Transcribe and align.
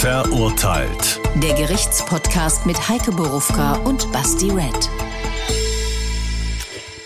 Verurteilt. 0.00 1.20
Der 1.42 1.54
Gerichtspodcast 1.54 2.66
mit 2.66 2.88
Heike 2.88 3.10
Borufka 3.10 3.74
und 3.78 4.12
Basti 4.12 4.48
Red. 4.48 4.88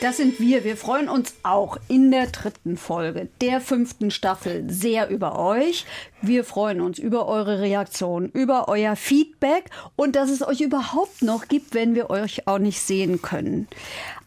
Das 0.03 0.19
sind 0.19 0.39
wir. 0.39 0.63
Wir 0.63 0.77
freuen 0.77 1.09
uns 1.09 1.35
auch 1.43 1.79
in 1.89 2.11
der 2.11 2.27
dritten 2.27 2.77
Folge 2.77 3.31
der 3.41 3.63
fünften 3.63 4.11
Staffel 4.11 4.65
sehr 4.69 5.09
über 5.09 5.39
euch. 5.39 5.87
Wir 6.21 6.45
freuen 6.45 6.83
uns 6.83 6.99
über 6.99 7.29
eure 7.29 7.61
Reaktion, 7.61 8.29
über 8.29 8.69
euer 8.69 8.95
Feedback 8.95 9.71
und 9.97 10.15
dass 10.15 10.29
es 10.29 10.47
euch 10.47 10.61
überhaupt 10.61 11.23
noch 11.23 11.49
gibt, 11.49 11.73
wenn 11.73 11.95
wir 11.95 12.11
euch 12.11 12.47
auch 12.47 12.59
nicht 12.59 12.81
sehen 12.81 13.23
können. 13.23 13.69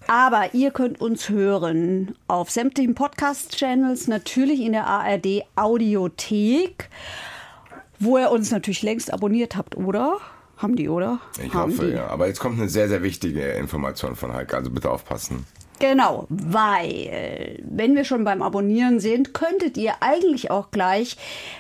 Aber 0.08 0.56
ihr 0.56 0.72
könnt 0.72 1.00
uns 1.00 1.30
hören 1.30 2.16
auf 2.28 2.50
sämtlichen 2.50 2.96
Podcast-Channels, 2.96 4.08
natürlich 4.08 4.62
in 4.62 4.72
der 4.72 4.88
ARD 4.88 5.44
Audiothek, 5.56 6.90
wo 8.00 8.18
ihr 8.18 8.32
uns 8.32 8.52
natürlich 8.52 8.82
längst 8.84 9.12
abonniert 9.12 9.56
habt, 9.56 9.78
oder? 9.78 10.18
Haben 10.58 10.76
die, 10.76 10.88
oder? 10.88 11.20
Ich 11.44 11.54
Haben 11.54 11.74
hoffe, 11.74 11.88
die. 11.88 11.94
ja. 11.94 12.08
Aber 12.08 12.28
jetzt 12.28 12.40
kommt 12.40 12.60
eine 12.60 12.70
sehr, 12.70 12.88
sehr 12.88 13.04
wichtige 13.04 13.44
Information 13.54 14.16
von 14.16 14.34
Heike, 14.34 14.56
also 14.56 14.70
bitte 14.72 14.90
aufpassen. 14.90 15.46
Genau, 15.80 16.26
weil, 16.30 17.60
wenn 17.70 17.96
wir 17.96 18.06
schon 18.06 18.24
beim 18.24 18.42
Abonnieren 18.42 19.02
sind, 19.02 19.34
könntet 19.34 19.76
ihr 19.76 19.96
eigentlich 20.00 20.50
auch 20.50 20.72
gleich 20.72 21.18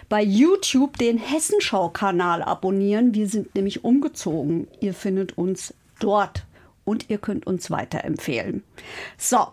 bei 0.08 0.23
YouTube 0.23 0.98
den 0.98 1.17
Hessenschau-Kanal 1.17 2.41
abonnieren. 2.41 3.13
Wir 3.13 3.27
sind 3.27 3.53
nämlich 3.55 3.83
umgezogen. 3.83 4.67
Ihr 4.80 4.94
findet 4.94 5.38
uns 5.38 5.73
dort 5.99 6.45
und 6.86 7.09
ihr 7.09 7.17
könnt 7.17 7.45
uns 7.45 7.70
weiterempfehlen. 7.70 8.63
So, 9.17 9.47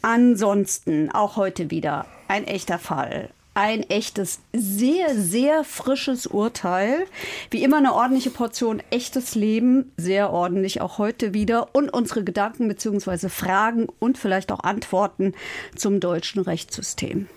ansonsten 0.00 1.10
auch 1.10 1.36
heute 1.36 1.70
wieder 1.70 2.06
ein 2.28 2.44
echter 2.46 2.78
Fall. 2.78 3.28
Ein 3.56 3.84
echtes, 3.88 4.40
sehr, 4.52 5.14
sehr 5.14 5.64
frisches 5.64 6.26
Urteil. 6.26 7.06
Wie 7.50 7.64
immer 7.64 7.78
eine 7.78 7.94
ordentliche 7.94 8.28
Portion 8.28 8.82
echtes 8.90 9.34
Leben. 9.34 9.92
Sehr 9.96 10.30
ordentlich 10.30 10.82
auch 10.82 10.98
heute 10.98 11.32
wieder. 11.32 11.74
Und 11.74 11.88
unsere 11.88 12.22
Gedanken 12.22 12.68
bzw. 12.68 13.30
Fragen 13.30 13.86
und 13.98 14.18
vielleicht 14.18 14.52
auch 14.52 14.60
Antworten 14.60 15.32
zum 15.74 16.00
deutschen 16.00 16.42
Rechtssystem. 16.42 17.28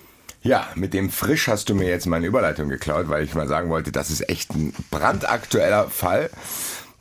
Ja, 0.42 0.68
mit 0.76 0.94
dem 0.94 1.10
Frisch 1.10 1.48
hast 1.48 1.70
du 1.70 1.74
mir 1.74 1.88
jetzt 1.88 2.06
meine 2.06 2.28
Überleitung 2.28 2.68
geklaut, 2.68 3.08
weil 3.08 3.24
ich 3.24 3.34
mal 3.34 3.48
sagen 3.48 3.70
wollte, 3.70 3.94
das 3.94 4.10
ist 4.10 4.28
echt 4.28 4.54
ein 4.54 4.74
brandaktueller 4.92 5.90
Fall, 5.90 6.30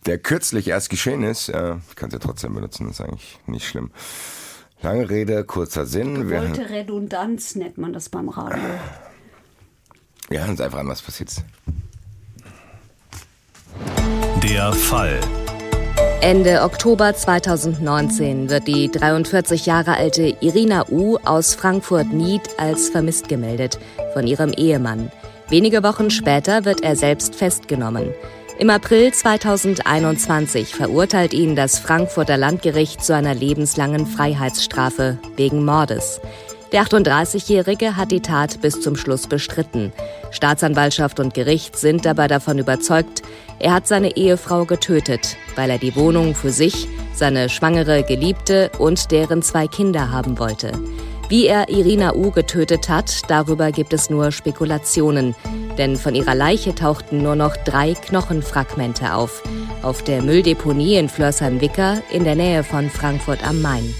der 0.06 0.18
kürzlich 0.18 0.68
erst 0.68 0.90
geschehen 0.90 1.24
ist. 1.24 1.48
Äh, 1.48 1.74
Ich 1.88 1.96
kann 1.96 2.10
es 2.10 2.12
ja 2.12 2.20
trotzdem 2.20 2.54
benutzen, 2.54 2.86
das 2.86 3.00
ist 3.00 3.04
eigentlich 3.04 3.36
nicht 3.48 3.66
schlimm. 3.66 3.90
Lange 4.80 5.10
Rede, 5.10 5.42
kurzer 5.42 5.86
Sinn. 5.86 6.28
Gewollte 6.28 6.70
Redundanz 6.70 7.56
nennt 7.56 7.78
man 7.78 7.92
das 7.92 8.10
beim 8.10 8.28
Radio. 8.28 8.62
Wir 10.28 10.40
hören 10.40 10.50
uns 10.50 10.60
einfach 10.60 10.78
an, 10.78 10.88
was 10.88 11.02
passiert. 11.02 11.30
Der 14.42 14.72
Fall. 14.72 15.20
Ende 16.20 16.62
Oktober 16.62 17.14
2019 17.14 18.50
wird 18.50 18.66
die 18.66 18.90
43 18.90 19.66
Jahre 19.66 19.96
alte 19.96 20.36
Irina 20.40 20.88
U. 20.90 21.16
aus 21.24 21.54
Frankfurt-Nied 21.54 22.42
als 22.58 22.88
vermisst 22.88 23.28
gemeldet 23.28 23.78
von 24.12 24.26
ihrem 24.26 24.52
Ehemann. 24.52 25.10
Wenige 25.48 25.82
Wochen 25.82 26.10
später 26.10 26.64
wird 26.64 26.82
er 26.82 26.96
selbst 26.96 27.34
festgenommen. 27.34 28.12
Im 28.58 28.70
April 28.70 29.12
2021 29.12 30.74
verurteilt 30.74 31.32
ihn 31.32 31.54
das 31.54 31.78
Frankfurter 31.78 32.36
Landgericht 32.36 33.04
zu 33.04 33.14
einer 33.14 33.34
lebenslangen 33.34 34.04
Freiheitsstrafe 34.04 35.18
wegen 35.36 35.64
Mordes. 35.64 36.20
Der 36.72 36.82
38-Jährige 36.82 37.96
hat 37.96 38.12
die 38.12 38.20
Tat 38.20 38.60
bis 38.60 38.80
zum 38.82 38.94
Schluss 38.94 39.26
bestritten. 39.26 39.90
Staatsanwaltschaft 40.30 41.18
und 41.18 41.32
Gericht 41.32 41.76
sind 41.76 42.04
dabei 42.04 42.28
davon 42.28 42.58
überzeugt, 42.58 43.22
er 43.58 43.72
hat 43.72 43.88
seine 43.88 44.16
Ehefrau 44.16 44.66
getötet, 44.66 45.36
weil 45.56 45.70
er 45.70 45.78
die 45.78 45.96
Wohnung 45.96 46.34
für 46.34 46.50
sich, 46.50 46.86
seine 47.14 47.48
schwangere 47.48 48.02
Geliebte 48.02 48.70
und 48.78 49.10
deren 49.10 49.42
zwei 49.42 49.66
Kinder 49.66 50.12
haben 50.12 50.38
wollte. 50.38 50.72
Wie 51.30 51.46
er 51.46 51.70
Irina 51.70 52.14
U. 52.14 52.30
getötet 52.30 52.88
hat, 52.88 53.30
darüber 53.30 53.72
gibt 53.72 53.92
es 53.92 54.10
nur 54.10 54.30
Spekulationen, 54.30 55.34
denn 55.78 55.96
von 55.96 56.14
ihrer 56.14 56.34
Leiche 56.34 56.74
tauchten 56.74 57.22
nur 57.22 57.34
noch 57.34 57.56
drei 57.56 57.94
Knochenfragmente 57.94 59.14
auf, 59.14 59.42
auf 59.82 60.04
der 60.04 60.22
Mülldeponie 60.22 60.96
in 60.96 61.08
Flörsheim-Wicker 61.08 62.02
in 62.10 62.24
der 62.24 62.34
Nähe 62.34 62.62
von 62.62 62.90
Frankfurt 62.90 63.46
am 63.46 63.60
Main. 63.62 63.94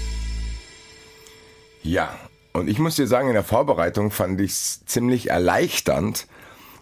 Ja, 1.83 2.09
und 2.59 2.69
ich 2.69 2.79
muss 2.79 2.95
dir 2.95 3.07
sagen, 3.07 3.27
in 3.27 3.33
der 3.33 3.43
Vorbereitung 3.43 4.11
fand 4.11 4.39
ich 4.41 4.51
es 4.51 4.85
ziemlich 4.85 5.29
erleichternd, 5.29 6.27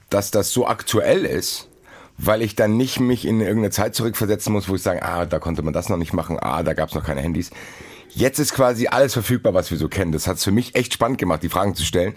dass 0.09 0.31
das 0.31 0.51
so 0.51 0.67
aktuell 0.67 1.25
ist, 1.25 1.67
weil 2.17 2.41
ich 2.41 2.55
dann 2.55 2.77
nicht 2.77 2.99
mich 2.99 3.25
in 3.25 3.39
irgendeine 3.39 3.71
Zeit 3.71 3.95
zurückversetzen 3.95 4.51
muss, 4.53 4.69
wo 4.69 4.75
ich 4.75 4.81
sage, 4.81 5.03
ah, 5.03 5.25
da 5.25 5.39
konnte 5.39 5.61
man 5.61 5.73
das 5.73 5.89
noch 5.89 5.97
nicht 5.97 6.13
machen, 6.13 6.37
ah, 6.39 6.63
da 6.63 6.73
gab 6.73 6.89
es 6.89 6.95
noch 6.95 7.03
keine 7.03 7.21
Handys. 7.21 7.51
Jetzt 8.09 8.39
ist 8.39 8.53
quasi 8.53 8.87
alles 8.87 9.13
verfügbar, 9.13 9.53
was 9.53 9.69
wir 9.69 9.77
so 9.77 9.89
kennen. 9.89 10.11
Das 10.11 10.27
hat 10.27 10.37
es 10.37 10.43
für 10.43 10.51
mich 10.51 10.75
echt 10.75 10.93
spannend 10.93 11.19
gemacht, 11.19 11.43
die 11.43 11.49
Fragen 11.49 11.75
zu 11.75 11.83
stellen. 11.83 12.15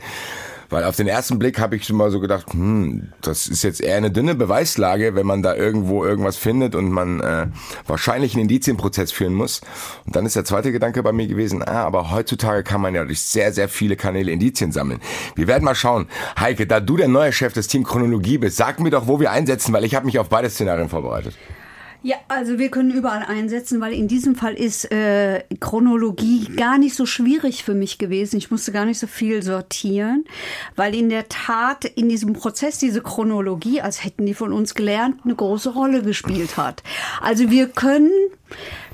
Weil 0.71 0.85
auf 0.85 0.95
den 0.95 1.09
ersten 1.09 1.39
Blick 1.39 1.59
habe 1.59 1.75
ich 1.75 1.85
schon 1.85 1.97
mal 1.97 2.11
so 2.11 2.21
gedacht, 2.21 2.53
hm, 2.53 3.13
das 3.21 3.49
ist 3.49 3.65
jetzt 3.65 3.81
eher 3.81 3.97
eine 3.97 4.13
dünne 4.13 4.37
Beweislage, 4.37 5.17
wenn 5.17 5.27
man 5.27 5.43
da 5.43 5.55
irgendwo 5.57 6.05
irgendwas 6.05 6.37
findet 6.37 6.77
und 6.77 6.91
man 6.91 7.21
äh, 7.21 7.49
wahrscheinlich 7.87 8.35
einen 8.35 8.43
Indizienprozess 8.43 9.11
führen 9.11 9.35
muss. 9.35 9.61
Und 10.07 10.15
dann 10.15 10.25
ist 10.27 10.37
der 10.37 10.45
zweite 10.45 10.71
Gedanke 10.71 11.03
bei 11.03 11.13
mir 11.13 11.27
gewesen, 11.27 11.63
ah, 11.63 11.85
aber 11.85 12.13
heutzutage 12.13 12.63
kann 12.63 12.81
man 12.81 12.95
ja 12.95 13.05
durch 13.05 13.21
sehr, 13.21 13.53
sehr 13.53 13.69
viele 13.69 13.97
Kanäle 13.97 14.31
Indizien 14.31 14.71
sammeln. 14.71 15.01
Wir 15.35 15.49
werden 15.49 15.65
mal 15.65 15.75
schauen. 15.75 16.07
Heike, 16.39 16.69
da 16.69 16.79
du 16.79 16.97
der 16.97 17.09
neue 17.09 17.33
Chef 17.33 17.53
des 17.53 17.67
Team 17.67 17.83
Chronologie 17.83 18.39
bist, 18.39 18.57
sag 18.57 18.79
mir 18.79 18.91
doch, 18.91 19.09
wo 19.09 19.19
wir 19.19 19.33
einsetzen, 19.33 19.73
weil 19.73 19.85
ich 19.85 19.97
habe 19.97 20.07
mich 20.07 20.21
auf 20.21 20.29
beide 20.29 20.49
Szenarien 20.49 20.89
vorbereitet. 20.89 21.35
Ja, 22.03 22.17
also 22.29 22.59
wir 22.59 22.71
können 22.71 22.91
überall 22.91 23.23
einsetzen, 23.23 23.81
weil 23.83 23.93
in 23.93 24.09
diesem 24.09 24.35
Fall 24.35 24.55
ist 24.55 24.91
äh, 24.91 25.45
Chronologie 25.61 26.47
gar 26.57 26.79
nicht 26.79 26.95
so 26.95 27.05
schwierig 27.05 27.63
für 27.63 27.75
mich 27.75 27.99
gewesen. 27.99 28.39
Ich 28.39 28.51
musste 28.51 28.73
gar 28.73 28.87
nicht 28.87 28.99
so 28.99 29.07
viel 29.07 29.43
sortieren, 29.43 30.25
weil 30.77 30.95
in 30.95 31.11
der 31.11 31.29
Tat 31.29 31.85
in 31.85 32.09
diesem 32.09 32.33
Prozess 32.33 32.79
diese 32.79 33.03
Chronologie, 33.03 33.83
als 33.83 34.03
hätten 34.03 34.25
die 34.25 34.33
von 34.33 34.55
uns 34.55 34.75
gelernt, 34.75 35.21
eine 35.25 35.35
große 35.35 35.71
Rolle 35.71 36.03
gespielt 36.03 36.57
hat. 36.57 36.83
Also 37.21 37.51
wir 37.51 37.69
können, 37.69 38.11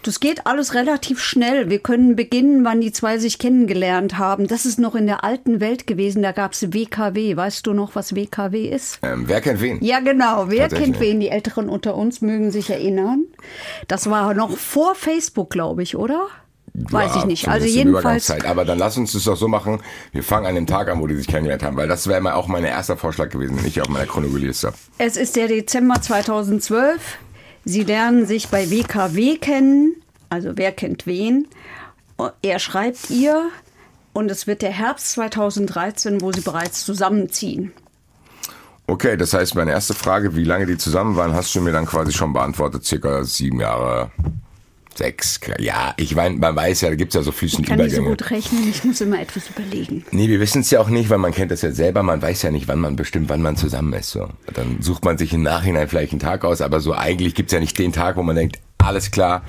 das 0.02 0.20
geht 0.20 0.46
alles 0.46 0.74
relativ 0.74 1.20
schnell. 1.20 1.68
Wir 1.68 1.80
können 1.80 2.16
beginnen, 2.16 2.64
wann 2.64 2.80
die 2.80 2.92
zwei 2.92 3.18
sich 3.18 3.38
kennengelernt 3.38 4.18
haben. 4.18 4.46
Das 4.46 4.66
ist 4.66 4.78
noch 4.78 4.94
in 4.94 5.06
der 5.06 5.24
alten 5.24 5.60
Welt 5.60 5.86
gewesen. 5.86 6.22
Da 6.22 6.32
gab 6.32 6.52
es 6.52 6.72
WKW. 6.72 7.36
Weißt 7.36 7.66
du 7.66 7.72
noch, 7.72 7.94
was 7.96 8.14
WKW 8.14 8.68
ist? 8.68 8.98
Ähm, 9.02 9.24
wer 9.26 9.40
kennt 9.40 9.60
wen? 9.60 9.82
Ja, 9.82 10.00
genau. 10.00 10.48
Wer 10.48 10.68
kennt 10.68 11.00
wen? 11.00 11.20
Die 11.20 11.28
Älteren 11.28 11.68
unter 11.68 11.96
uns 11.96 12.20
mögen 12.20 12.50
sich 12.50 12.70
erinnern. 12.70 13.24
Das 13.88 14.08
war 14.08 14.34
noch 14.34 14.56
vor 14.56 14.94
Facebook, 14.94 15.50
glaube 15.50 15.82
ich, 15.82 15.96
oder? 15.96 16.28
Weiß 16.78 17.12
Ja, 17.14 17.20
ich 17.20 17.24
nicht. 17.24 17.48
Also 17.48 17.66
jedenfalls. 17.66 18.28
Übergangszeit. 18.28 18.44
Aber 18.44 18.66
dann 18.66 18.78
lass 18.78 18.98
uns 18.98 19.12
das 19.12 19.24
doch 19.24 19.36
so 19.36 19.48
machen. 19.48 19.80
Wir 20.12 20.22
fangen 20.22 20.46
an 20.46 20.54
dem 20.54 20.66
Tag 20.66 20.90
an, 20.90 21.00
wo 21.00 21.06
die 21.06 21.16
sich 21.16 21.26
kennengelernt 21.26 21.62
haben, 21.62 21.76
weil 21.76 21.88
das 21.88 22.06
wäre 22.06 22.34
auch 22.34 22.48
mein 22.48 22.64
erster 22.64 22.96
Vorschlag 22.98 23.30
gewesen, 23.30 23.56
nicht 23.62 23.80
auf 23.80 23.88
meiner 23.88 24.06
Chronologie-Liste. 24.06 24.72
Es 24.98 25.16
ist 25.16 25.36
der 25.36 25.48
Dezember 25.48 26.00
2012. 26.00 27.18
Sie 27.68 27.82
lernen 27.82 28.26
sich 28.26 28.48
bei 28.48 28.70
WKW 28.70 29.38
kennen. 29.38 29.96
Also 30.30 30.52
wer 30.54 30.70
kennt 30.70 31.04
wen? 31.06 31.48
Er 32.40 32.60
schreibt 32.60 33.10
ihr. 33.10 33.50
Und 34.12 34.30
es 34.30 34.46
wird 34.46 34.62
der 34.62 34.70
Herbst 34.70 35.10
2013, 35.10 36.20
wo 36.20 36.32
sie 36.32 36.42
bereits 36.42 36.84
zusammenziehen. 36.84 37.72
Okay, 38.86 39.16
das 39.16 39.34
heißt, 39.34 39.56
meine 39.56 39.72
erste 39.72 39.94
Frage, 39.94 40.36
wie 40.36 40.44
lange 40.44 40.66
die 40.66 40.78
zusammen 40.78 41.16
waren, 41.16 41.34
hast 41.34 41.54
du 41.56 41.60
mir 41.60 41.72
dann 41.72 41.86
quasi 41.86 42.12
schon 42.12 42.32
beantwortet. 42.32 42.84
Circa 42.84 43.24
sieben 43.24 43.58
Jahre, 43.58 44.12
sechs. 44.98 45.40
Ja, 45.58 45.94
ich 45.96 46.14
meine, 46.14 46.36
man 46.36 46.54
weiß 46.54 46.82
ja, 46.82 46.88
da 46.88 46.94
gibt's 46.94 47.14
ja 47.14 47.22
so 47.22 47.32
fließende 47.32 47.62
Ich 47.64 47.68
kann 47.68 47.84
nicht 47.84 47.96
so 47.96 48.02
gut 48.02 48.30
rechnen, 48.30 48.68
ich 48.68 48.84
muss 48.84 49.00
immer 49.00 49.20
etwas 49.20 49.50
überlegen. 49.50 50.04
Nee, 50.10 50.28
wir 50.28 50.40
wissen 50.40 50.60
es 50.60 50.70
ja 50.70 50.80
auch 50.80 50.88
nicht, 50.88 51.10
weil 51.10 51.18
man 51.18 51.32
kennt 51.32 51.50
das 51.50 51.62
ja 51.62 51.72
selber. 51.72 52.02
Man 52.02 52.22
weiß 52.22 52.42
ja 52.42 52.50
nicht, 52.50 52.68
wann 52.68 52.80
man 52.80 52.96
bestimmt, 52.96 53.28
wann 53.28 53.42
man 53.42 53.56
zusammen 53.56 53.92
ist. 53.92 54.10
So. 54.10 54.28
Dann 54.54 54.78
sucht 54.80 55.04
man 55.04 55.18
sich 55.18 55.32
im 55.32 55.42
Nachhinein 55.42 55.88
vielleicht 55.88 56.12
einen 56.12 56.20
Tag 56.20 56.44
aus, 56.44 56.60
aber 56.60 56.80
so 56.80 56.92
eigentlich 56.92 57.34
gibt's 57.34 57.52
ja 57.52 57.60
nicht 57.60 57.78
den 57.78 57.92
Tag, 57.92 58.16
wo 58.16 58.22
man 58.22 58.36
denkt, 58.36 58.58
alles 58.78 59.10
klar, 59.10 59.42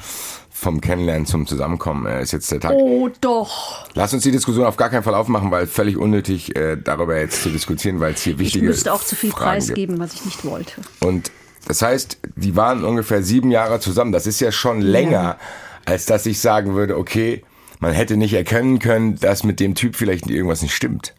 vom 0.50 0.82
Kennenlernen 0.82 1.28
zum 1.28 1.46
Zusammenkommen 1.46 2.08
äh, 2.08 2.24
ist 2.24 2.32
jetzt 2.32 2.52
der 2.52 2.60
Tag. 2.60 2.74
Oh, 2.74 3.10
doch. 3.22 3.86
Lass 3.94 4.14
uns 4.14 4.24
die 4.24 4.32
Diskussion 4.32 4.66
auf 4.66 4.76
gar 4.76 4.90
keinen 4.90 5.04
Fall 5.04 5.14
aufmachen, 5.14 5.52
weil 5.52 5.68
völlig 5.68 5.98
unnötig, 5.98 6.56
äh, 6.56 6.78
darüber 6.78 7.18
jetzt 7.18 7.44
zu 7.44 7.50
diskutieren, 7.50 8.00
weil 8.00 8.14
es 8.14 8.24
hier 8.24 8.34
Ich 8.34 8.40
wichtige 8.40 8.66
müsste 8.66 8.92
auch 8.92 9.04
zu 9.04 9.16
viel 9.16 9.30
Fragen 9.30 9.60
preisgeben, 9.60 10.00
was 10.00 10.16
ich 10.16 10.26
nicht 10.26 10.44
wollte. 10.46 10.82
Gibt. 10.82 11.06
Und 11.06 11.32
das 11.68 11.82
heißt, 11.82 12.20
die 12.36 12.56
waren 12.56 12.84
ungefähr 12.84 13.22
sieben 13.22 13.52
Jahre 13.52 13.80
zusammen. 13.80 14.14
Das 14.14 14.26
ist 14.26 14.40
ja 14.40 14.52
schon 14.52 14.82
länger, 14.82 15.38
als 15.86 16.06
dass 16.06 16.26
ich 16.26 16.40
sagen 16.40 16.76
würde, 16.76 16.98
okay, 16.98 17.44
man 17.80 17.92
hätte 17.94 18.18
nicht 18.18 18.34
erkennen 18.34 18.80
können, 18.80 19.18
dass 19.18 19.44
mit 19.44 19.60
dem 19.60 19.76
Typ 19.76 19.96
vielleicht 19.96 20.30
irgendwas 20.30 20.62
nicht 20.62 20.74
stimmt. 20.74 21.14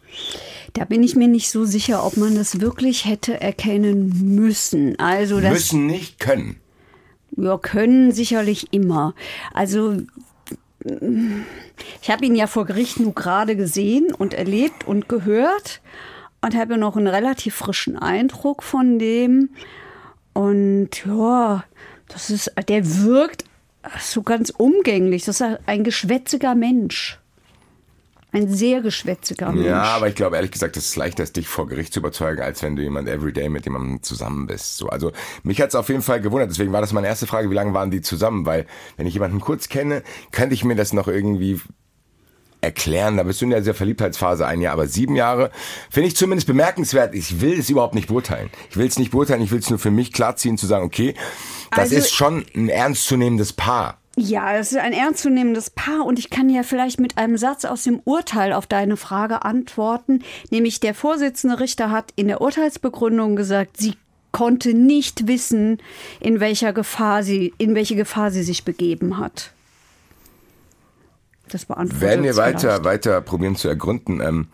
Da 0.73 0.85
bin 0.85 1.03
ich 1.03 1.15
mir 1.15 1.27
nicht 1.27 1.51
so 1.51 1.65
sicher, 1.65 2.05
ob 2.05 2.17
man 2.17 2.35
das 2.35 2.61
wirklich 2.61 3.05
hätte 3.05 3.39
erkennen 3.39 4.35
müssen. 4.35 4.97
Also 4.99 5.39
das 5.39 5.53
Müssen 5.53 5.87
nicht 5.87 6.19
können. 6.19 6.57
ja, 7.37 7.57
können 7.57 8.11
sicherlich 8.11 8.67
immer. 8.71 9.13
Also 9.53 9.97
ich 12.01 12.09
habe 12.09 12.25
ihn 12.25 12.35
ja 12.35 12.47
vor 12.47 12.65
Gericht 12.65 12.99
nur 12.99 13.13
gerade 13.13 13.55
gesehen 13.55 14.13
und 14.17 14.33
erlebt 14.33 14.87
und 14.87 15.09
gehört 15.09 15.81
und 16.41 16.55
habe 16.55 16.77
noch 16.77 16.95
einen 16.95 17.07
relativ 17.07 17.55
frischen 17.55 17.97
Eindruck 17.97 18.63
von 18.63 18.97
dem. 18.99 19.49
Und 20.33 20.89
ja, 21.05 21.63
das 22.07 22.29
ist, 22.29 22.51
der 22.67 23.03
wirkt 23.03 23.45
so 23.99 24.23
ganz 24.23 24.49
umgänglich. 24.49 25.25
Das 25.25 25.41
ist 25.41 25.59
ein 25.65 25.83
geschwätziger 25.83 26.55
Mensch. 26.55 27.19
Ein 28.31 28.47
sehr 28.47 28.81
geschwätziger 28.81 29.51
Mensch. 29.51 29.65
Ja, 29.65 29.81
aber 29.81 30.07
ich 30.07 30.13
glaube 30.13 30.35
ehrlich 30.35 30.51
gesagt, 30.51 30.77
es 30.77 30.89
ist 30.89 30.95
leichter, 30.95 31.23
dich 31.25 31.47
vor 31.47 31.67
Gericht 31.67 31.93
zu 31.93 31.99
überzeugen, 31.99 32.41
als 32.41 32.61
wenn 32.61 32.75
du 32.75 32.83
jemand 32.83 33.09
everyday 33.09 33.49
mit 33.49 33.65
jemandem 33.65 34.03
zusammen 34.03 34.45
bist. 34.45 34.77
So, 34.77 34.87
also 34.87 35.11
mich 35.41 35.59
hat 35.59 35.69
es 35.69 35.75
auf 35.75 35.89
jeden 35.89 36.03
Fall 36.03 36.21
gewundert. 36.21 36.51
Deswegen 36.51 36.71
war 36.71 36.81
das 36.81 36.93
meine 36.93 37.07
erste 37.07 37.25
Frage, 37.25 37.49
wie 37.49 37.55
lange 37.55 37.73
waren 37.73 37.89
die 37.89 38.01
zusammen? 38.01 38.45
Weil 38.45 38.67
wenn 38.97 39.07
ich 39.07 39.15
jemanden 39.15 39.39
kurz 39.39 39.67
kenne, 39.67 40.03
könnte 40.31 40.53
ich 40.53 40.63
mir 40.63 40.75
das 40.75 40.93
noch 40.93 41.07
irgendwie 41.07 41.59
erklären. 42.61 43.17
Da 43.17 43.23
bist 43.23 43.41
du 43.41 43.45
in 43.45 43.51
der 43.51 43.73
Verliebtheitsphase 43.73 44.45
ein 44.45 44.61
Jahr, 44.61 44.73
aber 44.73 44.87
sieben 44.87 45.15
Jahre 45.15 45.51
finde 45.89 46.07
ich 46.07 46.15
zumindest 46.15 46.47
bemerkenswert. 46.47 47.15
Ich 47.15 47.41
will 47.41 47.59
es 47.59 47.69
überhaupt 47.69 47.95
nicht 47.95 48.07
beurteilen. 48.07 48.49
Ich 48.69 48.77
will 48.77 48.87
es 48.87 48.99
nicht 48.99 49.11
beurteilen. 49.11 49.41
Ich 49.41 49.51
will 49.51 49.59
es 49.59 49.69
nur 49.69 49.79
für 49.79 49.91
mich 49.91 50.11
klarziehen, 50.13 50.57
zu 50.57 50.67
sagen, 50.67 50.85
okay, 50.85 51.15
das 51.71 51.79
also, 51.79 51.95
ist 51.95 52.13
schon 52.13 52.45
ein 52.55 52.69
ernstzunehmendes 52.69 53.53
Paar. 53.53 53.97
Ja, 54.15 54.57
es 54.57 54.73
ist 54.73 54.77
ein 54.77 54.91
ernstzunehmendes 54.91 55.69
Paar 55.69 56.05
und 56.05 56.19
ich 56.19 56.29
kann 56.29 56.49
ja 56.49 56.63
vielleicht 56.63 56.99
mit 56.99 57.17
einem 57.17 57.37
Satz 57.37 57.63
aus 57.63 57.83
dem 57.83 58.01
Urteil 58.03 58.51
auf 58.51 58.67
deine 58.67 58.97
Frage 58.97 59.45
antworten, 59.45 60.23
nämlich 60.49 60.81
der 60.81 60.93
Vorsitzende 60.93 61.59
Richter 61.61 61.89
hat 61.89 62.11
in 62.17 62.27
der 62.27 62.41
Urteilsbegründung 62.41 63.37
gesagt, 63.37 63.77
sie 63.77 63.93
konnte 64.31 64.73
nicht 64.73 65.27
wissen, 65.27 65.77
in 66.19 66.39
welcher 66.39 66.73
Gefahr 66.73 67.23
sie, 67.23 67.53
in 67.57 67.75
welche 67.75 67.95
Gefahr 67.95 68.31
sie 68.31 68.43
sich 68.43 68.65
begeben 68.65 69.17
hat. 69.17 69.53
Das 71.49 71.65
beantwortet 71.65 72.01
Werden 72.01 72.23
wir 72.23 72.35
weiter, 72.35 72.83
weiter 72.83 73.21
probieren 73.21 73.55
zu 73.55 73.67
ergründen, 73.67 74.21
ähm, 74.21 74.47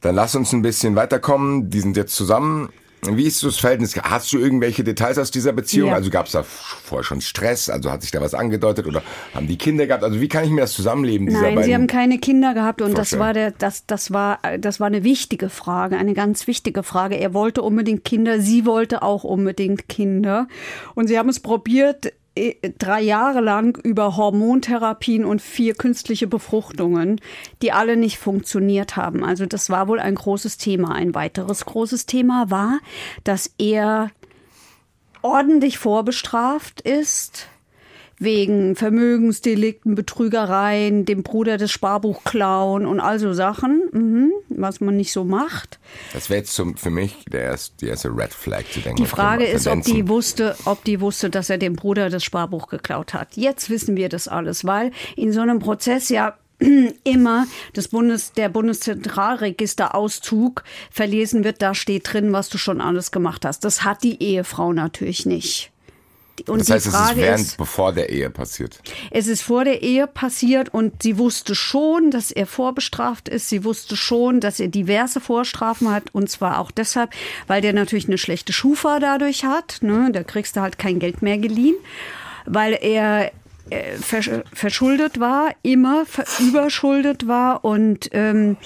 dann 0.00 0.14
lass 0.14 0.34
uns 0.34 0.52
ein 0.52 0.62
bisschen 0.62 0.96
weiterkommen. 0.96 1.70
Die 1.70 1.80
sind 1.80 1.96
jetzt 1.96 2.14
zusammen. 2.14 2.70
Wie 3.02 3.24
ist 3.24 3.42
das 3.42 3.56
Verhältnis? 3.56 3.96
Hast 3.96 4.30
du 4.32 4.38
irgendwelche 4.38 4.84
Details 4.84 5.16
aus 5.16 5.30
dieser 5.30 5.52
Beziehung? 5.52 5.88
Ja. 5.88 5.94
Also 5.94 6.10
gab 6.10 6.26
es 6.26 6.32
da 6.32 6.42
vorher 6.42 7.02
schon 7.02 7.22
Stress? 7.22 7.70
Also 7.70 7.90
hat 7.90 8.02
sich 8.02 8.10
da 8.10 8.20
was 8.20 8.34
angedeutet 8.34 8.86
oder 8.86 9.02
haben 9.34 9.46
die 9.46 9.56
Kinder 9.56 9.86
gehabt? 9.86 10.04
Also 10.04 10.20
wie 10.20 10.28
kann 10.28 10.44
ich 10.44 10.50
mir 10.50 10.60
das 10.60 10.72
zusammenleben? 10.72 11.26
Nein, 11.26 11.62
sie 11.62 11.74
haben 11.74 11.86
keine 11.86 12.18
Kinder 12.18 12.52
gehabt 12.52 12.82
und 12.82 12.98
das 12.98 13.18
war 13.18 13.32
der, 13.32 13.52
das, 13.52 13.86
das 13.86 14.12
war, 14.12 14.38
das 14.58 14.80
war 14.80 14.88
eine 14.88 15.02
wichtige 15.02 15.48
Frage, 15.48 15.96
eine 15.96 16.12
ganz 16.12 16.46
wichtige 16.46 16.82
Frage. 16.82 17.16
Er 17.16 17.32
wollte 17.32 17.62
unbedingt 17.62 18.04
Kinder, 18.04 18.38
sie 18.40 18.66
wollte 18.66 19.02
auch 19.02 19.24
unbedingt 19.24 19.88
Kinder 19.88 20.46
und 20.94 21.06
sie 21.06 21.18
haben 21.18 21.30
es 21.30 21.40
probiert 21.40 22.12
drei 22.78 23.00
Jahre 23.00 23.40
lang 23.40 23.76
über 23.82 24.16
Hormontherapien 24.16 25.24
und 25.24 25.42
vier 25.42 25.74
künstliche 25.74 26.26
Befruchtungen, 26.26 27.20
die 27.60 27.72
alle 27.72 27.96
nicht 27.96 28.18
funktioniert 28.18 28.96
haben. 28.96 29.24
Also 29.24 29.46
das 29.46 29.68
war 29.68 29.88
wohl 29.88 29.98
ein 29.98 30.14
großes 30.14 30.56
Thema. 30.56 30.94
Ein 30.94 31.14
weiteres 31.14 31.64
großes 31.64 32.06
Thema 32.06 32.50
war, 32.50 32.78
dass 33.24 33.52
er 33.58 34.10
ordentlich 35.22 35.78
vorbestraft 35.78 36.80
ist 36.80 37.48
wegen 38.20 38.76
Vermögensdelikten, 38.76 39.94
Betrügereien, 39.94 41.06
dem 41.06 41.22
Bruder 41.22 41.56
des 41.56 41.72
Sparbuch 41.72 42.22
klauen 42.22 42.84
und 42.86 43.00
all 43.00 43.18
so 43.18 43.32
Sachen, 43.32 43.82
mhm, 43.92 44.32
was 44.50 44.80
man 44.80 44.96
nicht 44.96 45.10
so 45.10 45.24
macht. 45.24 45.78
Das 46.12 46.28
wäre 46.28 46.40
jetzt 46.40 46.52
zum, 46.52 46.76
für 46.76 46.90
mich 46.90 47.24
der 47.32 47.44
erste, 47.44 47.76
die 47.80 47.86
erste 47.88 48.14
Red 48.14 48.34
Flag 48.34 48.64
zu 48.70 48.80
denken. 48.80 49.02
Die 49.02 49.08
Frage 49.08 49.46
ist, 49.46 49.66
ob 49.66 49.82
die 49.82 50.06
wusste, 50.06 50.54
ob 50.66 50.84
die 50.84 51.00
wusste, 51.00 51.30
dass 51.30 51.48
er 51.48 51.56
dem 51.56 51.76
Bruder 51.76 52.10
das 52.10 52.22
Sparbuch 52.22 52.68
geklaut 52.68 53.14
hat. 53.14 53.38
Jetzt 53.38 53.70
wissen 53.70 53.96
wir 53.96 54.10
das 54.10 54.28
alles, 54.28 54.66
weil 54.66 54.90
in 55.16 55.32
so 55.32 55.40
einem 55.40 55.58
Prozess 55.58 56.10
ja 56.10 56.36
immer 57.04 57.46
das 57.72 57.88
Bundes, 57.88 58.32
der 58.32 58.50
Bundeszentralregisterauszug 58.50 60.62
verlesen 60.90 61.42
wird, 61.42 61.62
da 61.62 61.74
steht 61.74 62.12
drin, 62.12 62.34
was 62.34 62.50
du 62.50 62.58
schon 62.58 62.82
alles 62.82 63.12
gemacht 63.12 63.46
hast. 63.46 63.64
Das 63.64 63.82
hat 63.82 64.02
die 64.02 64.22
Ehefrau 64.22 64.74
natürlich 64.74 65.24
nicht. 65.24 65.72
Und 66.48 66.60
das 66.60 66.70
heißt, 66.70 66.86
die 66.86 66.90
Frage 66.90 67.10
es 67.10 67.16
ist 67.16 67.22
während, 67.22 67.40
ist, 67.40 67.56
bevor 67.56 67.92
der 67.92 68.10
Ehe 68.10 68.30
passiert. 68.30 68.80
Es 69.10 69.26
ist 69.26 69.42
vor 69.42 69.64
der 69.64 69.82
Ehe 69.82 70.06
passiert 70.06 70.68
und 70.72 71.02
sie 71.02 71.18
wusste 71.18 71.54
schon, 71.54 72.10
dass 72.10 72.30
er 72.30 72.46
vorbestraft 72.46 73.28
ist. 73.28 73.48
Sie 73.48 73.64
wusste 73.64 73.96
schon, 73.96 74.40
dass 74.40 74.60
er 74.60 74.68
diverse 74.68 75.20
Vorstrafen 75.20 75.90
hat 75.90 76.04
und 76.12 76.30
zwar 76.30 76.58
auch 76.58 76.70
deshalb, 76.70 77.10
weil 77.46 77.60
der 77.60 77.72
natürlich 77.72 78.06
eine 78.06 78.18
schlechte 78.18 78.52
Schufa 78.52 78.98
dadurch 78.98 79.44
hat. 79.44 79.78
Ne? 79.82 80.10
Da 80.12 80.22
kriegst 80.22 80.56
du 80.56 80.60
halt 80.60 80.78
kein 80.78 80.98
Geld 80.98 81.22
mehr 81.22 81.38
geliehen, 81.38 81.76
weil 82.46 82.78
er 82.80 83.32
äh, 83.70 83.96
verschuldet 84.52 85.20
war, 85.20 85.50
immer 85.62 86.04
überschuldet 86.40 87.26
war 87.26 87.64
und 87.64 88.08
ähm, 88.12 88.56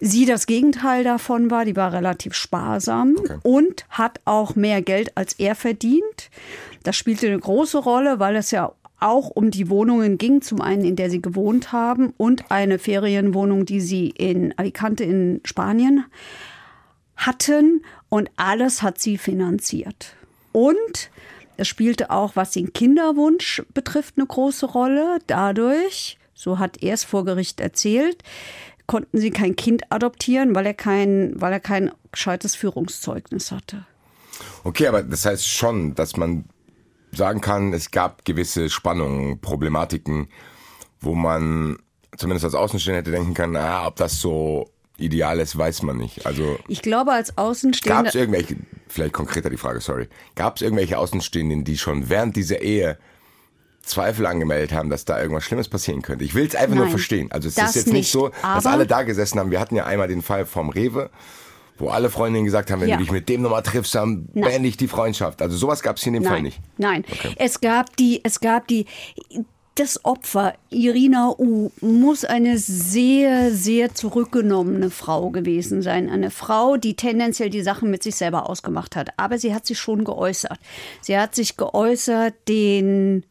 sie 0.00 0.26
das 0.26 0.46
Gegenteil 0.46 1.04
davon 1.04 1.50
war. 1.50 1.64
Die 1.64 1.76
war 1.76 1.92
relativ 1.92 2.34
sparsam 2.34 3.16
okay. 3.18 3.38
und 3.42 3.86
hat 3.90 4.20
auch 4.24 4.56
mehr 4.56 4.82
Geld 4.82 5.16
als 5.16 5.34
er 5.34 5.54
verdient. 5.54 6.30
Das 6.82 6.96
spielte 6.96 7.26
eine 7.26 7.38
große 7.38 7.78
Rolle, 7.78 8.18
weil 8.18 8.36
es 8.36 8.50
ja 8.50 8.72
auch 9.00 9.30
um 9.30 9.50
die 9.50 9.68
Wohnungen 9.68 10.18
ging, 10.18 10.42
zum 10.42 10.60
einen, 10.60 10.84
in 10.84 10.96
der 10.96 11.10
sie 11.10 11.22
gewohnt 11.22 11.72
haben 11.72 12.12
und 12.16 12.50
eine 12.50 12.78
Ferienwohnung, 12.78 13.64
die 13.64 13.80
sie 13.80 14.08
in 14.08 14.56
Alicante 14.58 15.04
in 15.04 15.40
Spanien 15.44 16.04
hatten. 17.16 17.82
Und 18.08 18.30
alles 18.36 18.82
hat 18.82 18.98
sie 18.98 19.18
finanziert. 19.18 20.14
Und 20.52 21.10
es 21.56 21.68
spielte 21.68 22.10
auch, 22.10 22.36
was 22.36 22.52
den 22.52 22.72
Kinderwunsch 22.72 23.62
betrifft, 23.74 24.14
eine 24.16 24.26
große 24.26 24.66
Rolle. 24.66 25.18
Dadurch, 25.26 26.18
so 26.34 26.58
hat 26.58 26.82
er 26.82 26.94
es 26.94 27.04
vor 27.04 27.24
Gericht 27.24 27.60
erzählt, 27.60 28.22
konnten 28.88 29.18
sie 29.18 29.30
kein 29.30 29.54
Kind 29.54 29.92
adoptieren, 29.92 30.56
weil 30.56 30.66
er 30.66 30.74
kein, 30.74 31.40
weil 31.40 31.52
er 31.52 31.60
kein 31.60 31.92
gescheites 32.10 32.56
Führungszeugnis 32.56 33.52
hatte. 33.52 33.86
Okay, 34.64 34.88
aber 34.88 35.04
das 35.04 35.24
heißt 35.24 35.46
schon, 35.46 35.94
dass 35.94 36.16
man 36.16 36.46
sagen 37.12 37.40
kann, 37.40 37.72
es 37.72 37.90
gab 37.90 38.24
gewisse 38.24 38.70
Spannungen, 38.70 39.40
Problematiken, 39.40 40.28
wo 41.00 41.14
man 41.14 41.78
zumindest 42.16 42.44
als 42.44 42.54
Außenstehender 42.54 43.00
hätte 43.00 43.10
denken 43.10 43.34
können, 43.34 43.56
ah, 43.56 43.86
ob 43.86 43.96
das 43.96 44.20
so 44.20 44.70
ideal 44.96 45.38
ist, 45.38 45.56
weiß 45.56 45.82
man 45.82 45.96
nicht. 45.96 46.26
Also 46.26 46.58
ich 46.66 46.82
glaube, 46.82 47.12
als 47.12 47.36
Außenstehender. 47.36 48.02
Gab 48.02 48.06
es 48.08 48.14
irgendwelche, 48.14 48.56
vielleicht 48.88 49.12
konkreter 49.12 49.50
die 49.50 49.56
Frage, 49.56 49.80
sorry, 49.80 50.08
gab 50.34 50.56
es 50.56 50.62
irgendwelche 50.62 50.98
Außenstehenden, 50.98 51.64
die 51.64 51.78
schon 51.78 52.08
während 52.08 52.36
dieser 52.36 52.62
Ehe 52.62 52.98
Zweifel 53.88 54.26
angemeldet 54.26 54.72
haben, 54.72 54.90
dass 54.90 55.04
da 55.04 55.20
irgendwas 55.20 55.44
Schlimmes 55.44 55.68
passieren 55.68 56.02
könnte? 56.02 56.24
Ich 56.24 56.34
will 56.34 56.46
es 56.46 56.54
einfach 56.54 56.70
Nein, 56.70 56.84
nur 56.84 56.88
verstehen. 56.88 57.32
Also 57.32 57.48
es 57.48 57.56
ist 57.56 57.74
jetzt 57.74 57.86
nicht, 57.86 57.94
nicht 57.94 58.12
so, 58.12 58.30
dass 58.42 58.66
alle 58.66 58.86
da 58.86 59.02
gesessen 59.02 59.38
haben. 59.40 59.50
Wir 59.50 59.60
hatten 59.60 59.76
ja 59.76 59.86
einmal 59.86 60.08
den 60.08 60.22
Fall 60.22 60.46
vom 60.46 60.70
Rewe 60.70 61.10
wo 61.80 61.90
alle 61.90 62.10
Freundinnen 62.10 62.44
gesagt 62.44 62.70
haben, 62.70 62.80
wenn 62.80 62.88
ja. 62.88 62.96
du 62.96 63.02
dich 63.04 63.12
mit 63.12 63.28
dem 63.28 63.42
nochmal 63.42 63.62
triffst, 63.62 63.94
dann 63.94 64.26
beende 64.34 64.68
ich 64.68 64.76
die 64.76 64.88
Freundschaft. 64.88 65.40
Also 65.40 65.56
sowas 65.56 65.80
gab 65.82 65.96
es 65.96 66.02
hier 66.02 66.08
in 66.08 66.14
dem 66.14 66.22
Nein. 66.24 66.32
Fall 66.32 66.42
nicht. 66.42 66.60
Nein, 66.76 67.04
okay. 67.10 67.34
es 67.38 67.60
gab 67.60 67.96
die, 67.96 68.20
es 68.24 68.40
gab 68.40 68.66
die, 68.66 68.86
das 69.78 70.04
Opfer, 70.04 70.54
Irina 70.70 71.32
U., 71.38 71.70
muss 71.80 72.24
eine 72.24 72.58
sehr, 72.58 73.52
sehr 73.52 73.94
zurückgenommene 73.94 74.90
Frau 74.90 75.30
gewesen 75.30 75.82
sein. 75.82 76.10
Eine 76.10 76.30
Frau, 76.30 76.76
die 76.76 76.94
tendenziell 76.94 77.50
die 77.50 77.62
Sachen 77.62 77.90
mit 77.90 78.02
sich 78.02 78.16
selber 78.16 78.50
ausgemacht 78.50 78.96
hat. 78.96 79.10
Aber 79.16 79.38
sie 79.38 79.54
hat 79.54 79.66
sich 79.66 79.78
schon 79.78 80.02
geäußert. 80.02 80.58
Sie 81.00 81.16
hat 81.16 81.36
sich 81.36 81.56
geäußert 81.56 82.34
den 82.48 83.24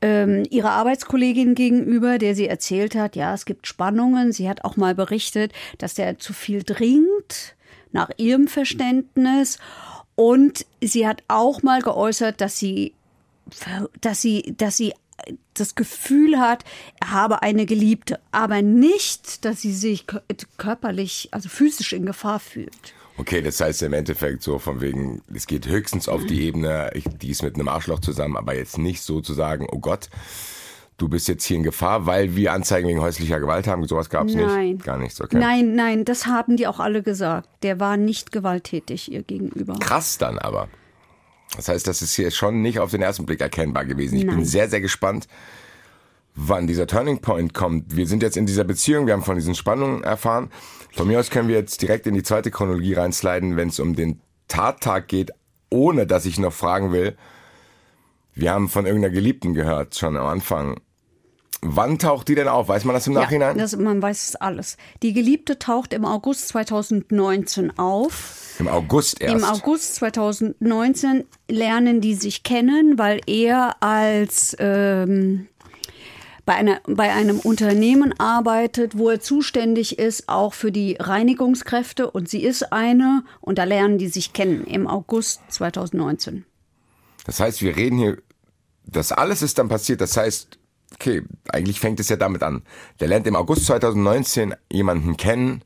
ähm, 0.00 0.44
ihrer 0.50 0.70
Arbeitskollegin 0.70 1.54
gegenüber, 1.54 2.18
der 2.18 2.34
sie 2.34 2.46
erzählt 2.46 2.94
hat, 2.94 3.16
ja, 3.16 3.34
es 3.34 3.44
gibt 3.44 3.66
Spannungen. 3.66 4.32
Sie 4.32 4.48
hat 4.48 4.64
auch 4.64 4.76
mal 4.76 4.94
berichtet, 4.94 5.52
dass 5.78 5.94
der 5.94 6.18
zu 6.18 6.32
viel 6.32 6.62
dringt 6.62 7.56
nach 7.92 8.10
ihrem 8.16 8.48
Verständnis. 8.48 9.58
Und 10.14 10.66
sie 10.80 11.06
hat 11.06 11.22
auch 11.28 11.62
mal 11.62 11.80
geäußert, 11.80 12.40
dass 12.40 12.58
sie, 12.58 12.94
dass 14.00 14.20
sie, 14.20 14.54
dass 14.56 14.76
sie 14.76 14.92
das 15.54 15.74
Gefühl 15.74 16.38
hat, 16.38 16.64
er 17.00 17.12
habe 17.12 17.42
eine 17.42 17.66
Geliebte, 17.66 18.20
aber 18.30 18.62
nicht, 18.62 19.44
dass 19.44 19.62
sie 19.62 19.72
sich 19.72 20.06
körperlich, 20.56 21.28
also 21.32 21.48
physisch 21.48 21.92
in 21.92 22.06
Gefahr 22.06 22.38
fühlt. 22.38 22.94
Okay, 23.18 23.42
das 23.42 23.60
heißt 23.60 23.82
im 23.82 23.92
Endeffekt 23.92 24.42
so 24.42 24.58
von 24.58 24.80
wegen, 24.80 25.22
es 25.34 25.46
geht 25.46 25.66
höchstens 25.66 26.08
auf 26.08 26.24
die 26.24 26.42
Ebene, 26.42 26.90
ich, 26.94 27.04
die 27.04 27.30
ist 27.30 27.42
mit 27.42 27.56
einem 27.56 27.68
Arschloch 27.68 27.98
zusammen, 27.98 28.36
aber 28.36 28.54
jetzt 28.54 28.78
nicht 28.78 29.02
so 29.02 29.20
zu 29.20 29.34
sagen, 29.34 29.66
oh 29.70 29.80
Gott, 29.80 30.08
du 30.98 31.08
bist 31.08 31.26
jetzt 31.26 31.44
hier 31.44 31.56
in 31.56 31.64
Gefahr, 31.64 32.06
weil 32.06 32.36
wir 32.36 32.52
Anzeigen 32.52 32.88
wegen 32.88 33.00
häuslicher 33.00 33.40
Gewalt 33.40 33.66
haben. 33.66 33.86
Sowas 33.86 34.08
gab 34.08 34.28
es 34.28 34.34
nicht. 34.34 34.84
Gar 34.84 34.98
nichts, 34.98 35.20
okay. 35.20 35.36
Nein, 35.36 35.74
nein, 35.74 36.04
das 36.04 36.26
haben 36.26 36.56
die 36.56 36.66
auch 36.66 36.78
alle 36.80 37.02
gesagt. 37.02 37.48
Der 37.62 37.80
war 37.80 37.96
nicht 37.96 38.30
gewalttätig 38.30 39.10
ihr 39.10 39.22
gegenüber. 39.22 39.74
Krass 39.80 40.18
dann 40.18 40.38
aber. 40.38 40.68
Das 41.56 41.68
heißt, 41.68 41.86
das 41.86 42.02
ist 42.02 42.14
hier 42.14 42.30
schon 42.30 42.62
nicht 42.62 42.78
auf 42.78 42.90
den 42.90 43.02
ersten 43.02 43.26
Blick 43.26 43.40
erkennbar 43.40 43.84
gewesen. 43.84 44.16
Ich 44.16 44.24
nein. 44.24 44.36
bin 44.36 44.44
sehr, 44.44 44.68
sehr 44.68 44.80
gespannt, 44.80 45.26
wann 46.34 46.66
dieser 46.66 46.86
Turning 46.86 47.20
Point 47.20 47.54
kommt. 47.54 47.96
Wir 47.96 48.06
sind 48.06 48.22
jetzt 48.22 48.36
in 48.36 48.46
dieser 48.46 48.64
Beziehung, 48.64 49.06
wir 49.06 49.14
haben 49.14 49.24
von 49.24 49.36
diesen 49.36 49.54
Spannungen 49.54 50.04
erfahren. 50.04 50.50
Von 50.98 51.06
mir 51.06 51.20
aus 51.20 51.30
können 51.30 51.46
wir 51.46 51.54
jetzt 51.54 51.80
direkt 51.80 52.08
in 52.08 52.14
die 52.14 52.24
zweite 52.24 52.50
Chronologie 52.50 52.94
reinsliden, 52.94 53.56
wenn 53.56 53.68
es 53.68 53.78
um 53.78 53.94
den 53.94 54.20
Tattag 54.48 55.06
geht, 55.06 55.30
ohne 55.70 56.08
dass 56.08 56.26
ich 56.26 56.40
noch 56.40 56.52
fragen 56.52 56.90
will. 56.90 57.16
Wir 58.34 58.50
haben 58.50 58.68
von 58.68 58.84
irgendeiner 58.84 59.14
Geliebten 59.14 59.54
gehört, 59.54 59.94
schon 59.94 60.16
am 60.16 60.26
Anfang 60.26 60.80
Wann 61.60 61.98
taucht 61.98 62.28
die 62.28 62.34
denn 62.36 62.46
auf? 62.46 62.68
Weiß 62.68 62.84
man 62.84 62.94
das 62.94 63.06
im 63.06 63.14
Nachhinein? 63.14 63.56
Ja, 63.56 63.62
das, 63.62 63.76
man 63.76 64.00
weiß 64.00 64.28
es 64.28 64.36
alles. 64.36 64.76
Die 65.02 65.12
Geliebte 65.12 65.58
taucht 65.58 65.92
im 65.92 66.04
August 66.04 66.48
2019 66.48 67.78
auf. 67.78 68.54
Im 68.60 68.68
August 68.68 69.20
erst. 69.20 69.36
Im 69.36 69.44
August 69.44 69.96
2019 69.96 71.24
lernen 71.48 72.00
die 72.00 72.14
sich 72.14 72.44
kennen, 72.44 72.96
weil 72.96 73.20
er 73.26 73.76
als 73.82 74.56
ähm, 74.60 75.48
bei, 76.48 76.54
einer, 76.54 76.80
bei 76.86 77.12
einem 77.12 77.40
Unternehmen 77.40 78.18
arbeitet, 78.18 78.96
wo 78.96 79.10
er 79.10 79.20
zuständig 79.20 79.98
ist, 79.98 80.30
auch 80.30 80.54
für 80.54 80.72
die 80.72 80.96
Reinigungskräfte. 80.98 82.10
Und 82.10 82.30
sie 82.30 82.42
ist 82.42 82.72
eine. 82.72 83.22
Und 83.42 83.58
da 83.58 83.64
lernen 83.64 83.98
die 83.98 84.08
sich 84.08 84.32
kennen 84.32 84.64
im 84.64 84.86
August 84.86 85.42
2019. 85.50 86.46
Das 87.26 87.38
heißt, 87.38 87.60
wir 87.60 87.76
reden 87.76 87.98
hier, 87.98 88.16
das 88.86 89.12
alles 89.12 89.42
ist 89.42 89.58
dann 89.58 89.68
passiert. 89.68 90.00
Das 90.00 90.16
heißt, 90.16 90.58
okay, 90.94 91.22
eigentlich 91.50 91.80
fängt 91.80 92.00
es 92.00 92.08
ja 92.08 92.16
damit 92.16 92.42
an. 92.42 92.62
Der 92.98 93.08
lernt 93.08 93.26
im 93.26 93.36
August 93.36 93.66
2019 93.66 94.54
jemanden 94.72 95.18
kennen 95.18 95.62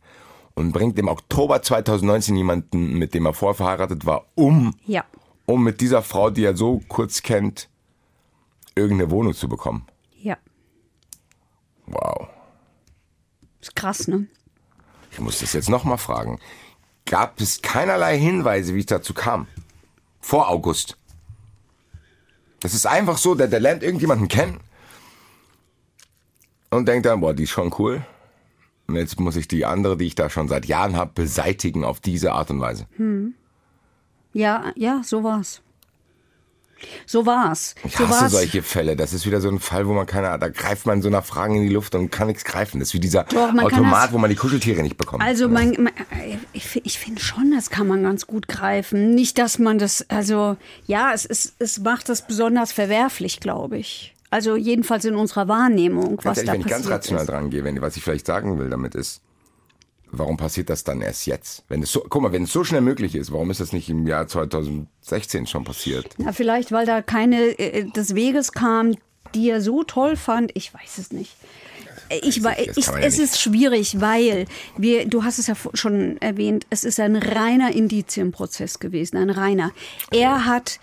und 0.55 0.73
bringt 0.73 0.99
im 0.99 1.07
Oktober 1.07 1.63
2019 1.63 2.35
jemanden, 2.35 2.95
mit 2.99 3.15
dem 3.15 3.25
er 3.27 3.35
vorher 3.35 3.55
verheiratet 3.55 4.05
war, 4.05 4.27
um, 4.35 4.75
Ja. 4.87 5.05
um 5.47 5.63
mit 5.63 5.81
dieser 5.81 6.03
Frau, 6.03 6.31
die 6.31 6.43
er 6.43 6.57
so 6.57 6.83
kurz 6.89 7.23
kennt, 7.23 7.69
irgendeine 8.75 9.13
Wohnung 9.13 9.35
zu 9.35 9.49
bekommen. 9.49 9.87
Wow. 11.87 12.29
Ist 13.61 13.77
krass, 13.77 14.09
ne? 14.09 14.27
Ich 15.11 15.21
muss 15.21 15.41
das 15.41 15.53
jetzt 15.53 15.69
nochmal 15.69 15.99
fragen. 15.99 16.39
Gab 17.05 17.41
es 17.41 17.63
keinerlei 17.63 18.19
Hinweise, 18.19 18.75
wie 18.75 18.81
es 18.81 18.87
dazu 18.87 19.15
kam? 19.15 19.47
Vor 20.21 20.49
August. 20.49 20.97
Das 22.61 22.75
ist 22.75 22.87
einfach 22.87 23.19
so, 23.19 23.35
der, 23.35 23.49
der 23.49 23.61
lernt 23.61 23.83
irgendjemanden 23.83 24.29
kennen 24.29 24.61
und 26.71 26.87
denkt 26.87 27.07
dann, 27.07 27.21
boah, 27.21 27.35
die 27.35 27.43
ist 27.43 27.51
schon 27.51 27.75
cool. 27.79 28.05
Und 28.87 28.97
jetzt 28.97 29.19
muss 29.21 29.37
ich 29.37 29.49
die 29.49 29.65
andere, 29.65 29.97
die 29.97 30.07
ich 30.07 30.15
da 30.15 30.31
schon 30.31 30.49
seit 30.49 30.67
Jahren 30.67 30.97
habe, 30.97 31.13
beseitigen 31.15 31.85
auf 31.85 32.01
diese 32.01 32.33
Art 32.33 32.51
und 32.51 32.61
Weise. 32.61 32.87
Ja, 34.33 34.73
ja, 34.77 35.03
so 35.05 35.23
war's. 35.25 35.61
So 37.07 37.27
war's. 37.27 37.75
Ich 37.85 37.97
so 37.97 38.09
hasse 38.09 38.21
war's. 38.23 38.33
solche 38.33 38.63
Fälle. 38.63 38.97
Das 38.97 39.13
ist 39.13 39.27
wieder 39.27 39.41
so 39.41 39.49
ein 39.49 39.59
Fall, 39.61 39.87
wo 39.87 39.93
man 39.93 40.07
keine, 40.07 40.39
da 40.39 40.49
greift 40.49 40.87
man 40.87 41.03
so 41.03 41.11
nach 41.11 41.25
Fragen 41.25 41.57
in 41.57 41.63
die 41.63 41.69
Luft 41.75 41.95
und 41.95 42.11
kann 42.11 42.27
nichts 42.29 42.45
greifen. 42.45 42.79
Das 42.81 42.89
ist 42.89 42.95
wie 42.95 43.01
dieser 43.01 43.25
Doch, 43.25 43.49
Automat, 43.55 44.07
das- 44.07 44.13
wo 44.13 44.19
man 44.19 44.31
die 44.31 44.37
Kuscheltiere 44.37 44.83
nicht 44.83 44.97
bekommt. 44.97 45.23
Also 45.23 45.49
man, 45.49 45.71
man 45.79 45.93
ich, 46.53 46.67
fi- 46.67 46.83
ich 46.85 46.99
finde 46.99 47.21
schon, 47.23 47.53
das 47.55 47.71
kann 47.71 47.87
man 47.87 48.03
ganz 48.03 48.27
gut 48.27 48.49
greifen. 48.49 49.15
Nicht, 49.15 49.39
dass 49.39 49.59
man 49.59 49.79
das, 49.79 50.05
also 50.09 50.57
ja, 50.87 51.13
es, 51.13 51.25
ist, 51.25 51.55
es 51.59 51.79
macht 51.81 52.09
das 52.09 52.27
besonders 52.27 52.73
verwerflich, 52.73 53.41
glaube 53.41 53.79
ich. 53.79 54.15
Also 54.31 54.57
jedenfalls 54.57 55.05
in 55.05 55.15
unserer 55.15 55.47
Wahrnehmung, 55.49 56.17
Ganz 56.17 56.25
was 56.25 56.39
ehrlich, 56.39 56.47
da 56.49 56.53
wenn 56.55 56.61
ich 56.63 56.67
ganz 56.67 56.83
passiert 56.85 56.95
rational 56.99 57.23
ist. 57.25 57.29
dran 57.31 57.51
gehe, 57.51 57.65
wenn, 57.65 57.81
was 57.83 57.97
ich 57.97 58.03
vielleicht 58.03 58.27
sagen 58.27 58.59
will 58.59 58.71
damit 58.71 58.95
ist, 58.95 59.21
warum 60.13 60.37
passiert 60.37 60.71
das 60.71 60.85
dann 60.85 61.01
erst 61.01 61.27
jetzt? 61.27 61.65
Wenn 61.69 61.83
es 61.83 61.91
so, 61.91 62.05
guck 62.09 62.23
mal, 62.23 62.33
wenn 62.33 62.45
es 62.45 62.53
so 62.53 62.63
schnell 62.63 62.83
möglich 62.83 63.15
ist, 63.15 63.33
warum 63.33 63.51
ist 63.51 63.61
das 63.61 63.73
nicht 63.73 63.89
im 63.89 64.07
Jahr 64.07 64.29
2016 64.29 65.47
schon 65.47 65.65
passiert? 65.65 66.07
Na, 66.19 66.33
vielleicht, 66.33 66.71
weil 66.71 66.87
da 66.87 67.03
keine 67.03 67.59
äh, 67.59 67.85
des 67.91 68.15
Weges 68.15 68.53
kam, 68.53 68.95
die 69.35 69.51
er 69.51 69.61
so 69.61 69.83
toll 69.83 70.17
fand. 70.17 70.53
Ich 70.55 70.73
weiß 70.73 70.99
es 70.99 71.13
nicht. 71.13 71.35
Ich, 72.11 72.43
das 72.43 72.77
ich, 72.77 72.85
kann 72.85 72.95
man 72.95 73.03
ja 73.03 73.09
es 73.09 73.19
ist 73.19 73.41
schwierig, 73.41 74.01
weil 74.01 74.45
wir, 74.77 75.07
du 75.07 75.25
hast 75.25 75.39
es 75.39 75.47
ja 75.47 75.55
schon 75.73 76.21
erwähnt, 76.21 76.67
es 76.69 76.85
ist 76.85 77.01
ein 77.01 77.17
reiner 77.17 77.75
Indizienprozess 77.75 78.79
gewesen, 78.81 79.17
ein 79.17 79.31
reiner. 79.31 79.73
Er 80.11 80.45
hat 80.45 80.79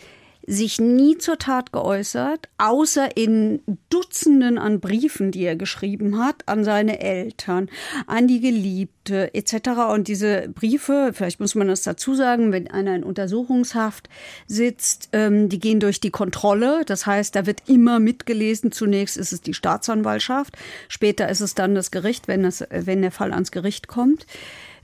sich 0.50 0.82
nie 0.82 1.16
zur 1.20 1.38
Tat 1.38 1.72
geäußert, 1.72 2.50
außer 2.58 3.16
in 3.16 3.62
Dutzenden 3.92 4.58
an 4.58 4.80
Briefen, 4.80 5.32
die 5.32 5.44
er 5.44 5.56
geschrieben 5.56 6.18
hat, 6.18 6.48
an 6.48 6.64
seine 6.64 7.00
Eltern, 7.00 7.70
an 8.08 8.28
die 8.28 8.40
Geliebte 8.40 9.36
etc. 9.36 9.70
Und 9.94 10.08
diese 10.08 10.50
Briefe, 10.50 11.12
vielleicht 11.14 11.40
muss 11.40 11.54
man 11.54 11.68
das 11.68 11.84
dazu 11.84 12.16
sagen, 12.16 12.52
wenn 12.52 12.68
einer 12.68 12.96
in 12.96 13.04
Untersuchungshaft 13.04 14.10
sitzt, 14.48 15.10
ähm, 15.14 15.50
die 15.50 15.60
gehen 15.60 15.80
durch 15.80 16.00
die 16.00 16.10
Kontrolle. 16.10 16.82
Das 16.84 17.06
heißt, 17.06 17.36
da 17.36 17.46
wird 17.46 17.62
immer 17.68 18.00
mitgelesen. 18.00 18.72
Zunächst 18.72 19.18
ist 19.18 19.32
es 19.32 19.42
die 19.42 19.54
Staatsanwaltschaft, 19.54 20.58
später 20.88 21.30
ist 21.30 21.42
es 21.42 21.54
dann 21.54 21.76
das 21.76 21.92
Gericht, 21.92 22.28
wenn, 22.28 22.42
das, 22.42 22.66
wenn 22.72 23.04
der 23.04 23.12
Fall 23.12 23.34
ans 23.34 23.52
Gericht 23.52 23.88
kommt. 23.88 24.26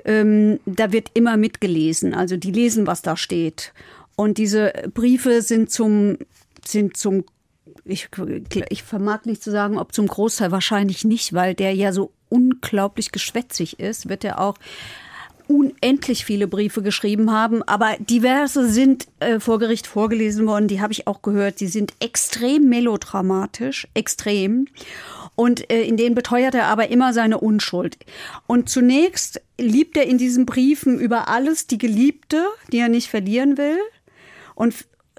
Ähm, 0.05 0.59
da 0.67 0.91
wird 0.91 1.09
immer 1.15 1.37
mitgelesen. 1.37 2.13
Also 2.13 2.37
die 2.37 2.51
lesen, 2.51 2.85
was 2.85 3.01
da 3.01 3.17
steht. 3.17 3.73
Und 4.15 4.37
diese 4.37 4.71
Briefe 4.93 5.41
sind 5.41 5.71
zum, 5.71 6.17
sind 6.65 6.97
zum, 6.97 7.25
ich, 7.83 8.09
ich 8.69 8.83
vermag 8.83 9.25
nicht 9.25 9.43
zu 9.43 9.51
sagen, 9.51 9.77
ob 9.77 9.93
zum 9.93 10.07
Großteil 10.07 10.51
wahrscheinlich 10.51 11.03
nicht, 11.03 11.33
weil 11.33 11.53
der 11.53 11.73
ja 11.73 11.91
so 11.91 12.11
unglaublich 12.29 13.11
geschwätzig 13.11 13.79
ist, 13.79 14.09
wird 14.09 14.23
er 14.23 14.39
auch 14.39 14.55
unendlich 15.47 16.25
viele 16.25 16.47
Briefe 16.47 16.81
geschrieben 16.81 17.31
haben, 17.31 17.61
aber 17.63 17.95
diverse 17.99 18.67
sind 18.67 19.07
äh, 19.19 19.39
vor 19.39 19.59
Gericht 19.59 19.87
vorgelesen 19.87 20.47
worden, 20.47 20.67
die 20.67 20.81
habe 20.81 20.93
ich 20.93 21.07
auch 21.07 21.21
gehört, 21.21 21.59
die 21.59 21.67
sind 21.67 21.93
extrem 21.99 22.67
melodramatisch, 22.67 23.87
extrem. 23.93 24.67
Und 25.35 25.69
äh, 25.69 25.83
in 25.83 25.97
denen 25.97 26.15
beteuert 26.15 26.55
er 26.55 26.67
aber 26.67 26.89
immer 26.89 27.13
seine 27.13 27.39
Unschuld. 27.39 27.97
Und 28.47 28.69
zunächst 28.69 29.41
liebt 29.59 29.97
er 29.97 30.07
in 30.07 30.17
diesen 30.17 30.45
Briefen 30.45 30.99
über 30.99 31.27
alles 31.27 31.67
die 31.67 31.77
Geliebte, 31.77 32.43
die 32.71 32.79
er 32.79 32.89
nicht 32.89 33.09
verlieren 33.09 33.57
will. 33.57 33.77
Und 34.55 34.73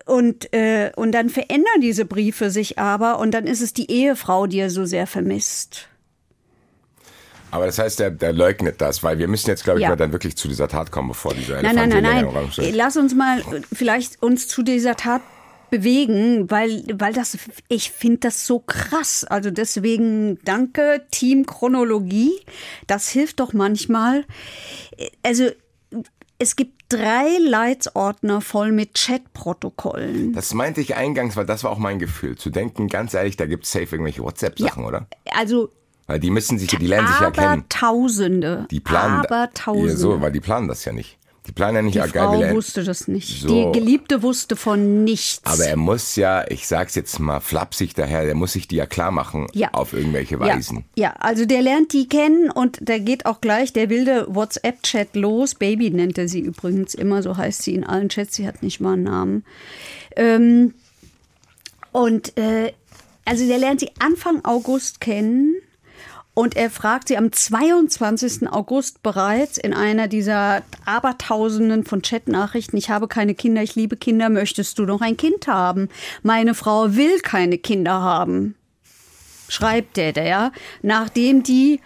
und, 0.04 0.52
äh, 0.54 0.92
und 0.94 1.10
dann 1.12 1.30
verändern 1.30 1.80
diese 1.80 2.04
Briefe 2.04 2.50
sich 2.50 2.78
aber 2.78 3.18
und 3.18 3.32
dann 3.32 3.46
ist 3.46 3.60
es 3.60 3.72
die 3.72 3.90
Ehefrau, 3.90 4.46
die 4.46 4.58
er 4.60 4.70
so 4.70 4.84
sehr 4.84 5.06
vermisst. 5.08 5.88
Aber 7.50 7.66
das 7.66 7.78
heißt, 7.78 7.98
der, 7.98 8.10
der 8.10 8.32
leugnet 8.32 8.80
das, 8.80 9.02
weil 9.02 9.18
wir 9.18 9.26
müssen 9.26 9.48
jetzt, 9.48 9.64
glaube 9.64 9.80
ich, 9.80 9.82
Ja. 9.82 9.88
mal 9.88 9.96
dann 9.96 10.12
wirklich 10.12 10.36
zu 10.36 10.46
dieser 10.46 10.68
Tat 10.68 10.92
kommen, 10.92 11.08
bevor 11.08 11.34
dieser 11.34 11.60
Nein, 11.62 11.74
nein, 11.74 11.90
Elefant 11.90 12.02
nein, 12.02 12.24
nein. 12.24 12.36
Raum 12.36 12.52
steht. 12.52 12.74
Lass 12.74 12.96
uns 12.96 13.14
mal 13.14 13.42
vielleicht 13.72 14.22
uns 14.22 14.46
zu 14.46 14.62
dieser 14.62 14.94
Tat 14.94 15.22
bewegen, 15.70 16.50
weil, 16.50 16.84
weil 16.94 17.12
das, 17.12 17.38
ich 17.68 17.90
finde 17.90 18.18
das 18.18 18.46
so 18.46 18.60
krass. 18.60 19.24
Also 19.24 19.50
deswegen 19.50 20.38
danke, 20.44 21.04
Team 21.10 21.46
Chronologie. 21.46 22.32
Das 22.86 23.08
hilft 23.08 23.40
doch 23.40 23.52
manchmal. 23.52 24.24
Also, 25.22 25.50
es 26.38 26.54
gibt 26.56 26.75
drei 26.88 27.26
Leitsordner 27.40 28.40
voll 28.40 28.72
mit 28.72 28.94
Chatprotokollen. 28.94 30.32
Das 30.32 30.54
meinte 30.54 30.80
ich 30.80 30.96
eingangs, 30.96 31.36
weil 31.36 31.46
das 31.46 31.64
war 31.64 31.70
auch 31.70 31.78
mein 31.78 31.98
Gefühl. 31.98 32.36
Zu 32.36 32.50
denken, 32.50 32.88
ganz 32.88 33.14
ehrlich, 33.14 33.36
da 33.36 33.46
gibt 33.46 33.64
es 33.64 33.72
safe 33.72 33.86
irgendwelche 33.92 34.22
WhatsApp-Sachen, 34.22 34.84
oder? 34.84 35.06
Also, 35.32 35.70
Weil 36.06 36.20
die 36.20 36.30
müssen 36.30 36.58
sich, 36.58 36.68
die 36.68 36.86
lernen 36.86 37.08
sich 37.08 37.20
ja 37.20 37.30
kennen. 37.30 37.46
Abertausende. 37.46 38.66
Die 38.70 38.80
planen. 38.80 39.24
Abertausende. 39.24 39.90
Ja, 39.90 39.96
so, 39.96 40.20
weil 40.20 40.32
die 40.32 40.40
planen 40.40 40.68
das 40.68 40.84
ja 40.84 40.92
nicht. 40.92 41.18
Die 41.46 41.52
planen 41.52 41.76
ja 41.76 41.82
nicht, 41.82 41.94
Die 41.94 41.98
geil, 42.00 42.24
Frau 42.24 42.38
lernen- 42.40 42.56
wusste 42.56 42.82
das 42.82 43.06
nicht. 43.06 43.42
So. 43.42 43.72
Die 43.72 43.78
Geliebte 43.78 44.22
wusste 44.22 44.56
von 44.56 45.04
nichts. 45.04 45.40
Aber 45.44 45.64
er 45.64 45.76
muss 45.76 46.16
ja, 46.16 46.44
ich 46.50 46.66
sag's 46.66 46.94
jetzt 46.96 47.18
mal 47.20 47.38
flapsig 47.40 47.94
daher, 47.94 48.24
der 48.24 48.34
muss 48.34 48.52
sich 48.54 48.66
die 48.66 48.76
ja 48.76 48.86
klar 48.86 49.10
machen 49.12 49.46
Ja. 49.54 49.68
auf 49.72 49.92
irgendwelche 49.92 50.40
Weisen. 50.40 50.84
Ja, 50.96 51.04
ja, 51.04 51.12
also 51.20 51.44
der 51.46 51.62
lernt 51.62 51.92
die 51.92 52.08
kennen 52.08 52.50
und 52.50 52.78
der 52.80 52.98
geht 53.00 53.26
auch 53.26 53.40
gleich 53.40 53.72
der 53.72 53.90
wilde 53.90 54.26
WhatsApp-Chat 54.28 55.14
los. 55.14 55.54
Baby 55.54 55.90
nennt 55.90 56.18
er 56.18 56.28
sie 56.28 56.40
übrigens 56.40 56.94
immer, 56.94 57.22
so 57.22 57.36
heißt 57.36 57.62
sie 57.62 57.74
in 57.74 57.84
allen 57.84 58.08
Chats, 58.08 58.34
sie 58.36 58.46
hat 58.46 58.62
nicht 58.62 58.80
mal 58.80 58.94
einen 58.94 59.04
Namen. 59.04 59.44
Ähm, 60.16 60.74
und 61.92 62.36
äh, 62.36 62.72
also 63.24 63.46
der 63.46 63.58
lernt 63.58 63.80
sie 63.80 63.90
Anfang 63.98 64.44
August 64.44 65.00
kennen. 65.00 65.54
Und 66.38 66.54
er 66.54 66.70
fragt 66.70 67.08
sie 67.08 67.16
am 67.16 67.32
22. 67.32 68.48
August 68.52 69.02
bereits 69.02 69.56
in 69.56 69.72
einer 69.72 70.06
dieser 70.06 70.62
Abertausenden 70.84 71.84
von 71.84 72.02
Chatnachrichten, 72.02 72.78
ich 72.78 72.90
habe 72.90 73.08
keine 73.08 73.34
Kinder, 73.34 73.62
ich 73.62 73.74
liebe 73.74 73.96
Kinder, 73.96 74.28
möchtest 74.28 74.78
du 74.78 74.84
noch 74.84 75.00
ein 75.00 75.16
Kind 75.16 75.46
haben? 75.46 75.88
Meine 76.22 76.54
Frau 76.54 76.94
will 76.94 77.20
keine 77.20 77.56
Kinder 77.56 78.02
haben 78.02 78.54
schreibt 79.48 79.96
der, 79.96 80.12
der, 80.12 80.52
nachdem 80.82 81.42
die 81.42 81.80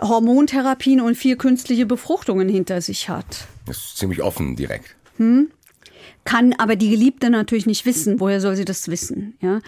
Hormontherapien 0.00 1.00
und 1.00 1.16
vier 1.16 1.36
künstliche 1.36 1.86
Befruchtungen 1.86 2.48
hinter 2.48 2.80
sich 2.80 3.08
hat. 3.08 3.46
Das 3.66 3.76
ist 3.76 3.98
ziemlich 3.98 4.22
offen 4.22 4.56
direkt. 4.56 4.96
Kann 6.24 6.54
aber 6.58 6.76
die 6.76 6.90
Geliebte 6.90 7.30
natürlich 7.30 7.66
nicht 7.66 7.86
wissen. 7.86 8.20
Woher 8.20 8.40
soll 8.40 8.54
sie 8.54 8.64
das 8.64 8.88
wissen? 8.88 9.34
Ja. 9.40 9.60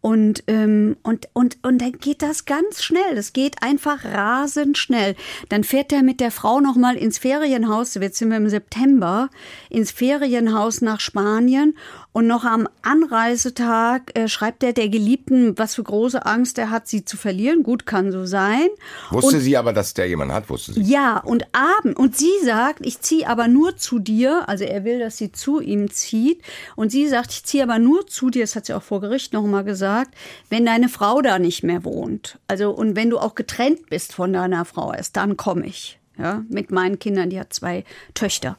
Und, 0.00 0.42
ähm, 0.46 0.96
und, 1.02 1.28
und, 1.34 1.58
und 1.62 1.78
dann 1.82 1.92
geht 1.92 2.22
das 2.22 2.46
ganz 2.46 2.82
schnell. 2.82 3.14
Das 3.14 3.32
geht 3.32 3.62
einfach 3.62 4.04
rasend 4.04 4.78
schnell. 4.78 5.16
Dann 5.48 5.64
fährt 5.64 5.92
er 5.92 6.02
mit 6.02 6.20
der 6.20 6.30
Frau 6.30 6.60
nochmal 6.60 6.96
ins 6.96 7.18
Ferienhaus, 7.18 7.94
jetzt 7.94 8.18
sind 8.18 8.30
wir 8.30 8.38
im 8.38 8.48
September, 8.48 9.28
ins 9.68 9.90
Ferienhaus 9.90 10.80
nach 10.80 11.00
Spanien. 11.00 11.76
Und 12.12 12.26
noch 12.26 12.44
am 12.44 12.66
Anreisetag 12.82 14.18
äh, 14.18 14.28
schreibt 14.28 14.64
er 14.64 14.72
der 14.72 14.88
Geliebten, 14.88 15.56
was 15.58 15.74
für 15.74 15.82
große 15.82 16.24
Angst 16.24 16.58
er 16.58 16.70
hat, 16.70 16.88
sie 16.88 17.04
zu 17.04 17.16
verlieren. 17.16 17.62
Gut, 17.62 17.86
kann 17.86 18.10
so 18.10 18.24
sein. 18.24 18.66
Wusste 19.10 19.36
und, 19.36 19.40
sie 19.42 19.56
aber, 19.56 19.72
dass 19.72 19.94
der 19.94 20.08
jemand 20.08 20.32
hat, 20.32 20.48
wusste 20.48 20.72
sie. 20.72 20.82
ja, 20.82 21.18
und 21.18 21.44
Abend. 21.52 21.96
Und 21.96 22.16
sie 22.16 22.32
sagt, 22.42 22.84
ich 22.84 23.00
ziehe 23.02 23.28
aber 23.28 23.46
nur 23.46 23.76
zu 23.76 23.98
dir. 23.98 24.48
Also 24.48 24.64
er 24.64 24.84
will, 24.84 24.98
dass 24.98 25.18
sie 25.18 25.32
zu 25.32 25.60
ihm 25.60 25.90
zieht. 25.90 26.42
Und 26.76 26.90
sie 26.90 27.06
sagt, 27.08 27.30
ich 27.30 27.44
ziehe 27.44 27.62
aber 27.62 27.78
nur 27.78 28.06
zu 28.06 28.30
dir, 28.30 28.42
das 28.42 28.56
hat 28.56 28.66
sie 28.66 28.74
auch 28.74 28.82
vor 28.82 29.00
Gericht 29.00 29.32
nochmal 29.32 29.62
gesagt, 29.62 30.14
wenn 30.48 30.64
deine 30.64 30.88
Frau 30.88 31.20
da 31.20 31.38
nicht 31.38 31.62
mehr 31.62 31.84
wohnt. 31.84 32.38
Also, 32.48 32.70
und 32.70 32.96
wenn 32.96 33.10
du 33.10 33.18
auch 33.18 33.34
getrennt 33.34 33.90
bist 33.90 34.14
von 34.14 34.32
deiner 34.32 34.64
Frau 34.64 34.92
erst, 34.92 35.16
dann 35.16 35.36
komme 35.36 35.66
ich. 35.66 36.00
Ja, 36.18 36.42
mit 36.48 36.72
meinen 36.72 36.98
Kindern, 36.98 37.30
die 37.30 37.38
hat 37.38 37.52
zwei 37.52 37.84
Töchter. 38.14 38.56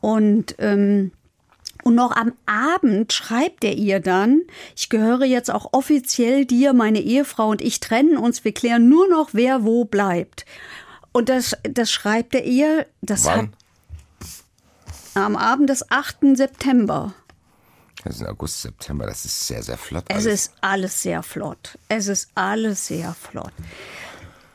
Und, 0.00 0.54
ähm, 0.58 1.10
und 1.82 1.94
noch 1.94 2.14
am 2.14 2.32
Abend 2.46 3.12
schreibt 3.12 3.64
er 3.64 3.74
ihr 3.74 4.00
dann, 4.00 4.42
ich 4.76 4.88
gehöre 4.88 5.24
jetzt 5.24 5.50
auch 5.50 5.72
offiziell 5.72 6.44
dir, 6.44 6.72
meine 6.72 7.00
Ehefrau 7.00 7.48
und 7.48 7.62
ich 7.62 7.80
trennen 7.80 8.16
uns, 8.16 8.44
wir 8.44 8.52
klären 8.52 8.88
nur 8.88 9.08
noch, 9.08 9.30
wer 9.32 9.64
wo 9.64 9.84
bleibt. 9.84 10.44
Und 11.12 11.28
das, 11.28 11.56
das 11.62 11.90
schreibt 11.90 12.34
er 12.34 12.44
ihr, 12.44 12.86
das 13.02 13.24
Wann? 13.24 13.38
hat 13.38 13.48
am 15.14 15.36
Abend 15.36 15.70
des 15.70 15.90
8. 15.90 16.36
September. 16.36 17.14
Das 18.04 18.16
ist 18.16 18.26
August, 18.26 18.62
September, 18.62 19.06
das 19.06 19.24
ist 19.24 19.46
sehr, 19.46 19.62
sehr 19.62 19.76
flott. 19.76 20.04
Es 20.08 20.26
alles. 20.26 20.26
ist 20.26 20.52
alles 20.60 21.02
sehr 21.02 21.22
flott. 21.22 21.78
Es 21.88 22.08
ist 22.08 22.30
alles 22.34 22.86
sehr 22.86 23.14
flott. 23.14 23.52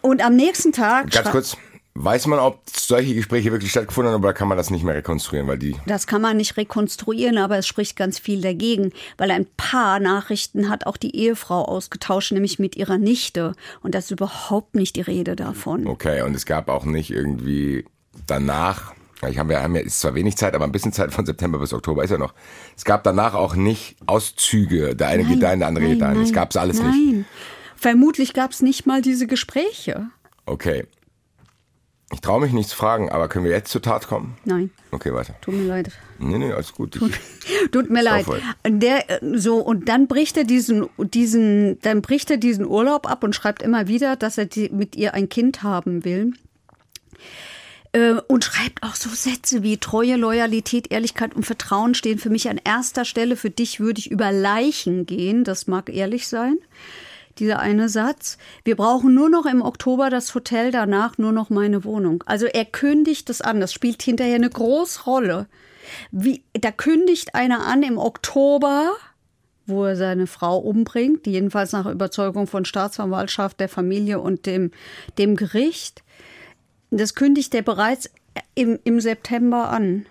Und 0.02 0.24
am 0.24 0.36
nächsten 0.36 0.72
Tag. 0.72 1.12
Ganz 1.12 1.30
kurz, 1.30 1.58
weiß 1.96 2.28
man, 2.28 2.40
ob 2.40 2.62
solche 2.70 3.16
Gespräche 3.16 3.52
wirklich 3.52 3.72
stattgefunden 3.72 4.14
haben 4.14 4.22
oder 4.22 4.34
kann 4.34 4.50
man 4.50 4.58
das 4.58 4.70
nicht 4.70 4.84
mehr 4.84 4.96
rekonstruieren, 4.96 5.48
weil 5.48 5.58
die 5.58 5.76
Das 5.86 6.08
kann 6.08 6.22
man 6.22 6.38
nicht 6.38 6.58
rekonstruieren, 6.58 7.38
aber 7.38 7.58
es 7.58 7.68
spricht 7.68 7.96
ganz 7.96 8.20
viel 8.20 8.42
dagegen, 8.42 8.92
weil 9.18 9.32
ein 9.32 9.48
paar 9.58 10.00
Nachrichten 10.00 10.70
hat 10.70 10.86
auch 10.86 10.98
die 10.98 11.16
Ehefrau 11.16 11.64
ausgetauscht, 11.64 12.34
nämlich 12.34 12.60
mit 12.60 12.76
ihrer 12.76 12.98
Nichte. 12.98 13.54
Und 13.82 13.96
das 13.96 14.06
ist 14.06 14.12
überhaupt 14.12 14.76
nicht 14.76 14.98
die 14.98 15.02
Rede 15.02 15.36
davon. 15.36 15.88
Okay, 15.88 16.22
und 16.22 16.36
es 16.36 16.46
gab 16.46 16.70
auch 16.70 16.84
nicht 16.84 17.12
irgendwie 17.12 17.86
danach, 18.28 18.94
ich 19.28 19.40
habe 19.40 19.54
ja, 19.54 19.64
haben 19.64 19.76
ja, 19.76 19.82
ist 19.82 20.02
zwar 20.02 20.16
wenig 20.16 20.36
Zeit, 20.36 20.54
aber 20.54 20.66
ein 20.66 20.72
bisschen 20.74 20.92
Zeit 20.92 21.14
von 21.14 21.26
September 21.26 21.60
bis 21.60 21.74
Oktober 21.74 22.04
ist 22.04 22.12
ja 22.12 22.18
noch. 22.18 22.34
Es 22.76 22.84
gab 22.84 23.04
danach 23.04 23.34
auch 23.34 23.56
nicht 23.56 23.96
Auszüge, 24.06 24.96
der 24.96 25.08
eine 25.08 25.24
geht 25.24 25.42
dahin, 25.42 25.60
der 25.60 25.70
andere 25.70 25.86
geht 25.86 26.02
dahin. 26.02 26.20
Das 26.20 26.34
gab's 26.34 26.58
alles 26.58 26.80
nein. 26.80 26.92
nicht. 26.92 27.26
Vermutlich 27.78 28.34
gab 28.34 28.52
es 28.52 28.62
nicht 28.62 28.86
mal 28.86 29.02
diese 29.02 29.28
Gespräche. 29.28 30.08
Okay. 30.46 30.86
Ich 32.14 32.22
traue 32.22 32.40
mich 32.42 32.54
nicht 32.54 32.70
zu 32.70 32.76
fragen, 32.76 33.10
aber 33.10 33.28
können 33.28 33.46
wir 33.46 33.52
jetzt 33.52 33.72
zur 33.72 33.82
Tat 33.82 34.08
kommen? 34.08 34.38
Nein, 34.46 34.70
Okay, 34.92 35.12
weiter. 35.14 35.34
tut 35.42 35.56
mir 35.56 35.64
leid. 35.68 35.92
Nee, 36.20 36.38
nee, 36.38 36.52
alles 36.52 36.72
gut. 36.74 36.96
Ich, 36.96 37.72
Tut 37.72 37.90
mir 37.90 38.04
leid. 38.04 38.26
Der, 38.66 39.10
äh, 39.24 39.38
so, 39.38 39.58
und 39.58 39.90
dann 39.90 40.08
bricht 40.08 40.38
er 40.38 40.44
diesen, 40.44 40.88
diesen, 41.00 41.80
dann 41.82 42.02
bricht 42.02 42.30
er 42.30 42.38
diesen 42.38 42.66
Urlaub 42.66 43.10
ab 43.10 43.24
und 43.24 43.34
schreibt 43.36 43.64
immer 43.64 43.88
wieder, 43.88 44.16
dass 44.16 44.38
er 44.38 44.46
die, 44.46 44.70
mit 44.70 44.96
ihr 44.96 45.14
ein 45.16 45.30
Kind 45.30 45.64
haben 45.64 46.06
will. 46.06 46.34
Äh, 47.92 48.16
Und 48.28 48.44
schreibt 48.44 48.84
auch 48.84 48.96
so 48.96 49.10
Sätze 49.10 49.64
wie 49.64 49.78
Treue, 49.78 50.16
Loyalität, 50.16 50.92
Ehrlichkeit 50.92 51.34
und 51.36 51.44
Vertrauen 51.46 51.96
stehen 51.96 52.20
für 52.20 52.30
mich 52.30 52.50
an 52.50 52.60
erster 52.64 53.04
Stelle. 53.04 53.36
Für 53.36 53.50
dich 53.50 53.80
würde 53.80 54.00
ich 54.00 54.12
über 54.12 54.32
Leichen 54.32 55.06
gehen. 55.06 55.44
Das 55.44 55.66
mag 55.68 55.90
ehrlich 55.90 56.28
sein. 56.28 56.58
Dieser 57.40 57.60
eine 57.60 57.90
Satz. 57.90 58.38
Wir 58.64 58.76
brauchen 58.76 59.14
nur 59.14 59.30
noch 59.30 59.46
im 59.46 59.62
Oktober 59.62 60.10
das 60.10 60.34
Hotel, 60.34 60.72
danach 60.72 61.18
nur 61.18 61.32
noch 61.32 61.50
meine 61.50 61.84
Wohnung. 61.84 62.24
Also 62.26 62.46
er 62.46 62.66
kündigt 62.66 63.30
das 63.30 63.42
an. 63.42 63.60
Das 63.60 63.74
spielt 63.74 64.02
hinterher 64.02 64.36
eine 64.36 64.50
große 64.50 65.04
Rolle. 65.04 65.48
Wie, 66.12 66.44
da 66.54 66.72
kündigt 66.72 67.36
einer 67.36 67.66
an 67.68 67.84
im 67.84 67.98
Oktober, 67.98 68.94
wo 69.68 69.86
er 69.86 69.96
seine 69.96 70.28
Frau 70.28 70.58
umbringt, 70.58 71.28
jedenfalls 71.28 71.72
nach 71.72 71.86
Überzeugung 71.86 72.48
von 72.48 72.66
Staatsanwaltschaft, 72.66 73.60
der 73.60 73.70
Familie 73.70 74.20
und 74.20 74.46
dem, 74.46 74.72
dem 75.18 75.36
Gericht. 75.36 76.04
Das 76.92 77.16
kündigt 77.16 77.54
er 77.54 77.64
bereits 77.64 78.10
im, 78.54 78.80
im 78.84 79.00
September 79.00 79.70
an. 79.70 80.06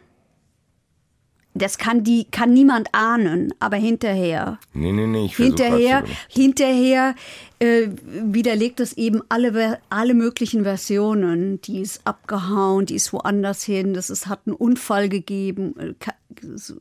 Das 1.56 1.78
kann, 1.78 2.02
die, 2.02 2.25
kann 2.25 2.52
niemand 2.52 2.88
ahnen, 2.92 3.54
aber 3.61 3.76
hinterher. 3.76 4.58
nee, 4.73 4.90
nee, 4.90 5.06
nee, 5.06 5.26
ich 5.26 5.37
Hinterher, 5.37 6.02
hinterher 6.28 7.14
äh, 7.61 7.87
widerlegt 8.04 8.80
es 8.80 8.94
eben 8.94 9.23
alle, 9.28 9.78
alle 9.88 10.14
möglichen 10.14 10.64
Versionen. 10.64 11.61
Die 11.61 11.80
ist 11.80 12.00
abgehauen, 12.04 12.87
die 12.87 12.96
ist 12.96 13.12
woanders 13.12 13.62
hin, 13.62 13.94
das 13.94 14.11
ist, 14.11 14.26
hat 14.26 14.40
einen 14.46 14.56
Unfall 14.56 15.08
gegeben, 15.08 15.75
äh, 15.78 15.94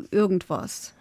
irgendwas. 0.10 0.94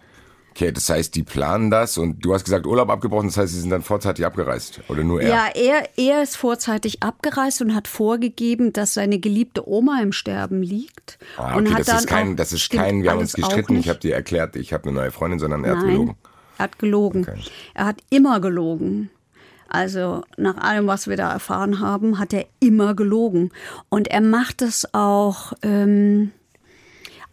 Okay, 0.55 0.71
das 0.71 0.87
heißt, 0.87 1.15
die 1.15 1.23
planen 1.23 1.71
das 1.71 1.97
und 1.97 2.23
du 2.23 2.31
hast 2.31 2.43
gesagt, 2.43 2.67
Urlaub 2.67 2.91
abgebrochen, 2.91 3.27
das 3.27 3.37
heißt, 3.37 3.51
sie 3.51 3.59
sind 3.59 3.71
dann 3.71 3.81
vorzeitig 3.81 4.23
abgereist. 4.23 4.81
Oder 4.87 5.03
nur 5.03 5.19
er? 5.19 5.29
Ja, 5.29 5.47
er, 5.55 5.89
er 5.97 6.21
ist 6.21 6.37
vorzeitig 6.37 7.01
abgereist 7.01 7.63
und 7.63 7.73
hat 7.73 7.87
vorgegeben, 7.87 8.71
dass 8.71 8.93
seine 8.93 9.17
geliebte 9.17 9.67
Oma 9.67 9.99
im 10.03 10.11
Sterben 10.11 10.61
liegt. 10.61 11.17
Ah, 11.37 11.55
und 11.55 11.65
okay, 11.65 11.73
hat 11.73 11.79
das 11.79 11.87
dann 11.87 11.97
ist 11.97 12.07
kein, 12.07 12.35
das 12.35 12.53
ist 12.53 12.69
kein, 12.69 13.01
wir 13.01 13.09
haben 13.09 13.19
uns 13.19 13.33
gestritten, 13.33 13.77
ich 13.77 13.89
habe 13.89 13.97
dir 13.97 14.13
erklärt, 14.13 14.55
ich 14.55 14.73
habe 14.73 14.83
eine 14.89 14.93
neue 14.93 15.11
Freundin, 15.11 15.39
sondern 15.39 15.63
er 15.63 15.71
hat 15.71 15.79
Nein, 15.79 15.87
gelogen. 15.87 16.15
Er 16.59 16.63
hat 16.63 16.77
gelogen. 16.77 17.21
Okay. 17.27 17.39
Er 17.73 17.85
hat 17.85 17.97
immer 18.11 18.39
gelogen. 18.39 19.09
Also 19.69 20.23
nach 20.37 20.57
allem, 20.57 20.85
was 20.85 21.07
wir 21.07 21.17
da 21.17 21.33
erfahren 21.33 21.79
haben, 21.79 22.19
hat 22.19 22.31
er 22.31 22.45
immer 22.59 22.93
gelogen. 22.93 23.49
Und 23.89 24.07
er 24.07 24.21
macht 24.21 24.61
es 24.61 24.93
auch, 24.93 25.53
ähm, 25.63 26.31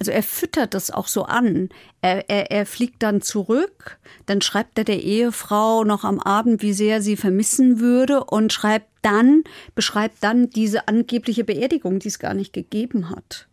also 0.01 0.11
er 0.13 0.23
füttert 0.23 0.73
das 0.73 0.91
auch 0.91 1.07
so 1.07 1.25
an. 1.25 1.69
Er, 2.01 2.29
er, 2.31 2.51
er 2.51 2.67
fliegt 2.67 3.03
dann 3.03 3.21
zurück, 3.21 3.99
dann 4.25 4.41
schreibt 4.41 4.79
er 4.79 4.85
der 4.85 5.03
Ehefrau 5.03 5.85
noch 5.85 6.05
am 6.05 6.19
Abend, 6.19 6.63
wie 6.63 6.73
sehr 6.73 7.03
sie 7.03 7.17
vermissen 7.17 7.81
würde 7.81 8.25
und 8.25 8.51
schreibt 8.53 8.89
dann, 9.03 9.45
beschreibt 9.75 10.17
dann 10.25 10.49
diese 10.49 10.89
angebliche 10.89 11.45
Beerdigung, 11.45 11.99
die 11.99 12.09
es 12.09 12.19
gar 12.19 12.33
nicht 12.33 12.55
gegeben 12.55 13.11
hat. 13.11 13.47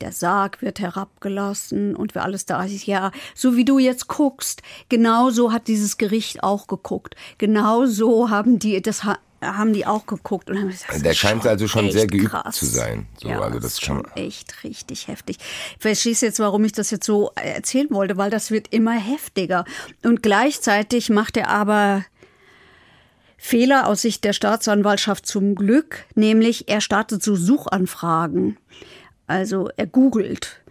Der 0.00 0.10
Sarg 0.10 0.60
wird 0.60 0.80
herabgelassen 0.80 1.94
und 1.94 2.16
wer 2.16 2.24
alles 2.24 2.46
da 2.46 2.64
ist. 2.64 2.86
Ja, 2.86 3.12
so 3.36 3.56
wie 3.56 3.64
du 3.64 3.78
jetzt 3.78 4.08
guckst, 4.08 4.60
genau 4.88 5.30
so 5.30 5.52
hat 5.52 5.68
dieses 5.68 5.98
Gericht 5.98 6.42
auch 6.42 6.66
geguckt. 6.66 7.14
Genau 7.38 7.86
so 7.86 8.28
haben 8.28 8.58
die, 8.58 8.82
das 8.82 9.04
haben 9.42 9.72
die 9.72 9.86
auch 9.86 10.06
geguckt. 10.06 10.48
Und 10.50 10.58
haben 10.58 10.68
gesagt, 10.68 10.94
das 10.94 11.02
Der 11.02 11.14
scheint 11.14 11.46
also 11.46 11.68
schon 11.68 11.90
sehr 11.90 12.06
geübt 12.06 12.30
krass. 12.30 12.56
zu 12.56 12.66
sein. 12.66 13.06
So, 13.20 13.28
ja, 13.28 13.40
also 13.40 13.58
das 13.58 13.72
ist 13.72 13.84
schon 13.84 14.06
echt 14.14 14.64
richtig 14.64 15.08
heftig. 15.08 15.38
Ich 15.38 15.82
verstehe 15.82 16.14
jetzt, 16.18 16.38
warum 16.38 16.64
ich 16.64 16.72
das 16.72 16.90
jetzt 16.90 17.06
so 17.06 17.32
erzählen 17.34 17.88
wollte, 17.90 18.16
weil 18.16 18.30
das 18.30 18.50
wird 18.50 18.68
immer 18.72 18.92
heftiger. 18.92 19.64
Und 20.04 20.22
gleichzeitig 20.22 21.10
macht 21.10 21.36
er 21.36 21.48
aber 21.48 22.04
Fehler 23.36 23.88
aus 23.88 24.02
Sicht 24.02 24.22
der 24.22 24.32
Staatsanwaltschaft 24.32 25.26
zum 25.26 25.56
Glück, 25.56 26.04
nämlich 26.14 26.68
er 26.68 26.80
startet 26.80 27.24
so 27.24 27.34
Suchanfragen. 27.34 28.56
Also 29.26 29.68
er 29.76 29.88
googelt 29.88 30.62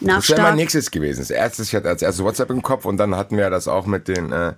nach 0.00 0.16
Das 0.16 0.30
wäre 0.30 0.42
mein 0.42 0.56
nächstes 0.56 0.90
gewesen. 0.90 1.20
Das 1.20 1.30
erste, 1.30 1.62
ich 1.62 1.74
hatte 1.74 1.88
als 1.88 2.02
erstes 2.02 2.24
WhatsApp 2.24 2.50
im 2.50 2.62
Kopf 2.62 2.84
und 2.84 2.96
dann 2.96 3.14
hatten 3.14 3.36
wir 3.36 3.48
das 3.48 3.68
auch 3.68 3.86
mit 3.86 4.08
den, 4.08 4.32
äh, 4.32 4.54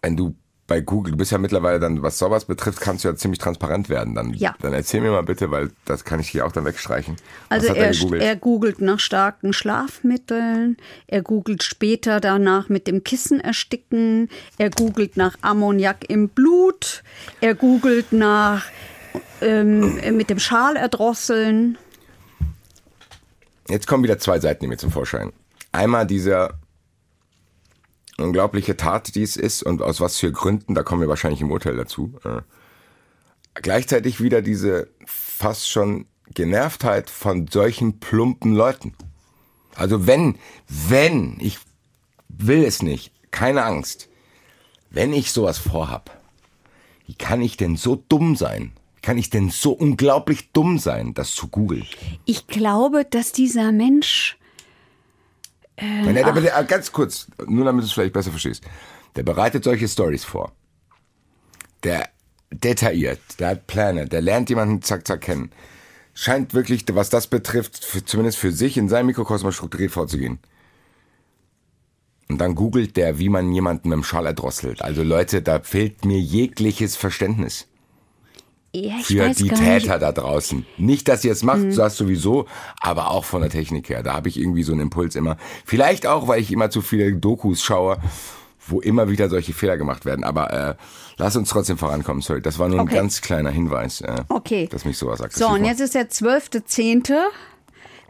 wenn 0.00 0.16
du 0.16 0.36
bei 0.72 0.80
Google, 0.80 1.10
du 1.12 1.18
bist 1.18 1.30
ja 1.30 1.36
mittlerweile 1.36 1.78
dann, 1.78 2.00
was 2.00 2.18
sowas 2.18 2.46
betrifft, 2.46 2.80
kannst 2.80 3.04
du 3.04 3.08
ja 3.08 3.14
ziemlich 3.14 3.38
transparent 3.38 3.90
werden. 3.90 4.14
Dann, 4.14 4.32
Ja. 4.32 4.54
dann 4.62 4.72
erzähl 4.72 5.02
mir 5.02 5.10
mal 5.10 5.22
bitte, 5.22 5.50
weil 5.50 5.68
das 5.84 6.06
kann 6.06 6.18
ich 6.18 6.30
hier 6.30 6.46
auch 6.46 6.52
dann 6.52 6.64
wegstreichen. 6.64 7.16
Also 7.50 7.74
er, 7.74 7.92
er 7.92 8.20
er 8.22 8.36
googelt 8.36 8.80
nach 8.80 8.98
starken 8.98 9.52
Schlafmitteln, 9.52 10.78
er 11.08 11.20
googelt 11.20 11.62
später 11.62 12.20
danach 12.20 12.70
mit 12.70 12.86
dem 12.86 13.04
Kissen 13.04 13.38
ersticken, 13.38 14.30
er 14.56 14.70
googelt 14.70 15.18
nach 15.18 15.36
Ammoniak 15.42 16.08
im 16.08 16.30
Blut, 16.30 17.02
er 17.42 17.54
googelt 17.54 18.14
nach 18.14 18.64
ähm, 19.42 20.00
mit 20.16 20.30
dem 20.30 20.38
Schal 20.38 20.76
erdrosseln. 20.76 21.76
Jetzt 23.68 23.86
kommen 23.86 24.04
wieder 24.04 24.18
zwei 24.18 24.40
Seiten 24.40 24.66
mir 24.68 24.78
zum 24.78 24.90
Vorschein. 24.90 25.34
Einmal 25.70 26.06
dieser 26.06 26.54
unglaubliche 28.18 28.76
Tat, 28.76 29.14
die 29.14 29.22
es 29.22 29.36
ist 29.36 29.62
und 29.62 29.82
aus 29.82 30.00
was 30.00 30.18
für 30.18 30.32
Gründen, 30.32 30.74
da 30.74 30.82
kommen 30.82 31.00
wir 31.00 31.08
wahrscheinlich 31.08 31.40
im 31.40 31.50
Urteil 31.50 31.76
dazu. 31.76 32.14
Äh, 32.24 32.42
gleichzeitig 33.54 34.20
wieder 34.20 34.42
diese 34.42 34.88
fast 35.06 35.68
schon 35.68 36.06
Genervtheit 36.34 37.10
von 37.10 37.48
solchen 37.48 38.00
plumpen 38.00 38.54
Leuten. 38.54 38.94
Also 39.74 40.06
wenn, 40.06 40.38
wenn, 40.68 41.36
ich 41.40 41.58
will 42.28 42.64
es 42.64 42.82
nicht, 42.82 43.12
keine 43.30 43.64
Angst, 43.64 44.08
wenn 44.90 45.12
ich 45.12 45.32
sowas 45.32 45.58
vorhab, 45.58 46.18
wie 47.06 47.14
kann 47.14 47.42
ich 47.42 47.56
denn 47.56 47.76
so 47.76 47.96
dumm 47.96 48.36
sein? 48.36 48.72
Wie 48.96 49.00
kann 49.00 49.18
ich 49.18 49.30
denn 49.30 49.50
so 49.50 49.72
unglaublich 49.72 50.52
dumm 50.52 50.78
sein, 50.78 51.14
das 51.14 51.34
zu 51.34 51.48
googeln? 51.48 51.86
Ich 52.24 52.46
glaube, 52.46 53.04
dass 53.04 53.32
dieser 53.32 53.72
Mensch 53.72 54.38
Nein, 55.80 56.14
der, 56.14 56.32
der, 56.32 56.42
der, 56.42 56.64
ganz 56.64 56.92
kurz, 56.92 57.26
nur 57.46 57.64
damit 57.64 57.82
du 57.82 57.86
es 57.86 57.92
vielleicht 57.92 58.12
besser 58.12 58.30
verstehst. 58.30 58.64
Der 59.16 59.22
bereitet 59.22 59.64
solche 59.64 59.88
Stories 59.88 60.24
vor. 60.24 60.52
Der 61.82 62.08
detailliert, 62.50 63.20
der 63.38 63.48
hat 63.48 63.66
Pläne, 63.66 64.06
der 64.06 64.20
lernt 64.20 64.50
jemanden 64.50 64.82
zack, 64.82 65.06
zack 65.06 65.22
kennen. 65.22 65.50
Scheint 66.14 66.52
wirklich, 66.52 66.84
was 66.92 67.08
das 67.08 67.26
betrifft, 67.26 67.84
für, 67.84 68.04
zumindest 68.04 68.38
für 68.38 68.52
sich 68.52 68.76
in 68.76 68.88
seinem 68.88 69.06
Mikrokosmos 69.06 69.54
strukturiert 69.54 69.92
vorzugehen. 69.92 70.38
Und 72.28 72.38
dann 72.38 72.54
googelt 72.54 72.96
der, 72.96 73.18
wie 73.18 73.28
man 73.28 73.52
jemanden 73.52 73.88
mit 73.88 73.96
dem 73.96 74.04
Schal 74.04 74.26
erdrosselt. 74.26 74.82
Also 74.82 75.02
Leute, 75.02 75.42
da 75.42 75.60
fehlt 75.60 76.04
mir 76.04 76.18
jegliches 76.18 76.96
Verständnis. 76.96 77.66
Ja, 78.74 78.94
für 79.02 79.28
die. 79.30 79.50
Mhm. 79.50 79.54
Täter 79.54 79.98
da 79.98 80.12
draußen. 80.12 80.64
Nicht, 80.78 81.06
dass 81.08 81.24
ihr 81.24 81.32
es 81.32 81.42
macht, 81.42 81.76
das 81.76 81.96
sowieso, 81.96 82.46
aber 82.80 83.10
auch 83.10 83.24
von 83.24 83.42
der 83.42 83.50
Technik 83.50 83.88
her. 83.90 84.02
Da 84.02 84.14
habe 84.14 84.28
ich 84.30 84.38
irgendwie 84.38 84.62
so 84.62 84.72
einen 84.72 84.80
Impuls 84.82 85.14
immer. 85.14 85.36
Vielleicht 85.66 86.06
auch, 86.06 86.26
weil 86.26 86.40
ich 86.40 86.50
immer 86.50 86.70
zu 86.70 86.80
viele 86.80 87.12
Dokus 87.14 87.62
schaue, 87.62 87.98
wo 88.66 88.80
immer 88.80 89.10
wieder 89.10 89.28
solche 89.28 89.52
Fehler 89.52 89.76
gemacht 89.76 90.04
werden. 90.06 90.24
Aber 90.24 90.52
äh, 90.52 90.74
lass 91.18 91.36
uns 91.36 91.50
trotzdem 91.50 91.76
vorankommen. 91.76 92.22
Sorry, 92.22 92.40
das 92.40 92.58
war 92.58 92.68
nur 92.68 92.80
Okay. 92.80 92.90
ein 92.92 92.96
ganz 92.96 93.20
kleiner 93.20 93.50
Hinweis, 93.50 94.00
äh, 94.00 94.22
Okay. 94.28 94.68
dass 94.70 94.84
mich 94.86 94.96
sowas 94.96 95.20
aggressiv 95.20 95.46
So, 95.46 95.52
und 95.52 95.64
jetzt 95.64 95.80
ist 95.80 95.94
der 95.94 96.08
12.10. 96.08 97.12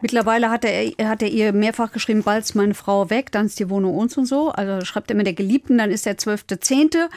Mittlerweile 0.02 0.50
hat 0.50 0.64
er, 0.64 1.08
hat 1.08 1.22
er 1.22 1.28
ihr 1.28 1.52
mehrfach 1.52 1.92
geschrieben, 1.92 2.24
bald 2.24 2.44
ist 2.44 2.56
meine 2.56 2.74
Frau 2.74 3.08
weg, 3.08 3.30
dann 3.30 3.46
ist 3.46 3.60
die 3.60 3.70
Wohnung 3.70 3.96
uns 3.96 4.16
und 4.18 4.26
so. 4.26 4.50
Also 4.50 4.84
schreibt 4.84 5.10
er 5.10 5.16
mit 5.16 5.26
der 5.26 5.34
Geliebten, 5.34 5.78
dann 5.78 5.92
ist 5.92 6.06
der 6.06 6.18
12.10. 6.18 7.08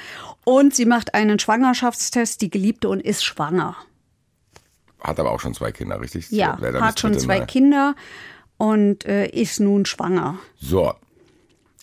Und 0.43 0.76
sie 0.76 0.86
macht 0.86 1.15
einen 1.15 1.39
Schwangerschaftstest, 1.39 2.41
die 2.41 2.52
Geliebte, 2.52 2.88
und 2.88 3.02
ist 3.02 3.26
schwanger. 3.26 3.76
Hat 5.02 5.19
aber 5.19 5.32
auch 5.32 5.39
schon 5.39 5.56
zwei 5.56 5.71
Kinder, 5.71 6.00
richtig? 6.00 6.30
Ja, 6.30 6.60
hat 6.80 7.00
schon 7.00 7.17
zwei 7.17 7.39
Mal. 7.39 7.48
Kinder 7.48 7.95
und 8.58 9.04
äh, 9.06 9.28
ist 9.28 9.60
nun 9.60 9.86
schwanger. 9.86 10.38
So. 10.56 10.93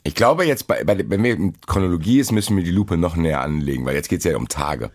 Ich 0.05 0.15
glaube 0.15 0.45
jetzt, 0.45 0.69
bei, 0.69 0.85
bei, 0.85 0.99
wenn 1.09 1.23
wir 1.23 1.35
in 1.35 1.61
Chronologie 1.63 2.21
ist, 2.21 2.31
müssen 2.31 2.57
wir 2.57 2.65
die 2.65 2.71
Lupe 2.71 2.97
noch 2.97 3.17
näher 3.17 3.41
anlegen, 3.41 3.85
weil 3.85 3.95
jetzt 3.95 4.09
geht 4.09 4.21
es 4.21 4.25
ja 4.25 4.37
um 4.37 4.49
Tage. 4.49 4.91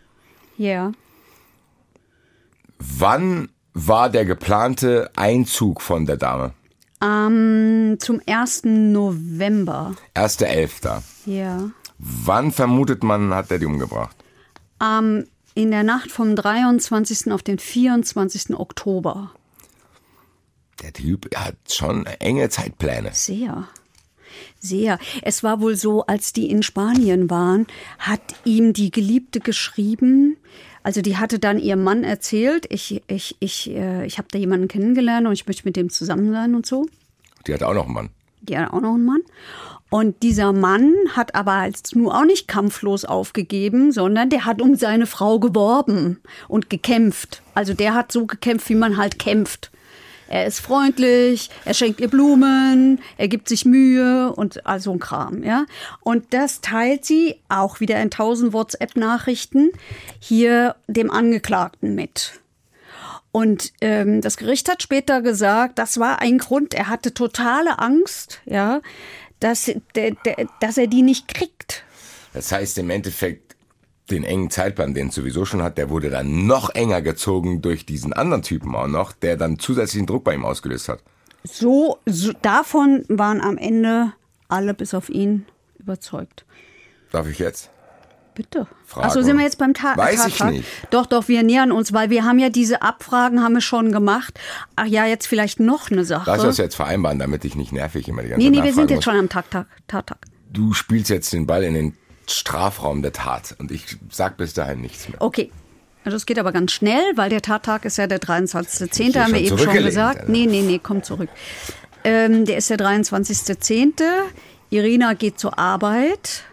Ja. 0.57 0.91
Wann 2.79 3.49
war 3.77 4.09
der 4.09 4.25
geplante 4.25 5.11
Einzug 5.15 5.81
von 5.81 6.05
der 6.05 6.17
Dame? 6.17 6.53
Ähm, 6.99 7.97
zum 7.99 8.19
1. 8.25 8.63
November. 8.63 9.93
1.11. 10.15 11.03
Ja. 11.25 11.69
Wann 11.99 12.51
vermutet 12.51 13.03
man, 13.03 13.33
hat 13.33 13.51
er 13.51 13.59
die 13.59 13.67
umgebracht? 13.67 14.15
Ähm, 14.81 15.27
in 15.53 15.69
der 15.69 15.83
Nacht 15.83 16.11
vom 16.11 16.35
23. 16.35 17.31
auf 17.31 17.43
den 17.43 17.59
24. 17.59 18.57
Oktober. 18.57 19.31
Der 20.81 20.93
Typ 20.93 21.35
hat 21.35 21.55
schon 21.71 22.05
enge 22.05 22.49
Zeitpläne. 22.49 23.11
Sehr. 23.13 23.67
Sehr. 24.59 24.97
Es 25.21 25.43
war 25.43 25.61
wohl 25.61 25.75
so, 25.75 26.03
als 26.05 26.33
die 26.33 26.49
in 26.49 26.63
Spanien 26.63 27.29
waren, 27.29 27.67
hat 27.99 28.21
ihm 28.43 28.73
die 28.73 28.89
Geliebte 28.89 29.39
geschrieben. 29.39 30.37
Also 30.87 31.01
die 31.01 31.17
hatte 31.17 31.37
dann 31.37 31.59
ihrem 31.59 31.83
Mann 31.83 32.05
erzählt, 32.05 32.65
ich, 32.69 33.03
ich, 33.07 33.35
ich, 33.41 33.69
äh, 33.71 34.05
ich 34.05 34.17
habe 34.19 34.29
da 34.31 34.39
jemanden 34.39 34.69
kennengelernt 34.69 35.27
und 35.27 35.33
ich 35.33 35.45
möchte 35.45 35.65
mit 35.65 35.75
dem 35.75 35.89
zusammen 35.89 36.31
sein 36.31 36.55
und 36.55 36.65
so. 36.65 36.87
Die 37.45 37.53
hat 37.53 37.61
auch 37.61 37.73
noch 37.73 37.87
einen 37.87 37.93
Mann. 37.93 38.09
Die 38.39 38.57
hat 38.57 38.71
auch 38.71 38.79
noch 38.79 38.93
einen 38.93 39.03
Mann. 39.03 39.19
Und 39.89 40.23
dieser 40.23 40.53
Mann 40.53 40.93
hat 41.11 41.35
aber 41.35 41.65
jetzt 41.65 41.93
nur 41.97 42.17
auch 42.17 42.23
nicht 42.23 42.47
kampflos 42.47 43.03
aufgegeben, 43.03 43.91
sondern 43.91 44.29
der 44.29 44.45
hat 44.45 44.61
um 44.61 44.75
seine 44.75 45.07
Frau 45.07 45.39
geworben 45.39 46.21
und 46.47 46.69
gekämpft. 46.69 47.41
Also 47.53 47.73
der 47.73 47.93
hat 47.93 48.13
so 48.13 48.25
gekämpft, 48.25 48.69
wie 48.69 48.75
man 48.75 48.95
halt 48.95 49.19
kämpft. 49.19 49.71
Er 50.29 50.45
ist 50.45 50.59
freundlich, 50.59 51.49
er 51.65 51.73
schenkt 51.73 52.01
ihr 52.01 52.09
Blumen, 52.09 52.99
er 53.17 53.27
gibt 53.27 53.47
sich 53.47 53.65
Mühe 53.65 54.33
und 54.33 54.65
all 54.65 54.79
so 54.79 54.91
ein 54.91 54.99
Kram, 54.99 55.43
ja. 55.43 55.65
Und 56.01 56.33
das 56.33 56.61
teilt 56.61 57.05
sie 57.05 57.39
auch 57.49 57.79
wieder 57.79 58.01
in 58.01 58.11
tausend 58.11 58.53
WhatsApp-Nachrichten 58.53 59.71
hier 60.19 60.75
dem 60.87 61.11
Angeklagten 61.11 61.95
mit. 61.95 62.39
Und 63.31 63.71
ähm, 63.81 64.21
das 64.21 64.37
Gericht 64.37 64.69
hat 64.69 64.81
später 64.81 65.21
gesagt, 65.21 65.77
das 65.79 65.99
war 65.99 66.21
ein 66.21 66.39
Grund, 66.39 66.73
er 66.73 66.87
hatte 66.87 67.13
totale 67.13 67.79
Angst, 67.79 68.39
ja, 68.45 68.81
dass, 69.39 69.71
der, 69.95 70.11
der, 70.25 70.47
dass 70.59 70.77
er 70.77 70.87
die 70.87 71.03
nicht 71.03 71.27
kriegt. 71.27 71.83
Das 72.33 72.51
heißt 72.51 72.77
im 72.79 72.89
Endeffekt, 72.89 73.46
den 74.09 74.23
engen 74.23 74.49
Zeitplan, 74.49 74.93
den 74.93 75.09
es 75.09 75.15
sowieso 75.15 75.45
schon 75.45 75.61
hat, 75.61 75.77
der 75.77 75.89
wurde 75.89 76.09
dann 76.09 76.47
noch 76.47 76.69
enger 76.69 77.01
gezogen 77.01 77.61
durch 77.61 77.85
diesen 77.85 78.13
anderen 78.13 78.41
Typen 78.41 78.73
auch 78.75 78.87
noch, 78.87 79.11
der 79.11 79.37
dann 79.37 79.59
zusätzlichen 79.59 80.07
Druck 80.07 80.23
bei 80.23 80.33
ihm 80.33 80.45
ausgelöst 80.45 80.89
hat. 80.89 80.99
So, 81.43 81.99
so 82.05 82.33
davon 82.41 83.05
waren 83.09 83.41
am 83.41 83.57
Ende 83.57 84.13
alle 84.47 84.73
bis 84.73 84.93
auf 84.93 85.09
ihn 85.09 85.45
überzeugt. 85.77 86.45
Darf 87.11 87.27
ich 87.29 87.39
jetzt? 87.39 87.69
Bitte. 88.35 88.67
Frage. 88.85 89.07
Achso, 89.07 89.21
sind 89.23 89.37
wir 89.37 89.43
jetzt 89.43 89.57
beim 89.57 89.73
Ta 89.73 89.97
Weiß 89.97 90.27
ich 90.27 90.37
Tattag? 90.37 90.53
nicht. 90.53 90.67
Doch, 90.91 91.07
doch, 91.07 91.27
wir 91.27 91.41
nähern 91.41 91.71
uns, 91.71 91.91
weil 91.91 92.11
wir 92.11 92.23
haben 92.23 92.37
ja 92.37 92.49
diese 92.49 92.83
Abfragen 92.83 93.41
haben 93.41 93.55
wir 93.55 93.61
schon 93.61 93.91
gemacht. 93.91 94.39
Ach 94.75 94.85
ja, 94.85 95.07
jetzt 95.07 95.25
vielleicht 95.27 95.59
noch 95.59 95.89
eine 95.89 96.05
Sache. 96.05 96.29
Lass 96.29 96.43
uns 96.43 96.57
jetzt 96.57 96.75
vereinbaren, 96.75 97.17
damit 97.17 97.45
ich 97.45 97.55
nicht 97.55 97.71
nervig 97.71 98.07
immer 98.07 98.21
die 98.21 98.29
ganze 98.29 98.45
nee, 98.45 98.55
Zeit 98.55 98.63
nee, 98.63 98.67
wir 98.67 98.73
sind 98.75 98.91
jetzt 98.91 98.97
muss. 98.97 99.05
schon 99.05 99.15
am 99.15 99.29
Tag, 99.29 99.49
Tag, 99.49 99.65
Tattag. 99.87 100.19
Du 100.53 100.73
spielst 100.73 101.09
jetzt 101.09 101.33
den 101.33 101.47
Ball 101.47 101.63
in 101.63 101.73
den 101.73 101.97
Strafraum 102.27 103.01
der 103.01 103.13
Tat 103.13 103.55
und 103.59 103.71
ich 103.71 103.97
sag 104.09 104.37
bis 104.37 104.53
dahin 104.53 104.81
nichts 104.81 105.09
mehr. 105.09 105.21
Okay. 105.21 105.51
Also 106.03 106.15
es 106.15 106.25
geht 106.25 106.39
aber 106.39 106.53
ganz 106.53 106.71
schnell, 106.71 107.03
weil 107.15 107.29
der 107.29 107.41
Tattag 107.41 107.83
ist 107.83 107.97
ja 107.97 108.07
der 108.07 108.21
23.10., 108.21 109.11
hier 109.11 109.23
haben 109.23 109.33
wir 109.33 109.41
eben 109.41 109.57
schon 109.57 109.73
gesagt. 109.73 110.29
Nee, 110.29 110.45
nee, 110.45 110.61
nee, 110.61 110.79
komm 110.81 111.03
zurück. 111.03 111.29
Ähm, 112.05 112.45
der 112.45 112.57
ist 112.57 112.69
der 112.69 112.77
23.10. 112.77 114.01
Irina 114.69 115.13
geht 115.15 115.37
zur 115.37 115.59
Arbeit. 115.59 116.43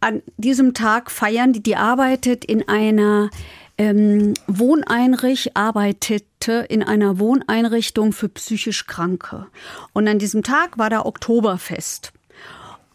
An 0.00 0.22
diesem 0.36 0.74
Tag 0.74 1.12
feiern 1.12 1.52
die, 1.52 1.62
die 1.62 1.76
arbeitet 1.76 2.44
in 2.44 2.68
einer 2.68 3.30
ähm, 3.78 4.34
Wohneinrichtung, 4.46 5.52
arbeitete 5.54 6.66
in 6.68 6.82
einer 6.82 7.18
Wohneinrichtung 7.18 8.12
für 8.12 8.28
psychisch 8.28 8.86
Kranke. 8.86 9.46
Und 9.92 10.08
an 10.08 10.18
diesem 10.18 10.42
Tag 10.42 10.78
war 10.78 10.90
da 10.90 11.04
Oktoberfest. 11.04 12.12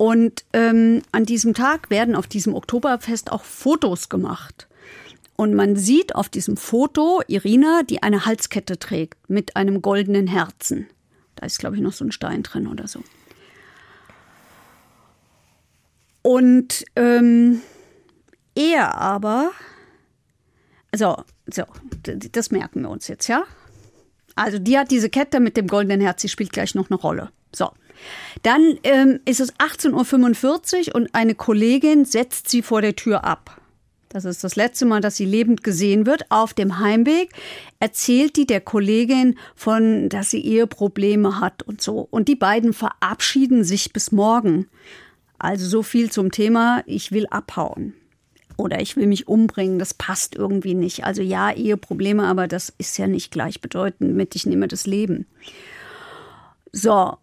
Und 0.02 0.46
ähm, 0.54 1.04
an 1.12 1.26
diesem 1.26 1.54
Tag 1.54 1.92
werden 1.92 2.16
auf 2.16 2.26
diesem 2.26 2.56
Oktoberfest 2.56 3.32
auch 3.32 3.44
Fotos 3.44 4.10
gemacht. 4.10 4.68
Und 5.36 5.54
man 5.54 5.76
sieht 5.76 6.16
auf 6.16 6.28
diesem 6.28 6.58
Foto 6.58 7.22
Irina, 7.28 7.84
die 7.84 8.02
eine 8.02 8.26
Halskette 8.26 8.80
trägt 8.80 9.30
mit 9.30 9.56
einem 9.56 9.84
goldenen 9.84 10.26
Herzen. 10.26 10.88
Da 11.36 11.46
ist, 11.46 11.60
glaube 11.60 11.76
ich, 11.76 11.84
noch 11.84 11.94
so 11.94 12.04
ein 12.04 12.12
Stein 12.12 12.42
drin 12.42 12.66
oder 12.66 12.88
so. 12.88 13.04
Und 16.24 16.84
ähm, 16.96 17.62
er 18.56 18.96
aber, 18.96 19.52
also, 20.92 21.24
so, 21.46 21.66
das 22.32 22.50
merken 22.50 22.82
wir 22.82 22.90
uns 22.90 23.08
jetzt, 23.08 23.28
ja? 23.28 23.44
Also 24.34 24.58
die 24.58 24.80
hat 24.80 24.90
diese 24.90 25.12
Kette 25.12 25.40
mit 25.40 25.58
dem 25.58 25.68
goldenen 25.68 26.02
Herz, 26.02 26.24
die 26.24 26.30
spielt 26.30 26.52
gleich 26.52 26.74
noch 26.74 26.90
eine 26.90 27.00
Rolle. 27.00 27.30
So. 27.54 27.70
Dann 28.44 28.80
ähm, 28.84 29.20
ist 29.26 29.40
es 29.40 29.54
18.45 29.56 30.90
Uhr 30.90 30.96
und 30.96 31.14
eine 31.14 31.36
Kollegin 31.36 32.06
setzt 32.06 32.50
sie 32.50 32.62
vor 32.62 32.82
der 32.82 32.96
Tür 32.96 33.24
ab. 33.24 33.62
Das 34.12 34.26
ist 34.26 34.44
das 34.44 34.58
letzte 34.58 34.86
Mal, 34.86 35.00
dass 35.00 35.16
sie 35.16 35.26
lebend 35.26 35.64
gesehen 35.64 36.06
wird. 36.06 36.30
Auf 36.30 36.54
dem 36.54 36.80
Heimweg 36.80 37.32
erzählt 37.80 38.36
die 38.36 38.46
der 38.46 38.60
Kollegin 38.60 39.38
von, 39.56 40.10
dass 40.10 40.30
sie 40.30 40.44
Eheprobleme 40.46 41.40
hat 41.40 41.64
und 41.64 41.82
so. 41.82 42.08
Und 42.12 42.28
die 42.28 42.36
beiden 42.36 42.74
verabschieden 42.74 43.64
sich 43.64 43.94
bis 43.94 44.12
morgen. 44.12 44.68
Also 45.40 45.66
so 45.66 45.82
viel 45.82 46.12
zum 46.12 46.32
Thema, 46.32 46.84
ich 46.88 47.14
will 47.14 47.26
abhauen. 47.28 47.94
Oder 48.58 48.82
ich 48.82 48.98
will 48.98 49.08
mich 49.08 49.30
umbringen, 49.30 49.80
das 49.80 49.94
passt 49.94 50.36
irgendwie 50.36 50.76
nicht. 50.76 51.06
Also 51.06 51.22
ja, 51.22 51.52
Eheprobleme, 51.52 52.24
aber 52.28 52.48
das 52.50 52.74
ist 52.78 52.98
ja 52.98 53.08
nicht 53.08 53.32
gleichbedeutend 53.32 54.14
mit, 54.14 54.36
ich 54.36 54.46
nehme 54.46 54.68
das 54.68 54.86
Leben. 54.86 55.26
So, 56.74 57.18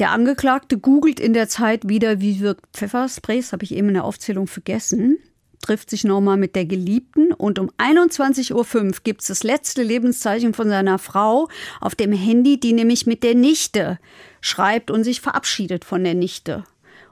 der 0.00 0.10
Angeklagte 0.10 0.78
googelt 0.78 1.20
in 1.20 1.34
der 1.34 1.48
Zeit 1.48 1.88
wieder, 1.88 2.20
wie 2.20 2.40
wirkt 2.40 2.66
Pfefferspray, 2.72 3.36
das 3.36 3.52
habe 3.52 3.64
ich 3.64 3.74
eben 3.74 3.88
in 3.88 3.94
der 3.94 4.04
Aufzählung 4.04 4.46
vergessen, 4.46 5.18
trifft 5.62 5.90
sich 5.90 6.04
nochmal 6.04 6.38
mit 6.38 6.56
der 6.56 6.64
Geliebten 6.64 7.32
und 7.32 7.58
um 7.58 7.70
21.05 7.78 8.54
Uhr 8.54 8.92
gibt 9.04 9.20
es 9.20 9.26
das 9.28 9.42
letzte 9.42 9.82
Lebenszeichen 9.82 10.54
von 10.54 10.68
seiner 10.68 10.98
Frau 10.98 11.48
auf 11.80 11.94
dem 11.94 12.12
Handy, 12.12 12.58
die 12.58 12.72
nämlich 12.72 13.06
mit 13.06 13.22
der 13.22 13.34
Nichte 13.34 13.98
schreibt 14.40 14.90
und 14.90 15.04
sich 15.04 15.20
verabschiedet 15.20 15.84
von 15.84 16.02
der 16.02 16.14
Nichte 16.14 16.64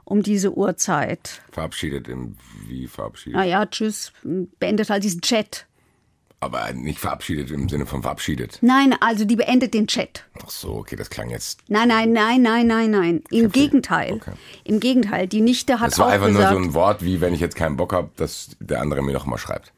um 0.03 0.23
diese 0.23 0.57
Uhrzeit. 0.57 1.43
Verabschiedet 1.51 2.07
im, 2.07 2.35
wie 2.67 2.87
verabschiedet? 2.87 3.37
Naja, 3.37 3.67
tschüss, 3.67 4.11
beendet 4.23 4.89
halt 4.89 5.03
diesen 5.03 5.21
Chat. 5.21 5.67
Aber 6.41 6.71
nicht 6.71 6.99
verabschiedet 6.99 7.51
im 7.51 7.67
Sinne 7.67 7.85
von 7.85 8.01
verabschiedet. 8.01 8.59
Nein, 8.61 8.95
also 9.01 9.25
die 9.25 9.35
beendet 9.35 9.73
den 9.73 9.87
Chat. 9.87 10.23
Ach 10.41 10.49
so, 10.49 10.75
okay, 10.75 10.95
das 10.95 11.09
klang 11.09 11.29
jetzt. 11.29 11.59
Nein, 11.67 11.89
nein, 11.89 12.13
nein, 12.13 12.41
nein, 12.41 12.65
nein, 12.65 12.91
nein. 12.91 13.23
Im 13.29 13.45
Heftig. 13.45 13.51
Gegenteil. 13.53 14.13
Okay. 14.13 14.31
Im 14.63 14.79
Gegenteil. 14.79 15.27
Die 15.27 15.41
Nichte 15.41 15.81
hat 15.81 15.91
Das 15.91 15.99
war 15.99 16.07
einfach 16.07 16.27
gesagt, 16.27 16.53
nur 16.53 16.61
so 16.61 16.69
ein 16.69 16.73
Wort, 16.73 17.03
wie 17.03 17.19
wenn 17.19 17.33
ich 17.33 17.41
jetzt 17.41 17.57
keinen 17.57 17.75
Bock 17.75 17.91
habe, 17.91 18.09
dass 18.15 18.51
der 18.61 18.79
andere 18.79 19.01
mir 19.01 19.11
noch 19.11 19.25
mal 19.25 19.37
schreibt. 19.37 19.73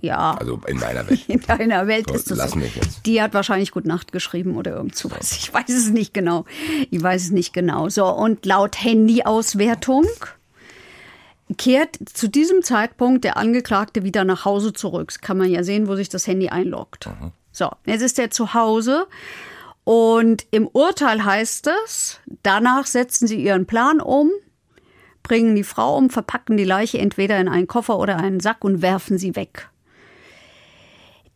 ja, 0.00 0.32
Also 0.34 0.60
in 0.66 0.78
deiner 0.80 1.08
Welt. 1.08 1.20
in 1.28 1.40
deiner 1.42 1.86
Welt 1.86 2.08
So, 2.08 2.14
ist 2.14 2.30
das 2.32 2.38
lass 2.38 2.50
so. 2.50 2.56
mich 2.58 2.74
jetzt. 2.74 3.06
Die 3.06 3.22
hat 3.22 3.34
wahrscheinlich 3.34 3.70
Gut 3.70 3.86
Nacht 3.86 4.10
geschrieben 4.10 4.56
oder 4.56 4.72
irgend 4.72 4.96
sowas. 4.96 5.30
Ich 5.38 5.54
weiß 5.54 5.68
es 5.68 5.90
nicht 5.90 6.12
genau. 6.12 6.44
Ich 6.90 7.00
weiß 7.00 7.22
es 7.26 7.30
nicht 7.30 7.52
genau. 7.52 7.88
So, 7.88 8.06
und 8.08 8.44
laut 8.46 8.82
Handyauswertung 8.82 10.06
kehrt 11.58 11.98
zu 12.12 12.28
diesem 12.28 12.62
Zeitpunkt 12.62 13.24
der 13.24 13.36
Angeklagte 13.36 14.02
wieder 14.02 14.24
nach 14.24 14.44
Hause 14.44 14.72
zurück. 14.72 15.08
Das 15.08 15.20
kann 15.20 15.38
man 15.38 15.50
ja 15.50 15.62
sehen, 15.62 15.88
wo 15.88 15.96
sich 15.96 16.08
das 16.08 16.26
Handy 16.26 16.48
einloggt. 16.48 17.08
So, 17.52 17.70
jetzt 17.86 18.02
ist 18.02 18.18
er 18.18 18.30
zu 18.30 18.54
Hause 18.54 19.06
und 19.84 20.46
im 20.50 20.66
Urteil 20.66 21.24
heißt 21.24 21.68
es, 21.84 22.20
danach 22.42 22.86
setzen 22.86 23.28
sie 23.28 23.42
ihren 23.42 23.66
Plan 23.66 24.00
um, 24.00 24.30
bringen 25.22 25.54
die 25.54 25.64
Frau 25.64 25.96
um, 25.96 26.10
verpacken 26.10 26.56
die 26.56 26.64
Leiche 26.64 26.98
entweder 26.98 27.38
in 27.38 27.48
einen 27.48 27.66
Koffer 27.66 27.98
oder 27.98 28.16
einen 28.16 28.40
Sack 28.40 28.64
und 28.64 28.82
werfen 28.82 29.18
sie 29.18 29.36
weg. 29.36 29.68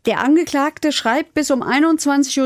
Der 0.07 0.21
Angeklagte 0.21 0.91
schreibt 0.91 1.35
bis 1.35 1.51
um 1.51 1.63
21.27 1.63 2.41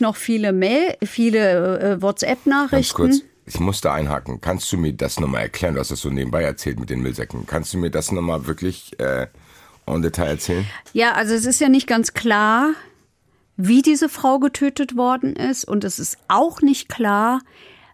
Uhr 0.00 0.06
noch 0.06 0.16
viele 0.16 0.52
Mail, 0.52 0.96
viele 1.02 1.80
äh, 1.80 2.02
WhatsApp-Nachrichten. 2.02 3.22
Ich 3.46 3.60
musste 3.60 3.92
einhaken. 3.92 4.40
Kannst 4.40 4.72
du 4.72 4.78
mir 4.78 4.92
das 4.92 5.20
nochmal 5.20 5.42
erklären? 5.42 5.74
Du 5.74 5.80
hast 5.80 5.90
das 5.90 6.00
so 6.00 6.10
nebenbei 6.10 6.42
erzählt 6.42 6.80
mit 6.80 6.90
den 6.90 7.00
Müllsäcken. 7.00 7.46
Kannst 7.46 7.74
du 7.74 7.78
mir 7.78 7.90
das 7.90 8.10
nochmal 8.10 8.46
wirklich 8.46 8.98
äh, 8.98 9.26
en 9.86 10.02
Detail 10.02 10.28
erzählen? 10.28 10.66
Ja, 10.92 11.12
also 11.12 11.34
es 11.34 11.44
ist 11.44 11.60
ja 11.60 11.68
nicht 11.68 11.86
ganz 11.86 12.14
klar, 12.14 12.70
wie 13.56 13.82
diese 13.82 14.08
Frau 14.08 14.38
getötet 14.38 14.96
worden 14.96 15.36
ist. 15.36 15.64
Und 15.64 15.84
es 15.84 15.98
ist 15.98 16.16
auch 16.28 16.62
nicht 16.62 16.88
klar, 16.88 17.40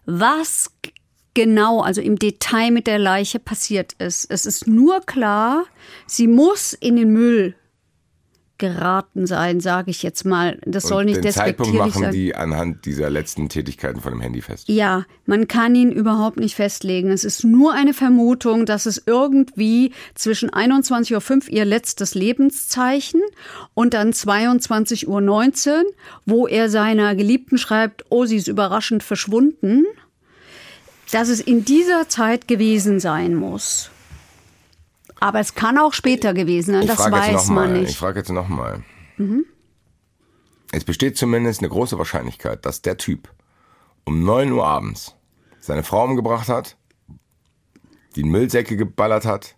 was 0.05 0.71
genau, 1.33 1.81
also 1.81 2.01
im 2.01 2.17
Detail 2.17 2.71
mit 2.71 2.87
der 2.87 2.99
Leiche 2.99 3.39
passiert 3.39 3.93
ist. 3.93 4.29
Es 4.31 4.45
ist 4.45 4.67
nur 4.67 5.01
klar, 5.01 5.65
sie 6.07 6.27
muss 6.27 6.73
in 6.73 6.95
den 6.95 7.11
Müll 7.11 7.55
geraten 8.61 9.25
sein, 9.25 9.59
sage 9.59 9.91
ich 9.91 10.03
jetzt 10.03 10.23
mal. 10.23 10.57
Das 10.65 10.83
soll 10.83 11.01
Und 11.01 11.07
nicht 11.07 11.23
den 11.23 11.33
Zeitpunkt 11.33 11.73
machen 11.73 12.03
sein. 12.03 12.13
die 12.13 12.33
anhand 12.35 12.85
dieser 12.85 13.09
letzten 13.09 13.49
Tätigkeiten 13.49 13.99
von 13.99 14.13
dem 14.13 14.21
Handy 14.21 14.41
fest. 14.41 14.69
Ja, 14.69 15.03
man 15.25 15.49
kann 15.49 15.75
ihn 15.75 15.91
überhaupt 15.91 16.39
nicht 16.39 16.55
festlegen. 16.55 17.11
Es 17.11 17.25
ist 17.25 17.43
nur 17.43 17.73
eine 17.73 17.93
Vermutung, 17.93 18.65
dass 18.65 18.85
es 18.85 19.03
irgendwie 19.05 19.91
zwischen 20.15 20.49
21.05 20.49 21.47
Uhr 21.47 21.49
ihr 21.49 21.65
letztes 21.65 22.15
Lebenszeichen 22.15 23.21
und 23.73 23.93
dann 23.93 24.11
22.19 24.11 25.07
Uhr, 25.07 25.83
wo 26.25 26.47
er 26.47 26.69
seiner 26.69 27.15
Geliebten 27.15 27.57
schreibt, 27.57 28.05
oh, 28.09 28.25
sie 28.25 28.37
ist 28.37 28.47
überraschend 28.47 29.03
verschwunden, 29.03 29.85
dass 31.11 31.27
es 31.27 31.41
in 31.41 31.65
dieser 31.65 32.07
Zeit 32.07 32.47
gewesen 32.47 32.99
sein 32.99 33.35
muss. 33.35 33.89
Aber 35.21 35.39
es 35.39 35.53
kann 35.55 35.77
auch 35.77 35.93
später 35.93 36.33
gewesen 36.33 36.73
sein, 36.73 36.81
Ich 36.81 36.87
das 36.87 36.99
weiß 37.11 37.47
man 37.47 37.71
mal, 37.71 37.75
Ich 37.77 37.89
nicht. 37.89 37.97
frage 37.97 38.19
jetzt 38.19 38.29
nochmal. 38.31 38.83
Es 40.71 40.83
besteht 40.83 41.15
zumindest 41.15 41.61
eine 41.61 41.69
große 41.69 41.97
Wahrscheinlichkeit, 41.97 42.65
dass 42.65 42.81
der 42.81 42.97
Typ 42.97 43.29
um 44.03 44.23
9 44.23 44.51
Uhr 44.51 44.65
abends 44.65 45.15
seine 45.59 45.83
Frau 45.83 46.03
umgebracht 46.05 46.49
hat, 46.49 46.75
die 48.15 48.23
Müllsäcke 48.23 48.75
geballert 48.75 49.25
hat 49.25 49.55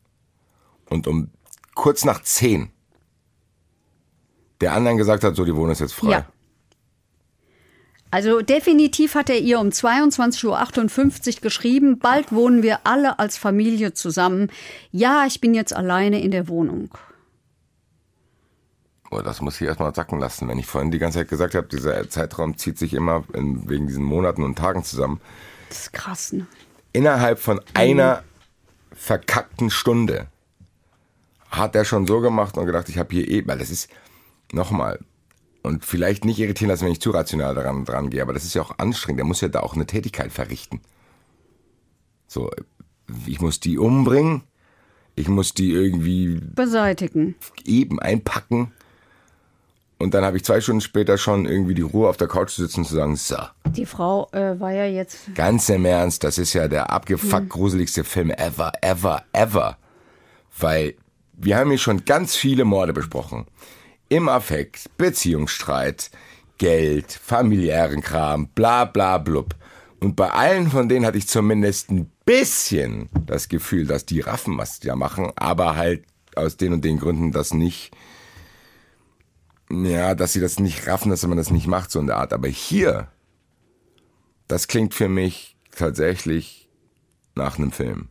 und 0.89 1.07
um 1.07 1.31
kurz 1.75 2.03
nach 2.05 2.21
10 2.21 2.69
der 4.61 4.73
anderen 4.73 4.97
gesagt 4.97 5.23
hat, 5.23 5.35
so, 5.35 5.43
die 5.45 5.55
Wohnung 5.55 5.71
ist 5.71 5.79
jetzt 5.79 5.93
frei. 5.93 6.09
Ja. 6.11 6.25
Also 8.13 8.43
definitiv 8.43 9.15
hat 9.15 9.31
er 9.31 9.39
ihr 9.39 9.59
um 9.59 9.69
22.58 9.69 10.45
Uhr 11.35 11.41
geschrieben, 11.41 11.97
bald 11.97 12.31
wohnen 12.31 12.61
wir 12.61 12.81
alle 12.83 13.17
als 13.17 13.37
Familie 13.37 13.95
zusammen. 13.95 14.51
Ja, 14.91 15.25
ich 15.25 15.41
bin 15.41 15.55
jetzt 15.55 15.75
alleine 15.75 16.21
in 16.21 16.29
der 16.29 16.47
Wohnung. 16.47 16.95
Oh, 19.09 19.21
das 19.21 19.41
muss 19.41 19.59
ich 19.59 19.65
erstmal 19.65 19.95
sacken 19.95 20.19
lassen. 20.19 20.47
Wenn 20.47 20.59
ich 20.59 20.67
vorhin 20.67 20.91
die 20.91 20.99
ganze 20.99 21.19
Zeit 21.19 21.27
gesagt 21.27 21.55
habe, 21.55 21.65
dieser 21.65 22.07
Zeitraum 22.07 22.55
zieht 22.55 22.77
sich 22.77 22.93
immer 22.93 23.23
in, 23.33 23.67
wegen 23.67 23.87
diesen 23.87 24.03
Monaten 24.03 24.43
und 24.43 24.59
Tagen 24.59 24.83
zusammen. 24.83 25.19
Das 25.69 25.79
ist 25.79 25.93
krass, 25.93 26.33
ne? 26.33 26.45
innerhalb 26.91 27.39
von 27.39 27.59
einer 27.73 28.23
verkackten 28.95 29.71
Stunde 29.71 30.27
hat 31.49 31.75
er 31.75 31.83
schon 31.83 32.05
so 32.05 32.21
gemacht 32.21 32.59
und 32.59 32.67
gedacht, 32.67 32.89
ich 32.89 32.99
habe 32.99 33.09
hier 33.11 33.27
eh, 33.27 33.47
weil 33.47 33.57
das 33.57 33.71
ist, 33.71 33.89
nochmal, 34.51 34.99
und 35.63 35.83
vielleicht 35.85 36.25
nicht 36.25 36.39
irritieren 36.39 36.69
lassen, 36.69 36.85
wenn 36.85 36.91
ich 36.91 37.01
zu 37.01 37.11
rational 37.11 37.55
daran 37.55 37.85
dran 37.85 38.09
gehe, 38.09 38.21
aber 38.21 38.33
das 38.33 38.43
ist 38.43 38.53
ja 38.53 38.61
auch 38.61 38.77
anstrengend. 38.77 39.21
Er 39.21 39.25
muss 39.25 39.41
ja 39.41 39.47
da 39.47 39.61
auch 39.61 39.75
eine 39.75 39.87
Tätigkeit 39.87 40.31
verrichten. 40.31 40.81
So, 42.27 42.51
ich 43.25 43.41
muss 43.41 43.59
die 43.59 43.77
umbringen, 43.77 44.43
ich 45.15 45.27
muss 45.27 45.53
die 45.53 45.71
irgendwie 45.71 46.39
Beseitigen. 46.53 47.35
eben 47.65 47.99
einpacken 47.99 48.71
und 50.03 50.13
dann 50.13 50.25
habe 50.25 50.35
ich 50.35 50.43
zwei 50.43 50.59
Stunden 50.59 50.81
später 50.81 51.17
schon 51.17 51.45
irgendwie 51.45 51.75
die 51.75 51.81
Ruhe 51.81 52.09
auf 52.09 52.17
der 52.17 52.27
Couch 52.27 52.51
zu 52.51 52.61
sitzen 52.61 52.81
und 52.81 52.87
zu 52.87 52.95
sagen, 52.95 53.15
so, 53.15 53.37
Die 53.69 53.85
Frau 53.85 54.27
äh, 54.33 54.59
war 54.59 54.73
ja 54.73 54.85
jetzt. 54.85 55.33
Ganz 55.33 55.69
im 55.69 55.85
Ernst, 55.85 56.25
das 56.25 56.37
ist 56.37 56.51
ja 56.51 56.67
der 56.67 56.89
abgefuckt 56.91 57.47
gruseligste 57.47 58.03
Film 58.03 58.29
ever, 58.31 58.73
ever, 58.81 59.23
ever. 59.31 59.77
Weil 60.59 60.95
wir 61.31 61.55
haben 61.55 61.69
hier 61.69 61.79
schon 61.79 62.03
ganz 62.03 62.35
viele 62.35 62.65
Morde 62.65 62.91
besprochen. 62.91 63.45
Im 64.09 64.29
Affekt, 64.29 64.95
Beziehungsstreit, 64.97 66.11
Geld, 66.57 67.11
familiären 67.11 68.01
Kram, 68.01 68.47
bla 68.49 68.85
bla 68.85 69.17
blub. 69.17 69.55
Und 69.99 70.15
bei 70.15 70.29
allen 70.29 70.69
von 70.69 70.89
denen 70.89 71.05
hatte 71.05 71.17
ich 71.17 71.27
zumindest 71.27 71.89
ein 71.89 72.11
bisschen 72.25 73.09
das 73.25 73.49
Gefühl, 73.49 73.85
dass 73.85 74.05
die 74.05 74.19
raffen, 74.19 74.57
was 74.57 74.83
ja 74.83 74.95
machen, 74.95 75.31
aber 75.35 75.75
halt 75.75 76.05
aus 76.35 76.57
den 76.57 76.73
und 76.73 76.83
den 76.83 76.99
Gründen 76.99 77.31
das 77.31 77.53
nicht, 77.53 77.95
ja, 79.71 80.13
dass 80.15 80.33
sie 80.33 80.41
das 80.41 80.59
nicht 80.59 80.87
raffen, 80.87 81.09
dass 81.09 81.25
man 81.25 81.37
das 81.37 81.51
nicht 81.51 81.67
macht, 81.67 81.91
so 81.91 81.99
in 81.99 82.07
der 82.07 82.17
Art. 82.17 82.33
Aber 82.33 82.47
hier, 82.47 83.07
das 84.47 84.67
klingt 84.67 84.93
für 84.93 85.09
mich 85.09 85.57
tatsächlich 85.75 86.69
nach 87.35 87.57
einem 87.57 87.71
Film. 87.71 88.09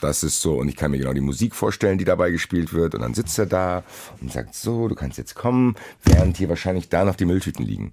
Das 0.00 0.22
ist 0.22 0.42
so, 0.42 0.54
und 0.58 0.68
ich 0.68 0.76
kann 0.76 0.90
mir 0.90 0.98
genau 0.98 1.14
die 1.14 1.20
Musik 1.20 1.54
vorstellen, 1.54 1.96
die 1.96 2.04
dabei 2.04 2.30
gespielt 2.30 2.72
wird. 2.74 2.94
Und 2.94 3.00
dann 3.00 3.14
sitzt 3.14 3.38
er 3.38 3.46
da 3.46 3.82
und 4.20 4.30
sagt 4.30 4.54
so, 4.54 4.88
du 4.88 4.94
kannst 4.94 5.16
jetzt 5.16 5.34
kommen, 5.34 5.74
während 6.04 6.36
hier 6.36 6.48
wahrscheinlich 6.48 6.88
da 6.88 7.04
noch 7.04 7.16
die 7.16 7.24
Mülltüten 7.24 7.64
liegen. 7.64 7.92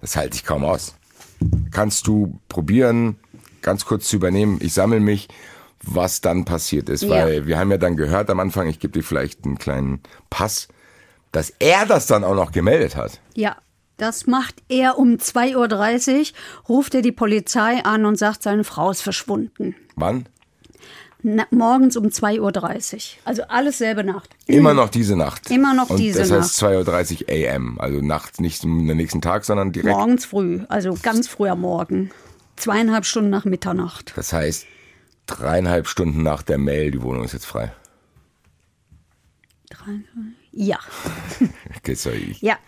Das 0.00 0.16
halte 0.16 0.36
ich 0.36 0.44
kaum 0.44 0.64
aus. 0.64 0.94
Kannst 1.70 2.06
du 2.06 2.40
probieren, 2.48 3.16
ganz 3.60 3.84
kurz 3.84 4.08
zu 4.08 4.16
übernehmen, 4.16 4.58
ich 4.62 4.72
sammle 4.72 5.00
mich, 5.00 5.28
was 5.82 6.22
dann 6.22 6.44
passiert 6.44 6.88
ist. 6.88 7.02
Ja. 7.02 7.10
Weil 7.10 7.46
wir 7.46 7.58
haben 7.58 7.70
ja 7.70 7.78
dann 7.78 7.96
gehört 7.96 8.30
am 8.30 8.40
Anfang, 8.40 8.68
ich 8.68 8.80
gebe 8.80 8.92
dir 8.92 9.02
vielleicht 9.02 9.44
einen 9.44 9.58
kleinen 9.58 10.00
Pass, 10.30 10.68
dass 11.32 11.52
er 11.58 11.84
das 11.84 12.06
dann 12.06 12.24
auch 12.24 12.34
noch 12.34 12.52
gemeldet 12.52 12.96
hat. 12.96 13.20
Ja, 13.34 13.56
das 13.98 14.26
macht 14.26 14.62
er 14.68 14.98
um 14.98 15.16
2.30 15.16 16.18
Uhr, 16.18 16.26
ruft 16.68 16.94
er 16.94 17.02
die 17.02 17.12
Polizei 17.12 17.84
an 17.84 18.04
und 18.04 18.16
sagt, 18.16 18.42
seine 18.42 18.64
Frau 18.64 18.90
ist 18.90 19.02
verschwunden. 19.02 19.74
Wann? 19.96 20.26
Morgens 21.50 21.96
um 21.96 22.06
2.30 22.06 22.94
Uhr. 22.94 23.00
Also 23.24 23.42
alles 23.48 23.78
selbe 23.78 24.04
Nacht. 24.04 24.30
Immer 24.46 24.74
noch 24.74 24.88
diese 24.88 25.16
Nacht. 25.16 25.50
Immer 25.50 25.74
noch 25.74 25.90
und 25.90 25.98
diese 25.98 26.20
das 26.20 26.30
heißt 26.30 26.62
2.30 26.62 27.22
Uhr 27.22 27.54
AM, 27.54 27.80
also 27.80 28.00
nachts, 28.00 28.40
nicht 28.40 28.62
am 28.64 28.84
nächsten 28.86 29.20
Tag, 29.20 29.44
sondern 29.44 29.72
direkt. 29.72 29.96
Morgens 29.96 30.24
früh, 30.24 30.60
also 30.68 30.96
ganz 31.02 31.26
früh 31.28 31.48
am 31.48 31.60
Morgen. 31.62 32.10
Zweieinhalb 32.56 33.04
Stunden 33.04 33.30
nach 33.30 33.44
Mitternacht. 33.44 34.12
Das 34.16 34.32
heißt, 34.32 34.66
dreieinhalb 35.26 35.88
Stunden 35.88 36.22
nach 36.22 36.42
der 36.42 36.58
Mail, 36.58 36.90
die 36.92 37.02
Wohnung 37.02 37.24
ist 37.24 37.32
jetzt 37.32 37.46
frei. 37.46 37.72
Drei- 39.68 40.00
Ja, 40.58 40.78
Okay, 41.86 41.94
sorry. 41.94 42.36
Ja. 42.40 42.58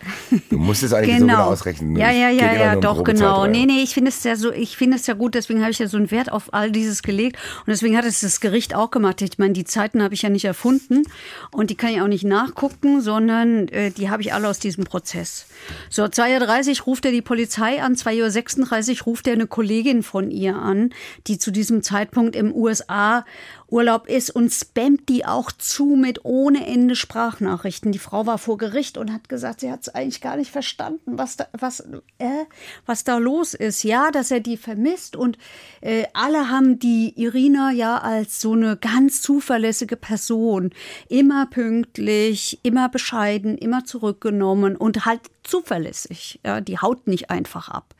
Du 0.48 0.58
musst 0.58 0.84
es 0.84 0.92
eigentlich 0.92 1.18
so 1.18 1.26
genau 1.26 1.44
ausrechnen. 1.44 1.96
Ja, 1.96 2.12
ja, 2.12 2.28
ja, 2.30 2.52
ja, 2.52 2.76
doch, 2.76 3.02
genau. 3.02 3.46
Nee, 3.46 3.66
nee, 3.66 3.82
ich 3.82 3.94
finde 3.94 4.10
es 4.10 4.22
ja 4.22 4.36
so, 4.36 4.52
ich 4.52 4.76
finde 4.76 4.96
es 4.96 5.08
ja 5.08 5.14
gut, 5.14 5.34
deswegen 5.34 5.60
habe 5.60 5.72
ich 5.72 5.80
ja 5.80 5.88
so 5.88 5.96
einen 5.96 6.12
Wert 6.12 6.30
auf 6.30 6.54
all 6.54 6.70
dieses 6.70 7.02
gelegt. 7.02 7.36
Und 7.60 7.68
deswegen 7.68 7.96
hat 7.96 8.04
es 8.04 8.20
das 8.20 8.38
Gericht 8.38 8.76
auch 8.76 8.92
gemacht. 8.92 9.20
Ich 9.22 9.38
meine, 9.38 9.54
die 9.54 9.64
Zeiten 9.64 10.02
habe 10.02 10.14
ich 10.14 10.22
ja 10.22 10.28
nicht 10.28 10.44
erfunden 10.44 11.02
und 11.50 11.70
die 11.70 11.74
kann 11.74 11.90
ich 11.90 12.00
auch 12.00 12.06
nicht 12.06 12.24
nachgucken, 12.24 13.00
sondern 13.00 13.66
äh, 13.68 13.90
die 13.90 14.08
habe 14.08 14.22
ich 14.22 14.32
alle 14.32 14.48
aus 14.48 14.60
diesem 14.60 14.84
Prozess. 14.84 15.46
So, 15.90 16.04
2.30 16.04 16.80
Uhr 16.80 16.84
ruft 16.84 17.04
er 17.04 17.10
die 17.10 17.22
Polizei 17.22 17.82
an, 17.82 17.96
2.36 17.96 19.00
Uhr 19.00 19.04
ruft 19.06 19.26
er 19.26 19.32
eine 19.32 19.48
Kollegin 19.48 20.04
von 20.04 20.30
ihr 20.30 20.54
an, 20.54 20.90
die 21.26 21.38
zu 21.38 21.50
diesem 21.50 21.82
Zeitpunkt 21.82 22.36
im 22.36 22.54
USA 22.54 23.24
Urlaub 23.70 24.08
ist 24.08 24.30
und 24.30 24.50
spammt 24.50 25.08
die 25.08 25.26
auch 25.26 25.52
zu 25.52 25.84
mit 25.96 26.24
ohne 26.24 26.66
Ende 26.66 26.96
Sprachnachrichten. 26.96 27.92
Die 27.92 27.98
Frau 27.98 28.26
war 28.26 28.38
vor 28.38 28.56
Gericht 28.56 28.96
und 28.96 29.12
hat 29.12 29.28
gesagt, 29.28 29.60
sie 29.60 29.70
hat 29.70 29.82
es 29.82 29.88
eigentlich 29.90 30.20
gar 30.22 30.36
nicht 30.36 30.50
verstanden, 30.50 31.18
was 31.18 31.36
da, 31.36 31.46
was, 31.52 31.80
äh, 32.18 32.44
was 32.86 33.04
da 33.04 33.18
los 33.18 33.52
ist. 33.52 33.82
Ja, 33.82 34.10
dass 34.10 34.30
er 34.30 34.40
die 34.40 34.56
vermisst 34.56 35.16
und 35.16 35.36
äh, 35.82 36.04
alle 36.14 36.48
haben 36.48 36.78
die 36.78 37.12
Irina 37.20 37.70
ja 37.70 37.98
als 37.98 38.40
so 38.40 38.52
eine 38.52 38.76
ganz 38.78 39.20
zuverlässige 39.20 39.96
Person. 39.96 40.70
Immer 41.08 41.46
pünktlich, 41.46 42.60
immer 42.62 42.88
bescheiden, 42.88 43.58
immer 43.58 43.84
zurückgenommen 43.84 44.76
und 44.76 45.04
halt 45.04 45.20
zuverlässig. 45.42 46.40
Ja, 46.44 46.62
die 46.62 46.78
haut 46.78 47.06
nicht 47.06 47.30
einfach 47.30 47.68
ab. 47.68 47.94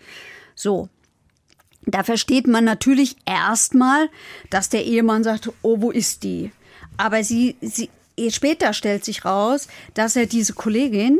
So, 0.54 0.88
da 1.90 2.02
versteht 2.02 2.46
man 2.46 2.64
natürlich 2.64 3.16
erstmal, 3.24 4.08
dass 4.50 4.68
der 4.68 4.84
Ehemann 4.84 5.24
sagt, 5.24 5.50
oh, 5.62 5.80
wo 5.80 5.90
ist 5.90 6.22
die? 6.22 6.52
Aber 6.96 7.22
sie, 7.24 7.56
sie, 7.60 7.90
später 8.30 8.72
stellt 8.72 9.04
sich 9.04 9.24
raus, 9.24 9.68
dass 9.94 10.16
er 10.16 10.26
diese 10.26 10.52
Kollegin 10.52 11.18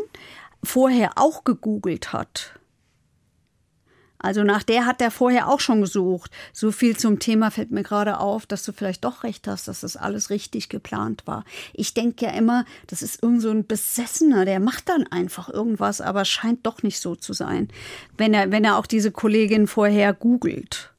vorher 0.63 1.13
auch 1.17 1.45
gegoogelt 1.45 2.13
hat. 2.13 2.58
Also 4.19 4.43
nach 4.43 4.63
der 4.63 4.85
hat 4.85 5.01
er 5.01 5.11
vorher 5.11 5.49
auch 5.49 5.61
schon 5.61 5.81
gesucht. 5.81 6.33
So 6.53 6.73
viel 6.73 6.97
zum 6.97 7.21
Thema 7.21 7.51
fällt 7.51 7.71
mir 7.71 7.85
gerade 7.85 8.19
auf, 8.19 8.47
dass 8.47 8.65
du 8.65 8.73
vielleicht 8.73 9.05
doch 9.05 9.23
recht 9.23 9.47
hast, 9.47 9.69
dass 9.69 9.81
das 9.81 9.97
alles 9.97 10.31
richtig 10.31 10.69
geplant 10.69 11.27
war. 11.27 11.45
Ich 11.73 11.95
denke 11.95 12.27
ja 12.27 12.33
immer, 12.33 12.65
das 12.89 13.03
ist 13.03 13.23
irgend 13.23 13.43
so 13.43 13.51
ein 13.51 13.67
Besessener, 13.67 14.45
der 14.45 14.59
macht 14.59 14.89
dann 14.89 15.07
einfach 15.07 15.49
irgendwas, 15.49 16.01
aber 16.01 16.25
scheint 16.25 16.67
doch 16.67 16.83
nicht 16.83 17.01
so 17.01 17.15
zu 17.15 17.33
sein, 17.33 17.69
wenn 18.17 18.35
er, 18.35 18.51
wenn 18.51 18.65
er 18.65 18.77
auch 18.77 18.87
diese 18.87 19.13
Kollegin 19.13 19.69
vorher 19.69 20.13
googelt. 20.13 20.93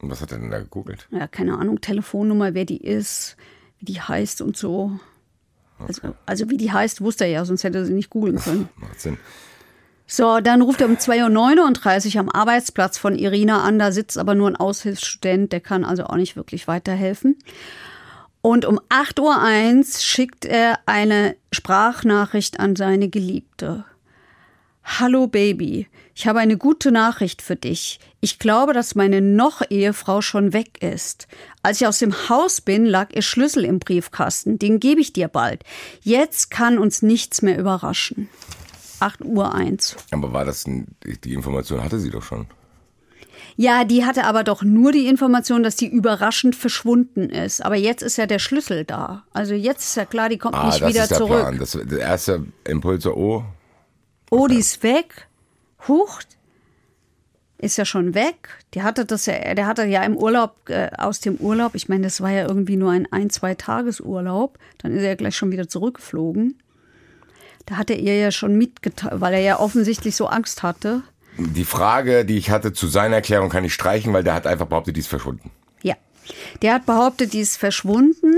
Und 0.00 0.10
was 0.10 0.20
hat 0.20 0.32
er 0.32 0.38
denn 0.38 0.50
da 0.50 0.58
gegoogelt? 0.58 1.06
Ja, 1.10 1.28
keine 1.28 1.56
Ahnung, 1.56 1.80
Telefonnummer, 1.80 2.54
wer 2.54 2.64
die 2.64 2.82
ist, 2.82 3.36
wie 3.78 3.86
die 3.86 4.00
heißt 4.00 4.40
und 4.42 4.56
so. 4.56 4.98
Also, 5.78 6.14
also 6.26 6.50
wie 6.50 6.56
die 6.56 6.72
heißt, 6.72 7.00
wusste 7.00 7.24
er 7.24 7.30
ja, 7.30 7.44
sonst 7.44 7.64
hätte 7.64 7.78
er 7.78 7.86
sie 7.86 7.94
nicht 7.94 8.10
googeln 8.10 8.38
können. 8.38 8.68
Macht 8.76 9.00
Sinn. 9.00 9.18
So, 10.06 10.40
dann 10.40 10.62
ruft 10.62 10.80
er 10.80 10.86
um 10.86 10.96
2.39 10.96 12.14
Uhr 12.14 12.20
am 12.20 12.28
Arbeitsplatz 12.28 12.98
von 12.98 13.16
Irina 13.16 13.62
an. 13.62 13.78
Da 13.78 13.90
sitzt 13.90 14.18
aber 14.18 14.34
nur 14.34 14.48
ein 14.48 14.56
Aushilfsstudent, 14.56 15.52
der 15.52 15.60
kann 15.60 15.84
also 15.84 16.04
auch 16.04 16.16
nicht 16.16 16.36
wirklich 16.36 16.68
weiterhelfen. 16.68 17.38
Und 18.42 18.66
um 18.66 18.78
8.01 18.90 19.78
Uhr 19.78 19.84
schickt 20.00 20.44
er 20.44 20.78
eine 20.84 21.36
Sprachnachricht 21.50 22.60
an 22.60 22.76
seine 22.76 23.08
Geliebte. 23.08 23.86
Hallo 24.84 25.26
Baby, 25.26 25.88
ich 26.14 26.26
habe 26.26 26.40
eine 26.40 26.58
gute 26.58 26.92
Nachricht 26.92 27.40
für 27.40 27.56
dich. 27.56 28.00
Ich 28.20 28.38
glaube, 28.38 28.74
dass 28.74 28.94
meine 28.94 29.22
Noch-Ehefrau 29.22 30.20
schon 30.20 30.52
weg 30.52 30.82
ist. 30.82 31.26
Als 31.62 31.80
ich 31.80 31.86
aus 31.86 32.00
dem 32.00 32.28
Haus 32.28 32.60
bin, 32.60 32.84
lag 32.84 33.14
ihr 33.14 33.22
Schlüssel 33.22 33.64
im 33.64 33.78
Briefkasten. 33.78 34.58
Den 34.58 34.78
gebe 34.78 35.00
ich 35.00 35.14
dir 35.14 35.28
bald. 35.28 35.64
Jetzt 36.02 36.50
kann 36.50 36.78
uns 36.78 37.00
nichts 37.00 37.40
mehr 37.40 37.58
überraschen. 37.58 38.28
8 39.04 39.24
Uhr 39.24 39.54
1. 39.54 39.96
Aber 40.10 40.32
war 40.32 40.44
das, 40.44 40.66
ein, 40.66 40.86
die 41.24 41.34
Information 41.34 41.82
hatte 41.84 41.98
sie 41.98 42.10
doch 42.10 42.22
schon. 42.22 42.46
Ja, 43.56 43.84
die 43.84 44.04
hatte 44.04 44.24
aber 44.24 44.42
doch 44.44 44.62
nur 44.62 44.90
die 44.92 45.06
Information, 45.06 45.62
dass 45.62 45.76
die 45.76 45.86
überraschend 45.88 46.56
verschwunden 46.56 47.28
ist. 47.30 47.64
Aber 47.64 47.76
jetzt 47.76 48.02
ist 48.02 48.16
ja 48.16 48.26
der 48.26 48.38
Schlüssel 48.38 48.84
da. 48.84 49.24
Also 49.32 49.54
jetzt 49.54 49.84
ist 49.84 49.96
ja 49.96 50.04
klar, 50.04 50.28
die 50.28 50.38
kommt 50.38 50.56
Ah, 50.56 50.66
nicht 50.66 50.80
das 50.80 50.88
wieder 50.88 51.02
ist 51.02 51.10
der 51.10 51.18
zurück. 51.18 51.40
Plan. 51.40 51.58
Das, 51.58 51.72
der 51.82 51.98
erste 52.00 52.46
Impuls, 52.64 53.02
so, 53.04 53.14
oh, 53.14 53.44
Oh, 54.30 54.48
die 54.48 54.56
ist 54.58 54.82
weg. 54.82 55.28
Huch. 55.86 56.20
Ist 57.58 57.76
ja 57.78 57.84
schon 57.84 58.14
weg. 58.14 58.48
Die 58.74 58.82
hatte 58.82 59.04
das 59.04 59.26
ja, 59.26 59.54
der 59.54 59.66
hatte 59.66 59.84
ja 59.84 60.02
im 60.02 60.16
Urlaub, 60.16 60.68
äh, 60.68 60.90
aus 60.98 61.20
dem 61.20 61.36
Urlaub, 61.36 61.74
ich 61.76 61.88
meine, 61.88 62.02
das 62.04 62.20
war 62.20 62.30
ja 62.30 62.46
irgendwie 62.48 62.76
nur 62.76 62.90
ein 62.90 63.06
ein, 63.12 63.30
zwei 63.30 63.54
Tagesurlaub. 63.54 64.58
Dann 64.78 64.92
ist 64.92 65.02
er 65.02 65.10
ja 65.10 65.14
gleich 65.14 65.36
schon 65.36 65.52
wieder 65.52 65.68
zurückgeflogen. 65.68 66.58
Da 67.66 67.76
hat 67.76 67.90
er 67.90 67.98
ihr 67.98 68.18
ja 68.18 68.30
schon 68.30 68.56
mitgeteilt, 68.56 69.20
weil 69.20 69.34
er 69.34 69.40
ja 69.40 69.58
offensichtlich 69.58 70.16
so 70.16 70.26
Angst 70.26 70.62
hatte. 70.62 71.02
die 71.38 71.64
Frage, 71.64 72.24
die 72.24 72.36
ich 72.36 72.50
hatte 72.50 72.72
zu 72.72 72.86
seiner 72.86 73.16
Erklärung, 73.16 73.48
kann 73.48 73.64
ich 73.64 73.74
streichen, 73.74 74.12
weil 74.12 74.22
der 74.24 74.34
hat 74.34 74.46
einfach 74.46 74.66
behauptet, 74.66 74.96
die 74.96 75.00
ist 75.00 75.08
verschwunden. 75.08 75.50
Ja. 75.82 75.94
Der 76.62 76.74
hat 76.74 76.86
behauptet, 76.86 77.32
die 77.32 77.40
ist 77.40 77.56
verschwunden 77.56 78.34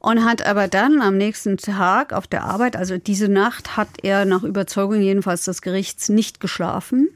und 0.00 0.24
hat 0.24 0.46
aber 0.46 0.68
dann 0.68 1.00
am 1.00 1.16
nächsten 1.16 1.56
Tag 1.56 2.12
auf 2.12 2.26
der 2.26 2.44
Arbeit, 2.44 2.76
also 2.76 2.98
diese 2.98 3.28
Nacht, 3.28 3.76
hat 3.76 3.88
er 4.02 4.24
nach 4.24 4.42
Überzeugung 4.42 5.00
jedenfalls 5.00 5.44
des 5.44 5.62
Gerichts 5.62 6.08
nicht 6.08 6.40
geschlafen, 6.40 7.08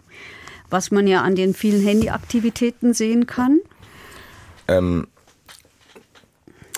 was 0.70 0.90
man 0.90 1.06
ja 1.06 1.22
an 1.22 1.34
den 1.34 1.54
vielen 1.54 1.82
Handyaktivitäten 1.82 2.94
sehen 2.94 3.26
kann. 3.26 3.60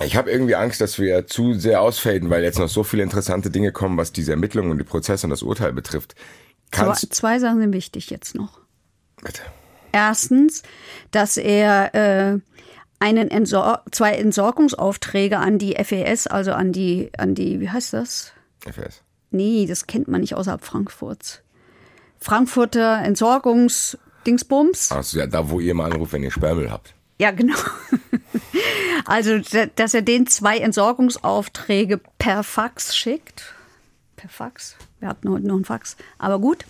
Ich 0.03 0.17
habe 0.17 0.31
irgendwie 0.31 0.55
Angst, 0.55 0.81
dass 0.81 0.99
wir 0.99 1.27
zu 1.27 1.55
sehr 1.55 1.83
ausfaden, 1.83 2.31
weil 2.31 2.43
jetzt 2.43 2.59
noch 2.59 2.69
so 2.69 2.83
viele 2.83 3.03
interessante 3.03 3.51
Dinge 3.51 3.73
kommen, 3.73 3.97
was 3.97 4.13
diese 4.13 4.33
Ermittlungen 4.33 4.71
und 4.71 4.79
die 4.79 4.85
Prozesse 4.85 5.27
und 5.27 5.31
das 5.31 5.43
Urteil 5.43 5.73
betrifft. 5.73 6.15
Zwei, 6.73 6.85
Kannst 6.85 7.15
zwei 7.15 7.39
Sachen 7.39 7.61
sind 7.61 7.73
wichtig 7.73 8.11
jetzt 8.11 8.35
noch. 8.35 8.61
bitte. 9.23 9.43
Erstens, 9.93 10.63
dass 11.11 11.37
er 11.37 11.95
äh, 11.95 12.39
einen 13.01 13.31
Entsor 13.31 13.83
zwei 13.91 14.13
Entsorgungsaufträge 14.13 15.39
an 15.39 15.59
die 15.59 15.75
FES, 15.83 16.29
also 16.29 16.53
an 16.53 16.73
die, 16.73 17.11
an 17.19 17.35
die, 17.35 17.61
wie 17.61 17.71
heißt 17.71 17.93
das? 17.93 18.33
FS. 18.65 19.03
Nee, 19.31 19.67
das 19.67 19.87
kennt 19.87 20.07
man 20.09 20.21
nicht 20.21 20.35
außerhalb 20.35 20.65
Frankfurts. 20.65 21.43
Frankfurter 22.21 23.03
Entsorgungsdingsbums. 23.03 24.93
Also 24.93 25.19
ja, 25.19 25.27
da, 25.27 25.51
wo 25.51 25.61
ihr 25.61 25.75
mal 25.75 25.91
anruft, 25.91 26.13
wenn 26.13 26.23
ihr 26.23 26.31
Sperrmüll 26.31 26.71
habt. 26.71 26.95
Ja, 27.21 27.33
genau. 27.33 27.59
Also, 29.05 29.39
da- 29.41 29.67
dass 29.67 29.93
er 29.93 30.01
den 30.01 30.27
zwei 30.27 30.57
Entsorgungsaufträge 30.59 32.01
per 32.19 32.43
Fax 32.43 32.97
schickt. 32.97 33.55
Per 34.17 34.31
Fax. 34.31 34.77
Wir 35.01 35.09
hatten 35.09 35.29
heute 35.31 35.47
noch 35.47 35.57
einen 35.57 35.65
Fax, 35.67 35.97
aber 36.19 36.39
gut. 36.39 36.65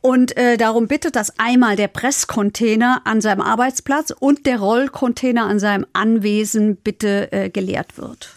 Und 0.00 0.36
äh, 0.36 0.56
darum 0.56 0.88
bittet, 0.88 1.14
dass 1.14 1.38
einmal 1.38 1.76
der 1.76 1.86
Presscontainer 1.88 3.02
an 3.04 3.20
seinem 3.20 3.40
Arbeitsplatz 3.42 4.10
und 4.18 4.46
der 4.46 4.58
Rollcontainer 4.58 5.44
an 5.46 5.58
seinem 5.60 5.86
Anwesen 5.92 6.76
bitte 6.76 7.30
äh, 7.32 7.48
geleert 7.50 7.96
wird. 7.96 8.36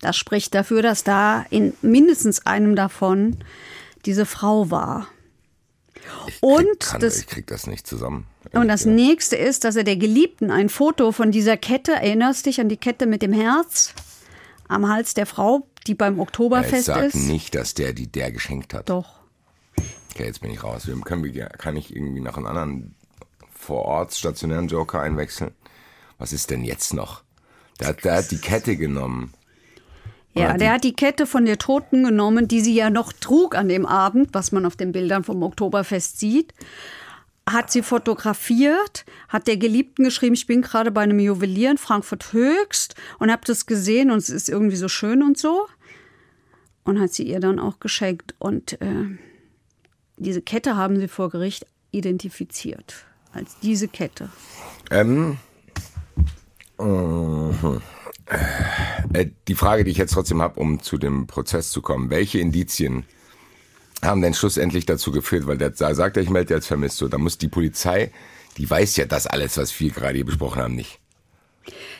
Das 0.00 0.16
spricht 0.16 0.52
dafür, 0.54 0.82
dass 0.82 1.04
da 1.04 1.44
in 1.50 1.74
mindestens 1.80 2.44
einem 2.44 2.74
davon 2.76 3.36
diese 4.04 4.26
Frau 4.26 4.70
war. 4.70 5.06
Und 6.40 6.80
Kann, 6.80 7.00
das 7.00 7.18
ich 7.18 7.26
krieg 7.26 7.46
das 7.46 7.66
nicht 7.66 7.86
zusammen. 7.86 8.26
und 8.52 8.68
das 8.68 8.84
nächste 8.84 9.36
ist, 9.36 9.64
dass 9.64 9.76
er 9.76 9.84
der 9.84 9.96
Geliebten 9.96 10.50
ein 10.50 10.68
Foto 10.68 11.12
von 11.12 11.30
dieser 11.32 11.56
Kette, 11.56 11.92
erinnerst 11.92 12.46
dich 12.46 12.60
an 12.60 12.68
die 12.68 12.76
Kette 12.76 13.06
mit 13.06 13.22
dem 13.22 13.32
Herz 13.32 13.94
am 14.68 14.88
Hals 14.88 15.14
der 15.14 15.26
Frau, 15.26 15.66
die 15.86 15.94
beim 15.94 16.18
Oktoberfest 16.20 16.86
sag 16.86 17.04
ist? 17.04 17.14
nicht, 17.14 17.54
dass 17.54 17.74
der 17.74 17.92
die 17.92 18.06
der 18.08 18.32
geschenkt 18.32 18.74
hat. 18.74 18.88
Doch. 18.90 19.20
Okay, 20.12 20.24
jetzt 20.26 20.40
bin 20.40 20.50
ich 20.50 20.62
raus. 20.64 20.88
Können, 21.04 21.24
wir- 21.24 21.46
kann 21.46 21.76
ich 21.76 21.94
irgendwie 21.94 22.20
noch 22.20 22.36
einen 22.36 22.46
anderen 22.46 22.94
vor 23.54 23.84
Ort 23.84 24.14
stationären 24.14 24.68
Joker 24.68 25.00
einwechseln? 25.00 25.52
Was 26.18 26.32
ist 26.32 26.50
denn 26.50 26.64
jetzt 26.64 26.94
noch? 26.94 27.22
Der 27.80 27.92
der 27.92 28.16
hat 28.16 28.30
die 28.30 28.38
Kette 28.38 28.76
genommen. 28.76 29.34
Ja, 30.36 30.56
der 30.56 30.72
hat 30.72 30.84
die 30.84 30.92
Kette 30.92 31.26
von 31.26 31.46
der 31.46 31.58
Toten 31.58 32.04
genommen, 32.04 32.46
die 32.46 32.60
sie 32.60 32.74
ja 32.74 32.90
noch 32.90 33.12
trug 33.12 33.54
an 33.54 33.68
dem 33.68 33.86
Abend, 33.86 34.30
was 34.32 34.52
man 34.52 34.66
auf 34.66 34.76
den 34.76 34.92
Bildern 34.92 35.24
vom 35.24 35.42
Oktoberfest 35.42 36.18
sieht. 36.18 36.52
Hat 37.48 37.70
sie 37.70 37.82
fotografiert, 37.82 39.06
hat 39.28 39.46
der 39.46 39.56
Geliebten 39.56 40.04
geschrieben, 40.04 40.34
ich 40.34 40.46
bin 40.46 40.62
gerade 40.62 40.90
bei 40.90 41.02
einem 41.02 41.20
Juwelier 41.20 41.70
in 41.70 41.78
Frankfurt 41.78 42.32
Höchst 42.32 42.96
und 43.18 43.30
habe 43.30 43.42
das 43.46 43.66
gesehen 43.66 44.10
und 44.10 44.18
es 44.18 44.28
ist 44.28 44.48
irgendwie 44.48 44.76
so 44.76 44.88
schön 44.88 45.22
und 45.22 45.38
so. 45.38 45.66
Und 46.84 47.00
hat 47.00 47.12
sie 47.12 47.24
ihr 47.24 47.40
dann 47.40 47.58
auch 47.58 47.80
geschenkt. 47.80 48.34
Und 48.38 48.80
äh, 48.80 49.18
diese 50.18 50.42
Kette 50.42 50.76
haben 50.76 51.00
sie 51.00 51.08
vor 51.08 51.30
Gericht 51.30 51.66
identifiziert. 51.92 53.06
Als 53.32 53.58
diese 53.60 53.88
Kette. 53.88 54.28
Ähm, 54.90 55.38
mhm. 56.78 57.54
äh, 57.62 57.95
die 59.48 59.54
Frage, 59.54 59.84
die 59.84 59.90
ich 59.90 59.98
jetzt 59.98 60.12
trotzdem 60.12 60.42
habe, 60.42 60.58
um 60.60 60.82
zu 60.82 60.98
dem 60.98 61.26
Prozess 61.26 61.70
zu 61.70 61.80
kommen. 61.80 62.10
Welche 62.10 62.38
Indizien 62.38 63.04
haben 64.02 64.20
denn 64.20 64.34
schlussendlich 64.34 64.86
dazu 64.86 65.12
geführt? 65.12 65.46
Weil 65.46 65.58
der 65.58 65.74
sagt, 65.74 66.16
er, 66.16 66.22
ich 66.22 66.30
melde 66.30 66.54
als 66.54 66.66
vermisst. 66.66 66.98
So, 66.98 67.08
da 67.08 67.18
muss 67.18 67.38
die 67.38 67.48
Polizei, 67.48 68.12
die 68.56 68.68
weiß 68.68 68.96
ja 68.96 69.04
das 69.06 69.26
alles, 69.26 69.56
was 69.56 69.78
wir 69.78 69.90
gerade 69.90 70.16
hier 70.16 70.26
besprochen 70.26 70.60
haben, 70.60 70.74
nicht. 70.74 70.98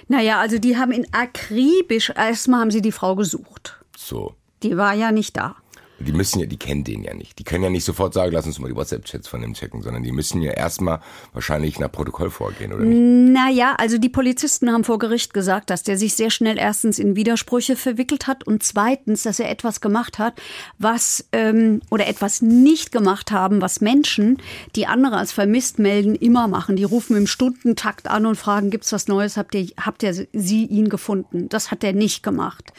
Naja, 0.09 0.41
also 0.41 0.59
die 0.59 0.77
haben 0.77 0.93
ihn 0.93 1.07
akribisch, 1.13 2.11
erstmal 2.11 2.61
haben 2.61 2.71
sie 2.71 2.83
die 2.83 2.93
Frau 2.93 3.17
gesucht. 3.17 3.79
So. 3.97 4.35
Die 4.63 4.77
war 4.77 4.95
ja 4.95 5.13
nicht 5.13 5.37
da. 5.37 5.57
Die 5.99 6.13
müssen 6.13 6.41
ja, 6.41 6.47
die 6.47 6.59
kennen 6.59 6.85
den 6.85 7.05
ja 7.05 7.15
nicht. 7.15 7.39
Die 7.39 7.45
können 7.45 7.65
ja 7.65 7.71
nicht 7.71 7.85
sofort 7.85 8.13
sagen, 8.13 8.33
lass 8.33 8.47
uns 8.47 8.59
mal 8.59 8.69
die 8.69 8.77
WhatsApp-Chats 8.77 9.29
von 9.29 9.41
dem 9.41 9.55
checken, 9.55 9.83
sondern 9.83 10.03
die 10.03 10.13
müssen 10.13 10.43
ja 10.43 10.53
erstmal 10.53 11.01
wahrscheinlich 11.33 11.79
nach 11.79 11.91
Protokoll 11.91 12.31
vorgehen, 12.31 12.73
oder 12.73 12.85
nicht? 12.85 13.33
Naja, 13.33 13.75
also 13.79 13.97
die 13.97 14.09
Polizisten 14.09 14.71
haben 14.71 14.85
vor 14.85 14.99
Gericht 14.99 15.33
gesagt, 15.33 15.71
dass 15.71 15.83
der 15.83 15.97
sich 15.97 16.15
sehr 16.15 16.31
schnell 16.31 16.59
erstens 16.59 16.99
in 16.99 17.17
Widersprüche 17.17 17.77
verwickelt 17.77 18.27
hat 18.27 18.45
und 18.45 18.63
zweitens, 18.63 19.23
dass 19.23 19.41
er 19.41 19.51
etwas 19.51 19.81
gemacht 19.81 20.19
hat, 20.19 20.35
was 20.79 21.25
ähm, 21.33 21.81
oder 21.91 22.07
etwas 22.07 22.43
nicht 22.43 22.93
gemacht 22.93 23.31
haben, 23.31 23.63
was 23.63 23.81
Menschen, 23.81 24.39
die 24.75 24.87
andere 24.87 25.17
als 25.17 25.33
vermisst 25.33 25.79
melden, 25.79 26.15
immer 26.15 26.47
machen. 26.47 26.77
Die 26.77 26.85
rufen 26.85 27.17
im 27.17 27.27
Stundentakt 27.27 28.09
an 28.09 28.27
und 28.27 28.37
fragen, 28.37 28.71
gibt's 28.71 28.93
was 28.93 29.09
Neues? 29.09 29.37
Habt 29.37 29.55
ihr, 29.55 29.69
habt 29.81 30.03
ihr 30.03 30.13
sie 30.13 30.67
ihn 30.67 30.89
gefunden? 30.89 31.49
Das 31.49 31.71
hat 31.71 31.83
er 31.85 31.93
nicht 31.93 32.23
gemacht. 32.23 32.73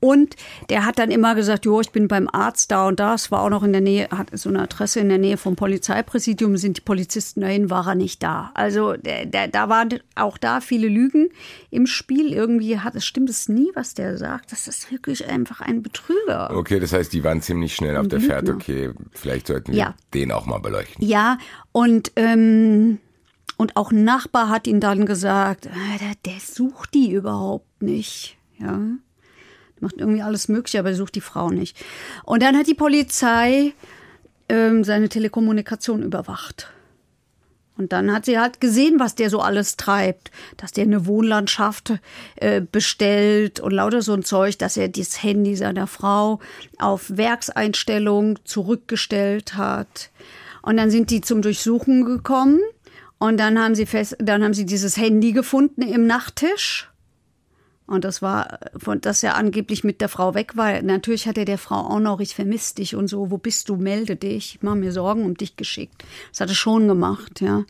Und 0.00 0.36
der 0.68 0.84
hat 0.84 0.98
dann 0.98 1.10
immer 1.10 1.34
gesagt, 1.34 1.64
jo, 1.64 1.80
ich 1.80 1.90
bin 1.90 2.08
beim 2.08 2.28
Arzt 2.32 2.61
da 2.68 2.86
und 2.88 3.00
da. 3.00 3.14
Es 3.14 3.30
war 3.30 3.42
auch 3.42 3.50
noch 3.50 3.62
in 3.62 3.72
der 3.72 3.80
Nähe, 3.80 4.08
hat 4.10 4.30
so 4.32 4.48
eine 4.48 4.62
Adresse 4.62 5.00
in 5.00 5.08
der 5.08 5.18
Nähe 5.18 5.36
vom 5.36 5.56
Polizeipräsidium, 5.56 6.56
sind 6.56 6.76
die 6.78 6.80
Polizisten 6.82 7.40
dahin, 7.40 7.70
war 7.70 7.86
er 7.88 7.94
nicht 7.94 8.22
da. 8.22 8.50
Also 8.54 8.94
der, 8.94 9.26
der, 9.26 9.48
da 9.48 9.68
waren 9.68 9.88
auch 10.14 10.38
da 10.38 10.60
viele 10.60 10.88
Lügen 10.88 11.28
im 11.70 11.86
Spiel. 11.86 12.32
Irgendwie 12.32 12.78
hat 12.78 12.94
es 12.94 13.04
stimmt 13.04 13.30
es 13.30 13.48
nie, 13.48 13.70
was 13.74 13.94
der 13.94 14.16
sagt. 14.18 14.52
Das 14.52 14.68
ist 14.68 14.90
wirklich 14.92 15.28
einfach 15.28 15.60
ein 15.60 15.82
Betrüger. 15.82 16.50
Okay, 16.56 16.78
das 16.80 16.92
heißt, 16.92 17.12
die 17.12 17.24
waren 17.24 17.42
ziemlich 17.42 17.74
schnell 17.74 17.96
auf 17.96 18.08
der 18.08 18.20
Fährte. 18.20 18.52
Lügner. 18.52 18.62
Okay, 18.62 18.90
vielleicht 19.12 19.46
sollten 19.46 19.72
wir 19.72 19.78
Ja. 19.78 19.94
den 20.14 20.32
auch 20.32 20.46
mal 20.46 20.58
beleuchten. 20.58 21.04
Ja, 21.06 21.38
und, 21.72 22.12
ähm, 22.16 22.98
und 23.56 23.76
auch 23.76 23.90
ein 23.92 24.04
Nachbar 24.04 24.48
hat 24.48 24.66
ihn 24.66 24.80
dann 24.80 25.06
gesagt, 25.06 25.68
ah, 25.68 25.98
der, 26.00 26.14
der 26.32 26.40
sucht 26.40 26.94
die 26.94 27.12
überhaupt 27.12 27.82
nicht. 27.82 28.36
Ja. 28.58 28.78
Macht 29.82 29.96
irgendwie 29.98 30.22
alles 30.22 30.48
Mögliche, 30.48 30.78
aber 30.78 30.90
er 30.90 30.94
sucht 30.94 31.16
die 31.16 31.20
Frau 31.20 31.50
nicht. 31.50 31.76
Und 32.24 32.42
dann 32.42 32.56
hat 32.56 32.68
die 32.68 32.74
Polizei 32.74 33.72
ähm, 34.48 34.84
seine 34.84 35.08
Telekommunikation 35.08 36.02
überwacht. 36.02 36.68
Und 37.76 37.92
dann 37.92 38.12
hat 38.12 38.26
sie 38.26 38.38
halt 38.38 38.60
gesehen, 38.60 39.00
was 39.00 39.16
der 39.16 39.28
so 39.28 39.40
alles 39.40 39.76
treibt. 39.76 40.30
Dass 40.56 40.70
der 40.70 40.84
eine 40.84 41.06
Wohnlandschaft 41.06 41.94
äh, 42.36 42.60
bestellt 42.60 43.58
und 43.58 43.72
lauter 43.72 44.02
so 44.02 44.12
ein 44.12 44.22
Zeug, 44.22 44.56
dass 44.58 44.76
er 44.76 44.88
das 44.88 45.20
Handy 45.20 45.56
seiner 45.56 45.88
Frau 45.88 46.38
auf 46.78 47.16
Werkseinstellung 47.16 48.38
zurückgestellt 48.44 49.56
hat. 49.56 50.10
Und 50.62 50.76
dann 50.76 50.92
sind 50.92 51.10
die 51.10 51.22
zum 51.22 51.42
Durchsuchen 51.42 52.04
gekommen 52.04 52.60
und 53.18 53.38
dann 53.38 53.58
haben 53.58 53.74
sie 53.74 53.86
fest, 53.86 54.16
dann 54.20 54.44
haben 54.44 54.54
sie 54.54 54.64
dieses 54.64 54.96
Handy 54.96 55.32
gefunden 55.32 55.82
im 55.82 56.06
Nachttisch 56.06 56.91
Und 57.86 58.04
das 58.04 58.22
war, 58.22 58.60
von 58.76 59.00
dass 59.00 59.22
er 59.22 59.36
angeblich 59.36 59.84
mit 59.84 60.00
der 60.00 60.08
Frau 60.08 60.34
weg 60.34 60.56
war. 60.56 60.80
Natürlich 60.82 61.26
hat 61.26 61.36
er 61.36 61.44
der 61.44 61.58
Frau 61.58 61.76
auch 61.76 61.98
noch, 61.98 62.20
ich 62.20 62.34
vermisse 62.34 62.76
dich 62.76 62.94
und 62.94 63.08
so, 63.08 63.30
wo 63.30 63.38
bist 63.38 63.68
du, 63.68 63.76
melde 63.76 64.16
dich, 64.16 64.56
ich 64.56 64.62
mache 64.62 64.76
mir 64.76 64.92
Sorgen 64.92 65.24
um 65.24 65.34
dich 65.34 65.56
geschickt. 65.56 66.04
Das 66.30 66.40
hat 66.40 66.48
er 66.48 66.54
schon 66.54 66.88
gemacht, 66.88 67.40
ja. 67.40 67.64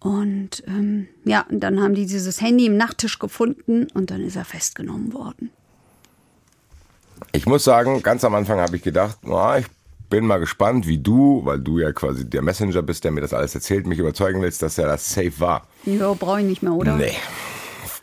Und 0.00 0.62
ähm, 0.66 1.08
ja, 1.24 1.46
und 1.48 1.60
dann 1.60 1.80
haben 1.80 1.94
die 1.94 2.06
dieses 2.06 2.40
Handy 2.40 2.66
im 2.66 2.76
Nachttisch 2.76 3.18
gefunden 3.18 3.86
und 3.94 4.10
dann 4.10 4.22
ist 4.22 4.36
er 4.36 4.44
festgenommen 4.44 5.12
worden. 5.14 5.50
Ich 7.32 7.46
muss 7.46 7.64
sagen, 7.64 8.02
ganz 8.02 8.22
am 8.24 8.34
Anfang 8.34 8.60
habe 8.60 8.76
ich 8.76 8.82
gedacht, 8.82 9.18
na, 9.22 9.58
ich 9.58 9.66
bin 10.10 10.26
mal 10.26 10.38
gespannt, 10.38 10.86
wie 10.86 10.98
du, 10.98 11.40
weil 11.44 11.58
du 11.58 11.78
ja 11.78 11.92
quasi 11.92 12.28
der 12.28 12.42
Messenger 12.42 12.82
bist, 12.82 13.04
der 13.04 13.10
mir 13.10 13.22
das 13.22 13.32
alles 13.32 13.54
erzählt, 13.54 13.86
mich 13.86 13.98
überzeugen 13.98 14.42
willst, 14.42 14.62
dass 14.62 14.78
er 14.78 14.86
das 14.86 15.12
safe 15.12 15.40
war. 15.40 15.66
Ja, 15.84 16.12
brauche 16.12 16.40
ich 16.40 16.46
nicht 16.46 16.62
mehr, 16.62 16.74
oder? 16.74 16.96
Nee, 16.96 17.14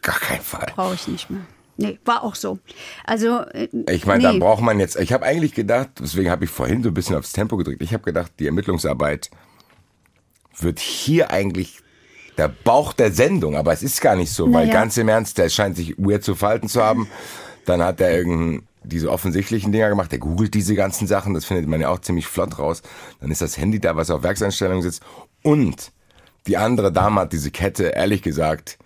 auf 0.01 0.11
gar 0.11 0.19
keinen 0.19 0.41
Fall. 0.41 0.67
Brauche 0.75 0.95
ich 0.95 1.07
nicht 1.07 1.29
mehr. 1.29 1.41
Nee, 1.77 1.99
war 2.05 2.23
auch 2.23 2.35
so. 2.35 2.59
Also. 3.05 3.41
äh, 3.53 3.67
Ich 3.89 4.05
meine, 4.05 4.19
nee. 4.19 4.23
dann 4.25 4.39
braucht 4.39 4.61
man 4.61 4.79
jetzt. 4.79 4.97
Ich 4.99 5.13
habe 5.13 5.25
eigentlich 5.25 5.53
gedacht, 5.53 5.89
deswegen 5.99 6.29
habe 6.29 6.45
ich 6.45 6.51
vorhin 6.51 6.83
so 6.83 6.89
ein 6.89 6.93
bisschen 6.93 7.15
aufs 7.15 7.31
Tempo 7.31 7.57
gedrückt. 7.57 7.81
Ich 7.81 7.93
habe 7.93 8.03
gedacht, 8.03 8.31
die 8.39 8.45
Ermittlungsarbeit 8.45 9.31
wird 10.59 10.79
hier 10.79 11.31
eigentlich 11.31 11.79
der 12.37 12.49
Bauch 12.49 12.93
der 12.93 13.11
Sendung, 13.11 13.55
aber 13.55 13.73
es 13.73 13.83
ist 13.83 14.01
gar 14.01 14.15
nicht 14.15 14.31
so, 14.31 14.45
weil 14.53 14.67
Naja. 14.67 14.73
ganz 14.73 14.97
im 14.97 15.09
Ernst, 15.09 15.37
der 15.37 15.49
scheint 15.49 15.75
sich 15.75 15.95
weird 15.97 16.23
zu 16.23 16.35
verhalten 16.35 16.67
zu 16.69 16.83
haben. 16.83 17.07
Dann 17.65 17.81
hat 17.83 17.99
er 18.01 18.15
irgendein 18.15 18.67
diese 18.83 19.11
offensichtlichen 19.11 19.71
Dinger 19.71 19.89
gemacht. 19.89 20.11
Der 20.11 20.19
googelt 20.19 20.53
diese 20.53 20.75
ganzen 20.75 21.07
Sachen, 21.07 21.33
das 21.33 21.45
findet 21.45 21.67
man 21.67 21.81
ja 21.81 21.89
auch 21.89 21.99
ziemlich 21.99 22.25
flott 22.27 22.57
raus. 22.57 22.81
Dann 23.19 23.29
ist 23.31 23.41
das 23.41 23.57
Handy 23.57 23.79
da, 23.79 23.95
was 23.95 24.09
auf 24.09 24.23
Werkseinstellungen 24.23 24.81
sitzt. 24.81 25.03
Und 25.43 25.91
die 26.47 26.57
andere 26.57 26.91
Dame 26.91 27.21
hat 27.21 27.33
diese 27.33 27.51
Kette, 27.51 27.85
ehrlich 27.89 28.23
gesagt, 28.23 28.79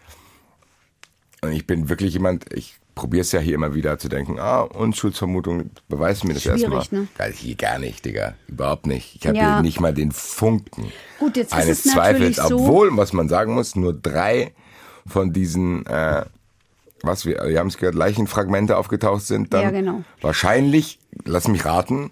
und 1.46 1.54
ich 1.54 1.66
bin 1.68 1.90
wirklich 1.90 2.14
jemand, 2.14 2.52
ich 2.54 2.76
probiere 2.96 3.22
es 3.22 3.32
ja 3.32 3.40
hier 3.40 3.56
immer 3.56 3.74
wieder 3.76 3.98
zu 4.00 4.08
denken, 4.10 4.40
ah, 4.40 4.62
Unschuldsvermutung, 4.62 5.70
beweis 5.90 6.24
mir 6.24 6.34
das 6.34 6.44
Schwierig, 6.44 6.74
erstmal. 6.74 7.02
ne? 7.02 7.08
Geil, 7.18 7.34
hier 7.36 7.56
gar 7.56 7.78
nicht, 7.80 8.06
Digga. 8.06 8.36
Überhaupt 8.48 8.88
nicht. 8.88 9.16
Ich 9.20 9.28
habe 9.28 9.38
Ja. 9.38 9.54
hier 9.56 9.62
nicht 9.64 9.80
mal 9.82 9.94
den 9.94 10.12
Funken 10.12 10.92
Gut, 11.20 11.36
jetzt 11.38 11.48
ist 11.48 11.54
eines 11.54 11.86
es 11.86 11.94
natürlich 11.96 12.36
Zweifels, 12.38 12.50
so- 12.50 12.60
obwohl, 12.60 12.96
was 12.98 13.12
man 13.14 13.28
sagen 13.30 13.54
muss, 13.54 13.76
nur 13.76 13.94
drei 13.94 14.54
von 15.06 15.34
diesen, 15.34 15.86
äh, 15.88 16.24
was 17.04 17.26
wir, 17.26 17.44
wir 17.46 17.60
haben 17.60 17.68
es 17.68 17.78
gehört, 17.78 17.96
Leichenfragmente 17.96 18.78
aufgetaucht 18.78 19.22
sind. 19.24 19.54
Dann 19.54 19.62
Ja, 19.62 19.72
genau. 19.72 20.04
Wahrscheinlich, 20.22 21.00
lass 21.26 21.48
mich 21.50 21.66
raten, 21.66 22.12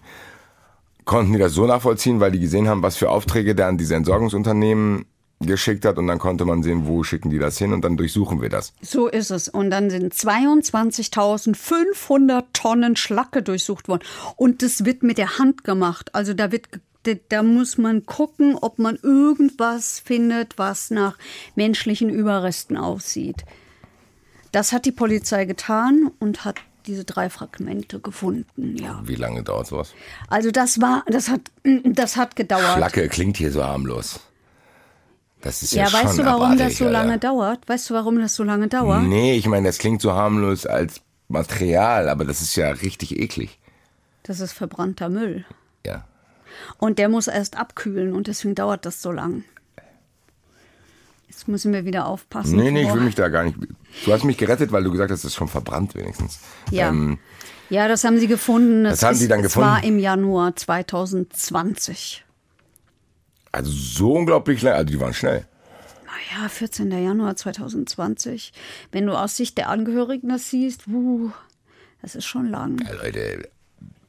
konnten 1.05 1.33
die 1.33 1.39
das 1.39 1.53
so 1.53 1.65
nachvollziehen, 1.65 2.19
weil 2.19 2.31
die 2.31 2.39
gesehen 2.39 2.67
haben, 2.67 2.83
was 2.83 2.95
für 2.97 3.09
Aufträge 3.09 3.55
der 3.55 3.67
an 3.67 3.77
diese 3.77 3.95
Entsorgungsunternehmen 3.95 5.05
geschickt 5.45 5.85
hat 5.85 5.97
und 5.97 6.07
dann 6.07 6.19
konnte 6.19 6.45
man 6.45 6.63
sehen, 6.63 6.87
wo 6.87 7.03
schicken 7.03 7.29
die 7.29 7.39
das 7.39 7.57
hin 7.57 7.73
und 7.73 7.83
dann 7.83 7.97
durchsuchen 7.97 8.41
wir 8.41 8.49
das. 8.49 8.73
So 8.81 9.07
ist 9.07 9.31
es. 9.31 9.47
Und 9.47 9.69
dann 9.69 9.89
sind 9.89 10.13
22.500 10.13 12.43
Tonnen 12.53 12.95
Schlacke 12.95 13.43
durchsucht 13.43 13.87
worden. 13.87 14.03
Und 14.35 14.61
das 14.61 14.85
wird 14.85 15.03
mit 15.03 15.17
der 15.17 15.39
Hand 15.39 15.63
gemacht. 15.63 16.13
Also 16.13 16.33
da 16.33 16.51
wird, 16.51 16.67
da, 17.29 17.43
muss 17.43 17.77
man 17.77 18.05
gucken, 18.05 18.55
ob 18.55 18.79
man 18.79 18.97
irgendwas 19.01 19.99
findet, 19.99 20.57
was 20.57 20.91
nach 20.91 21.17
menschlichen 21.55 22.09
Überresten 22.09 22.77
aussieht. 22.77 23.43
Das 24.51 24.71
hat 24.71 24.85
die 24.85 24.91
Polizei 24.91 25.45
getan 25.45 26.11
und 26.19 26.45
hat 26.45 26.57
diese 26.85 27.05
drei 27.05 27.29
Fragmente 27.29 27.99
gefunden. 27.99 28.77
Ja. 28.77 29.01
Wie 29.05 29.15
lange 29.15 29.43
dauert 29.43 29.67
sowas? 29.67 29.93
Also 30.27 30.51
das 30.51 30.81
war, 30.81 31.03
das 31.07 31.29
hat, 31.29 31.41
das 31.63 32.17
hat 32.17 32.35
gedauert. 32.35 32.75
Schlacke 32.75 33.07
klingt 33.07 33.37
hier 33.37 33.51
so 33.51 33.63
harmlos. 33.63 34.19
Das 35.43 35.61
ist 35.61 35.73
ja, 35.73 35.85
Ja, 35.87 35.93
weißt 35.93 36.15
schon 36.15 36.17
du, 36.17 36.25
warum 36.25 36.51
das 36.51 36.59
abartig, 36.59 36.77
so 36.77 36.85
lange 36.89 37.11
Alter. 37.13 37.27
dauert? 37.27 37.69
Weißt 37.69 37.89
du, 37.89 37.93
warum 37.93 38.19
das 38.19 38.33
so 38.33 38.43
lange 38.43 38.67
dauert? 38.69 39.03
Nee, 39.03 39.35
ich 39.35 39.45
meine, 39.45 39.67
das 39.67 39.77
klingt 39.77 40.01
so 40.01 40.13
harmlos 40.13 40.65
als 40.65 41.01
Material, 41.27 42.07
aber 42.09 42.23
das 42.25 42.41
ist 42.41 42.55
ja 42.55 42.69
richtig 42.69 43.19
eklig. 43.19 43.59
Das 44.23 44.39
ist 44.39 44.53
verbrannter 44.53 45.09
Müll. 45.09 45.45
Ja. 45.85 46.05
Und 46.77 46.97
der 46.97 47.09
muss 47.09 47.27
erst 47.27 47.57
abkühlen 47.57 48.13
und 48.13 48.27
deswegen 48.27 48.55
dauert 48.55 48.85
das 48.85 49.01
so 49.01 49.11
lang. 49.11 49.43
Jetzt 51.27 51.47
müssen 51.47 51.73
wir 51.73 51.83
wieder 51.83 52.05
aufpassen. 52.07 52.55
Nee, 52.55 52.71
nee, 52.71 52.81
ich 52.83 52.87
vor- 52.87 52.97
will 52.97 53.03
mich 53.03 53.15
da 53.15 53.27
gar 53.27 53.43
nicht. 53.43 53.57
Du 54.05 54.13
hast 54.13 54.23
mich 54.23 54.37
gerettet, 54.37 54.71
weil 54.71 54.83
du 54.83 54.91
gesagt 54.91 55.11
hast, 55.11 55.23
das 55.25 55.31
ist 55.31 55.35
schon 55.35 55.47
verbrannt 55.49 55.93
wenigstens. 55.95 56.39
Ja. 56.71 56.89
Ähm, 56.89 57.17
ja, 57.69 57.87
das 57.87 58.03
haben 58.03 58.19
sie 58.19 58.27
gefunden. 58.27 58.83
Das, 58.85 58.99
Das 58.99 59.03
haben 59.07 59.13
ist, 59.15 59.21
die 59.23 59.27
dann 59.27 59.43
es 59.43 59.57
war 59.57 59.77
gefunden? 59.77 59.97
im 59.97 59.99
Januar 59.99 60.55
2020. 60.55 62.23
also 63.53 63.71
so 63.71 64.13
unglaublich 64.13 64.61
lange. 64.61 64.75
Also 64.75 64.87
die 64.91 64.99
waren 64.99 65.13
schnell. 65.13 65.45
Naja, 66.05 66.49
14. 66.49 66.91
Januar 66.91 67.35
2020. 67.35 68.51
Wenn 68.91 69.05
du 69.05 69.13
aus 69.13 69.37
Sicht 69.37 69.57
der 69.57 69.69
Angehörigen 69.69 70.27
das 70.29 70.49
siehst, 70.49 70.91
wuh, 70.91 71.31
das 72.01 72.15
ist 72.15 72.25
schon 72.25 72.49
lang. 72.49 72.83
Ja, 72.85 72.93
Leute, 72.93 73.49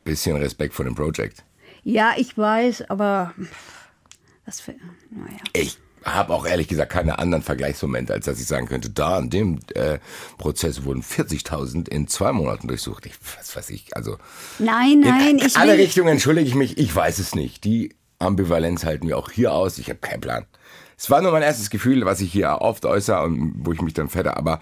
bisschen 0.03 0.36
Respekt 0.36 0.74
vor 0.74 0.84
dem 0.84 0.95
Projekt. 0.95 1.45
Ja, 1.82 2.12
ich 2.16 2.36
weiß, 2.36 2.88
aber 2.90 3.34
das 4.47 4.61
für, 4.61 4.72
naja. 5.11 5.38
Ich 5.53 5.78
habe 6.03 6.32
auch 6.34 6.47
ehrlich 6.47 6.68
gesagt 6.68 6.92
keine 6.92 7.18
anderen 7.18 7.42
Vergleichsmomente, 7.42 8.12
als 8.12 8.26
dass 8.26 8.40
ich 8.40 8.47
sagen 8.47 8.66
könnte, 8.66 8.90
da 8.90 9.18
in 9.18 9.30
dem 9.30 9.61
äh, 9.74 9.99
Prozess 10.38 10.84
wurden 10.84 11.03
40.000 11.03 11.88
in 11.88 12.09
zwei 12.09 12.32
Monaten 12.32 12.68
durchsucht. 12.68 13.07
Ich, 13.07 13.14
was 13.36 13.55
weiß 13.57 13.70
ich, 13.70 13.97
also 13.97 14.18
Nein, 14.59 15.01
nein, 15.01 15.38
in 15.38 15.47
ich 15.47 15.57
alle 15.57 15.72
will, 15.72 15.80
Richtungen 15.80 16.09
entschuldige 16.09 16.49
ich 16.49 16.55
mich, 16.55 16.78
ich 16.78 16.95
weiß 16.95 17.18
es 17.18 17.34
nicht. 17.34 17.64
Die 17.64 17.95
Ambivalenz 18.25 18.85
halten 18.85 19.07
wir 19.07 19.18
auch 19.18 19.31
hier 19.31 19.53
aus, 19.53 19.79
ich 19.79 19.89
habe 19.89 20.01
keinen 20.01 20.20
Plan. 20.20 20.47
Es 20.97 21.11
war 21.11 21.20
nur 21.20 21.33
mein 21.33 21.43
erstes 21.43 21.70
Gefühl, 21.70 22.05
was 22.05 22.20
ich 22.20 22.33
hier 22.33 22.51
oft 22.61 22.85
äußere 22.87 23.22
und 23.22 23.55
wo 23.59 23.72
ich 23.72 23.83
mich 23.83 23.95
dann 23.95 24.09
fette, 24.09 24.37
aber 24.37 24.61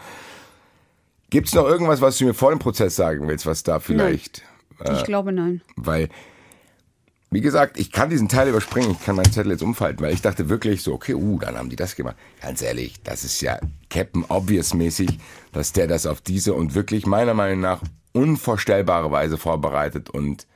gibt 1.30 1.48
es 1.48 1.54
noch 1.54 1.66
irgendwas, 1.66 2.00
was 2.00 2.18
du 2.18 2.26
mir 2.26 2.34
vor 2.34 2.50
dem 2.50 2.58
Prozess 2.58 2.96
sagen 2.96 3.28
willst, 3.28 3.46
was 3.46 3.62
da 3.62 3.80
vielleicht, 3.80 4.42
ich 4.90 5.04
glaube 5.04 5.32
nein. 5.32 5.62
weil 5.76 6.08
wie 7.32 7.40
gesagt, 7.40 7.78
ich 7.80 7.90
kann 7.90 8.10
diesen 8.10 8.28
Teil 8.28 8.48
überspringen, 8.48 8.90
ich 8.90 9.02
kann 9.02 9.16
meinen 9.16 9.32
Zettel 9.32 9.52
jetzt 9.52 9.62
umfalten, 9.62 10.02
weil 10.02 10.12
ich 10.12 10.20
dachte 10.20 10.50
wirklich 10.50 10.82
so, 10.82 10.92
okay, 10.92 11.14
uh, 11.14 11.38
dann 11.38 11.56
haben 11.56 11.70
die 11.70 11.76
das 11.76 11.96
gemacht. 11.96 12.16
Ganz 12.42 12.60
ehrlich, 12.60 13.02
das 13.04 13.24
ist 13.24 13.40
ja 13.40 13.58
Captain 13.88 14.26
Obvious 14.28 14.74
mäßig, 14.74 15.18
dass 15.50 15.72
der 15.72 15.86
das 15.86 16.04
auf 16.04 16.20
diese 16.20 16.52
und 16.52 16.74
wirklich 16.74 17.06
meiner 17.06 17.32
Meinung 17.32 17.60
nach 17.60 17.80
unvorstellbare 18.12 19.10
Weise 19.10 19.38
vorbereitet 19.38 20.10
und 20.10 20.46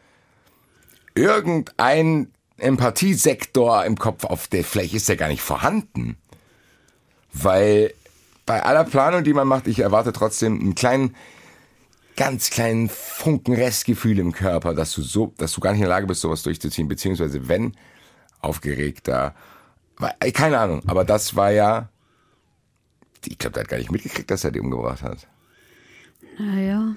irgendein 1.14 2.28
Empathiesektor 2.58 3.84
im 3.84 3.98
Kopf 3.98 4.24
auf 4.24 4.48
der 4.48 4.64
Fläche 4.64 4.96
ist 4.96 5.08
ja 5.08 5.14
gar 5.14 5.28
nicht 5.28 5.42
vorhanden. 5.42 6.16
Weil 7.32 7.92
bei 8.46 8.62
aller 8.62 8.84
Planung, 8.84 9.24
die 9.24 9.34
man 9.34 9.48
macht, 9.48 9.66
ich 9.66 9.80
erwarte 9.80 10.12
trotzdem 10.12 10.58
einen 10.60 10.74
kleinen, 10.74 11.14
ganz 12.16 12.50
kleinen 12.50 12.88
Funken 12.88 13.54
Restgefühl 13.54 14.18
im 14.18 14.32
Körper, 14.32 14.74
dass 14.74 14.92
du 14.92 15.02
so, 15.02 15.34
dass 15.36 15.52
du 15.52 15.60
gar 15.60 15.72
nicht 15.72 15.80
in 15.80 15.86
der 15.86 15.94
Lage 15.94 16.06
bist, 16.06 16.22
sowas 16.22 16.42
durchzuziehen, 16.42 16.88
beziehungsweise 16.88 17.48
wenn 17.48 17.76
aufgeregter, 18.40 19.34
äh, 20.20 20.30
keine 20.32 20.58
Ahnung, 20.58 20.82
aber 20.86 21.04
das 21.04 21.36
war 21.36 21.50
ja, 21.50 21.90
ich 23.24 23.36
glaube, 23.36 23.54
der 23.54 23.64
hat 23.64 23.68
gar 23.68 23.78
nicht 23.78 23.90
mitgekriegt, 23.90 24.30
dass 24.30 24.44
er 24.44 24.52
die 24.52 24.60
umgebracht 24.60 25.02
hat. 25.02 25.26
Naja. 26.38 26.96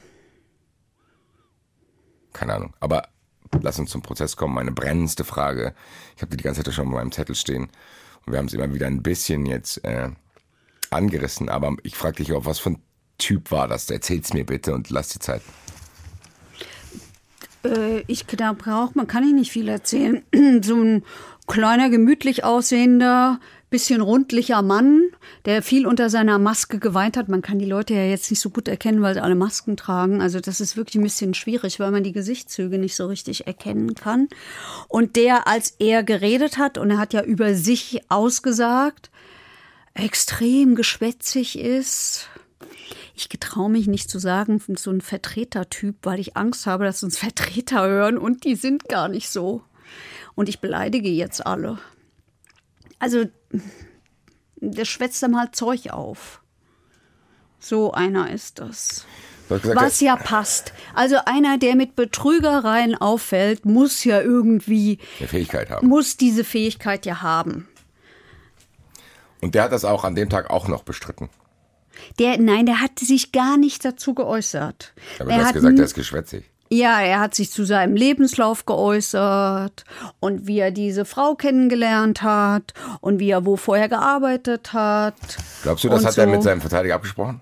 Keine 2.33 2.53
Ahnung. 2.53 2.73
Aber 2.79 3.07
lass 3.61 3.79
uns 3.79 3.91
zum 3.91 4.01
Prozess 4.01 4.35
kommen. 4.35 4.55
Meine 4.55 4.71
brennendste 4.71 5.23
Frage. 5.23 5.73
Ich 6.15 6.21
habe 6.21 6.31
die 6.31 6.37
die 6.37 6.43
ganze 6.43 6.63
Zeit 6.63 6.73
schon 6.73 6.87
auf 6.87 6.93
meinem 6.93 7.11
Zettel 7.11 7.35
stehen. 7.35 7.69
Und 8.25 8.33
wir 8.33 8.37
haben 8.37 8.47
es 8.47 8.53
immer 8.53 8.73
wieder 8.73 8.87
ein 8.87 9.03
bisschen 9.03 9.45
jetzt 9.45 9.83
äh, 9.83 10.09
angerissen. 10.89 11.49
Aber 11.49 11.75
ich 11.83 11.95
frage 11.95 12.17
dich 12.17 12.33
auch, 12.33 12.45
was 12.45 12.59
für 12.59 12.71
ein 12.71 12.81
Typ 13.17 13.51
war 13.51 13.67
das? 13.67 13.89
Erzähl's 13.89 14.33
mir 14.33 14.45
bitte 14.45 14.73
und 14.73 14.89
lass 14.89 15.09
die 15.09 15.19
Zeit. 15.19 15.41
Äh, 17.65 18.01
ich 18.07 18.25
braucht 18.27 18.95
man 18.95 19.07
kann 19.07 19.23
ich 19.23 19.33
nicht 19.33 19.51
viel 19.51 19.67
erzählen. 19.67 20.23
so 20.61 20.75
ein 20.75 21.03
kleiner, 21.47 21.89
gemütlich 21.89 22.43
aussehender, 22.43 23.39
bisschen 23.69 24.01
rundlicher 24.01 24.61
Mann, 24.61 25.03
der 25.45 25.61
viel 25.61 25.85
unter 25.85 26.09
seiner 26.09 26.39
Maske 26.39 26.79
geweint 26.79 27.17
hat. 27.17 27.29
Man 27.29 27.41
kann 27.41 27.59
die 27.59 27.65
Leute 27.65 27.93
ja 27.93 28.03
jetzt 28.03 28.29
nicht 28.31 28.39
so 28.39 28.49
gut 28.49 28.67
erkennen, 28.67 29.01
weil 29.01 29.13
sie 29.13 29.21
alle 29.21 29.35
Masken 29.35 29.77
tragen. 29.77 30.21
Also 30.21 30.39
das 30.39 30.59
ist 30.59 30.75
wirklich 30.75 30.95
ein 30.95 31.03
bisschen 31.03 31.33
schwierig, 31.33 31.79
weil 31.79 31.91
man 31.91 32.03
die 32.03 32.11
Gesichtszüge 32.11 32.79
nicht 32.79 32.95
so 32.95 33.05
richtig 33.05 33.47
erkennen 33.47 33.93
kann. 33.93 34.27
Und 34.87 35.15
der, 35.15 35.47
als 35.47 35.75
er 35.79 36.03
geredet 36.03 36.57
hat, 36.57 36.77
und 36.77 36.89
er 36.89 36.97
hat 36.97 37.13
ja 37.13 37.23
über 37.23 37.53
sich 37.53 38.01
ausgesagt, 38.09 39.11
extrem 39.93 40.75
geschwätzig 40.75 41.59
ist, 41.59 42.27
ich 43.15 43.29
getraue 43.29 43.69
mich 43.69 43.87
nicht 43.87 44.09
zu 44.09 44.17
sagen, 44.17 44.61
so 44.77 44.91
ein 44.91 45.01
Vertretertyp, 45.01 45.95
weil 46.03 46.19
ich 46.19 46.37
Angst 46.37 46.65
habe, 46.65 46.85
dass 46.85 47.03
uns 47.03 47.17
Vertreter 47.19 47.85
hören 47.87 48.17
und 48.17 48.45
die 48.45 48.55
sind 48.55 48.89
gar 48.89 49.09
nicht 49.09 49.29
so. 49.29 49.61
Und 50.35 50.49
ich 50.49 50.59
beleidige 50.59 51.09
jetzt 51.09 51.45
alle. 51.45 51.79
Also, 52.99 53.25
der 54.57 54.85
schwätzt 54.85 55.23
dann 55.23 55.37
halt 55.37 55.55
Zeug 55.55 55.89
auf. 55.89 56.41
So 57.59 57.91
einer 57.91 58.31
ist 58.31 58.59
das. 58.59 59.05
Was 59.49 59.99
ja 59.99 60.15
passt. 60.15 60.73
Also 60.93 61.17
einer, 61.25 61.57
der 61.57 61.75
mit 61.75 61.95
Betrügereien 61.95 62.95
auffällt, 62.95 63.65
muss 63.65 64.03
ja 64.03 64.21
irgendwie, 64.21 64.99
eine 65.17 65.27
Fähigkeit 65.27 65.69
haben. 65.71 65.87
muss 65.87 66.17
diese 66.17 66.43
Fähigkeit 66.43 67.05
ja 67.05 67.21
haben. 67.21 67.67
Und 69.41 69.55
der 69.55 69.63
hat 69.63 69.71
das 69.71 69.85
auch 69.85 70.03
an 70.03 70.15
dem 70.15 70.29
Tag 70.29 70.49
auch 70.51 70.67
noch 70.67 70.83
bestritten. 70.83 71.29
Der, 72.19 72.37
nein, 72.37 72.65
der 72.65 72.81
hat 72.81 72.99
sich 72.99 73.31
gar 73.31 73.57
nicht 73.57 73.83
dazu 73.83 74.13
geäußert. 74.13 74.93
Aber 75.19 75.31
er 75.31 75.37
du 75.37 75.41
hast 75.41 75.47
hat 75.47 75.55
gesagt, 75.55 75.79
er 75.79 75.85
ist 75.85 75.93
geschwätzig. 75.95 76.45
Ja, 76.69 77.01
er 77.01 77.19
hat 77.19 77.33
sich 77.33 77.51
zu 77.51 77.65
seinem 77.65 77.95
Lebenslauf 77.95 78.65
geäußert 78.65 79.85
und 80.19 80.45
wie 80.45 80.59
er 80.59 80.71
diese 80.71 81.03
Frau 81.03 81.35
kennengelernt 81.35 82.21
hat 82.21 82.73
und 83.01 83.19
wie 83.19 83.31
er 83.31 83.45
wo 83.45 83.55
vorher 83.55 83.89
gearbeitet 83.89 84.73
hat. 84.73 85.15
Glaubst 85.63 85.83
du, 85.83 85.89
das 85.89 86.05
hat 86.05 86.17
er 86.17 86.25
so. 86.25 86.31
mit 86.31 86.43
seinem 86.43 86.61
Verteidiger 86.61 86.95
abgesprochen? 86.95 87.41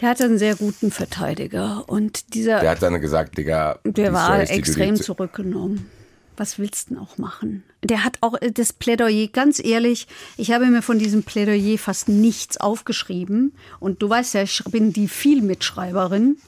Der 0.00 0.08
hatte 0.08 0.24
einen 0.24 0.38
sehr 0.38 0.56
guten 0.56 0.90
Verteidiger 0.90 1.84
und 1.86 2.34
dieser, 2.34 2.60
Der 2.60 2.70
hat 2.70 2.82
dann 2.82 3.00
gesagt, 3.00 3.36
Digga, 3.36 3.78
der 3.84 4.12
war 4.12 4.40
extrem 4.40 4.96
zurückgenommen. 4.96 5.90
Was 6.36 6.58
willst 6.58 6.90
du 6.90 6.94
denn 6.94 7.02
auch 7.02 7.18
machen? 7.18 7.64
Der 7.82 8.04
hat 8.04 8.18
auch 8.20 8.40
äh, 8.40 8.50
das 8.50 8.72
Plädoyer, 8.72 9.28
ganz 9.28 9.62
ehrlich, 9.62 10.06
ich 10.36 10.52
habe 10.52 10.66
mir 10.66 10.82
von 10.82 10.98
diesem 10.98 11.22
Plädoyer 11.22 11.78
fast 11.78 12.08
nichts 12.08 12.56
aufgeschrieben. 12.58 13.52
Und 13.78 14.02
du 14.02 14.08
weißt 14.08 14.34
ja, 14.34 14.42
ich 14.42 14.62
bin 14.70 14.92
die 14.92 15.08
Vielmitschreiberin. 15.08 16.38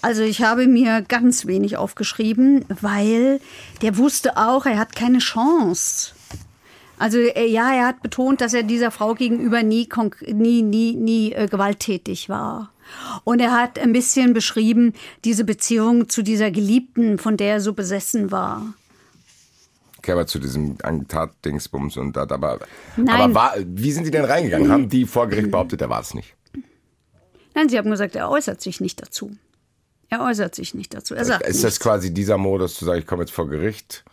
Also 0.00 0.22
ich 0.22 0.42
habe 0.42 0.66
mir 0.66 1.02
ganz 1.02 1.46
wenig 1.46 1.76
aufgeschrieben, 1.76 2.64
weil 2.80 3.40
der 3.82 3.96
wusste 3.96 4.36
auch, 4.36 4.66
er 4.66 4.78
hat 4.78 4.94
keine 4.94 5.18
Chance. 5.18 6.12
Also 6.98 7.18
äh, 7.18 7.46
ja, 7.46 7.74
er 7.74 7.86
hat 7.88 8.02
betont, 8.02 8.40
dass 8.40 8.54
er 8.54 8.62
dieser 8.62 8.90
Frau 8.90 9.14
gegenüber 9.14 9.62
nie, 9.62 9.88
nie, 10.28 10.62
nie, 10.62 10.94
nie 10.94 11.32
äh, 11.32 11.48
gewalttätig 11.48 12.28
war. 12.28 12.70
Und 13.24 13.40
er 13.40 13.52
hat 13.52 13.78
ein 13.78 13.92
bisschen 13.92 14.34
beschrieben 14.34 14.92
diese 15.24 15.44
Beziehung 15.44 16.08
zu 16.08 16.22
dieser 16.22 16.50
Geliebten, 16.50 17.18
von 17.18 17.36
der 17.36 17.54
er 17.54 17.60
so 17.60 17.72
besessen 17.72 18.30
war. 18.30 18.74
Aber 20.08 20.26
zu 20.26 20.38
diesem 20.38 20.76
Tat-Dingsbums 20.78 21.96
und 21.96 22.16
das, 22.16 22.30
aber, 22.30 22.58
Nein. 22.96 23.08
aber 23.20 23.34
war, 23.34 23.54
wie 23.64 23.92
sind 23.92 24.04
die 24.06 24.10
denn 24.10 24.24
reingegangen? 24.24 24.70
Haben 24.70 24.88
die 24.88 25.06
vor 25.06 25.28
Gericht 25.28 25.50
behauptet, 25.50 25.80
er 25.80 25.90
war 25.90 26.00
es 26.00 26.14
nicht? 26.14 26.34
Nein, 27.54 27.68
sie 27.68 27.78
haben 27.78 27.90
gesagt, 27.90 28.16
er 28.16 28.30
äußert 28.30 28.60
sich 28.60 28.80
nicht 28.80 29.00
dazu. 29.02 29.30
Er 30.08 30.22
äußert 30.22 30.54
sich 30.54 30.74
nicht 30.74 30.94
dazu. 30.94 31.14
Er 31.14 31.24
sagt 31.24 31.42
Ist 31.46 31.56
das 31.56 31.72
nichts. 31.72 31.80
quasi 31.80 32.12
dieser 32.12 32.38
Modus 32.38 32.74
zu 32.74 32.84
sagen, 32.84 32.98
ich 32.98 33.06
komme 33.06 33.22
jetzt 33.22 33.32
vor 33.32 33.48
Gericht, 33.48 34.04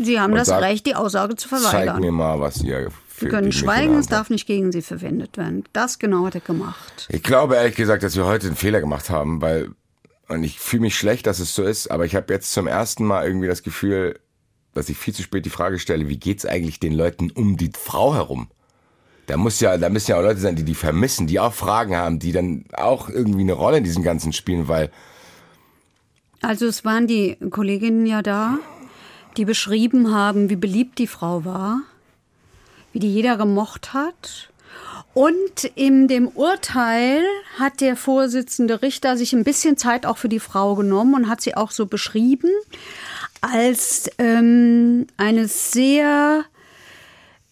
Sie 0.00 0.20
haben 0.20 0.32
das 0.34 0.46
sagt, 0.46 0.62
Recht, 0.62 0.86
die 0.86 0.94
Aussage 0.94 1.34
zu 1.34 1.48
zeig 1.48 1.60
verweigern. 1.60 2.00
mir 2.00 2.12
mal, 2.12 2.38
was 2.38 2.62
ihr 2.62 2.90
Sie 3.16 3.26
können 3.26 3.50
schweigen, 3.50 3.98
es 3.98 4.06
darf 4.06 4.30
nicht 4.30 4.46
gegen 4.46 4.70
Sie 4.70 4.80
verwendet 4.82 5.36
werden. 5.36 5.64
Das 5.72 5.98
genau 5.98 6.26
hat 6.26 6.36
er 6.36 6.40
gemacht. 6.40 7.08
Ich 7.10 7.24
glaube 7.24 7.56
ehrlich 7.56 7.74
gesagt, 7.74 8.04
dass 8.04 8.14
wir 8.14 8.24
heute 8.24 8.46
einen 8.46 8.54
Fehler 8.54 8.80
gemacht 8.80 9.10
haben, 9.10 9.40
weil 9.40 9.70
und 10.28 10.44
ich 10.44 10.60
fühle 10.60 10.82
mich 10.82 10.96
schlecht, 10.96 11.26
dass 11.26 11.40
es 11.40 11.52
so 11.54 11.64
ist, 11.64 11.90
aber 11.90 12.04
ich 12.04 12.14
habe 12.14 12.32
jetzt 12.32 12.52
zum 12.52 12.66
ersten 12.68 13.04
Mal 13.04 13.26
irgendwie 13.26 13.48
das 13.48 13.62
Gefühl, 13.64 14.20
dass 14.74 14.88
ich 14.88 14.96
viel 14.96 15.14
zu 15.14 15.22
spät 15.22 15.44
die 15.44 15.50
Frage 15.50 15.78
stelle, 15.78 16.08
wie 16.08 16.18
geht's 16.18 16.46
eigentlich 16.46 16.80
den 16.80 16.92
Leuten 16.92 17.30
um 17.30 17.56
die 17.56 17.70
Frau 17.76 18.14
herum? 18.14 18.48
Da 19.26 19.36
muss 19.36 19.60
ja, 19.60 19.76
da 19.76 19.90
müssen 19.90 20.12
ja 20.12 20.18
auch 20.18 20.22
Leute 20.22 20.40
sein, 20.40 20.56
die 20.56 20.64
die 20.64 20.74
vermissen, 20.74 21.26
die 21.26 21.38
auch 21.38 21.52
Fragen 21.52 21.96
haben, 21.96 22.18
die 22.18 22.32
dann 22.32 22.64
auch 22.72 23.10
irgendwie 23.10 23.42
eine 23.42 23.52
Rolle 23.52 23.78
in 23.78 23.84
diesem 23.84 24.02
Ganzen 24.02 24.32
spielen, 24.32 24.68
weil 24.68 24.90
Also 26.40 26.66
es 26.66 26.84
waren 26.84 27.06
die 27.06 27.36
Kolleginnen 27.50 28.06
ja 28.06 28.22
da, 28.22 28.58
die 29.36 29.44
beschrieben 29.44 30.14
haben, 30.14 30.48
wie 30.48 30.56
beliebt 30.56 30.98
die 30.98 31.06
Frau 31.06 31.44
war, 31.44 31.82
wie 32.92 33.00
die 33.00 33.12
jeder 33.12 33.36
gemocht 33.36 33.92
hat. 33.92 34.50
Und 35.12 35.64
in 35.74 36.08
dem 36.08 36.28
Urteil 36.28 37.22
hat 37.58 37.80
der 37.80 37.96
Vorsitzende 37.96 38.82
Richter 38.82 39.16
sich 39.16 39.32
ein 39.32 39.44
bisschen 39.44 39.76
Zeit 39.76 40.06
auch 40.06 40.16
für 40.16 40.28
die 40.28 40.40
Frau 40.40 40.74
genommen 40.74 41.14
und 41.14 41.28
hat 41.28 41.40
sie 41.40 41.56
auch 41.56 41.70
so 41.70 41.86
beschrieben 41.86 42.50
als 43.40 44.10
ähm, 44.18 45.06
eine 45.16 45.48
sehr 45.48 46.44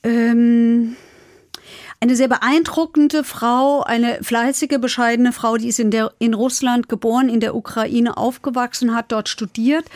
ähm, 0.02 0.96
eine 2.00 2.14
sehr 2.14 2.28
beeindruckende 2.28 3.24
Frau, 3.24 3.82
eine 3.82 4.22
fleißige, 4.22 4.78
bescheidene 4.80 5.32
Frau, 5.32 5.56
die 5.56 5.68
ist 5.68 5.80
in, 5.80 5.90
der, 5.90 6.12
in 6.18 6.34
Russland 6.34 6.88
geboren, 6.88 7.28
in 7.28 7.40
der 7.40 7.54
Ukraine 7.54 8.16
aufgewachsen, 8.16 8.94
hat 8.94 9.12
dort 9.12 9.28
studiert. 9.28 9.86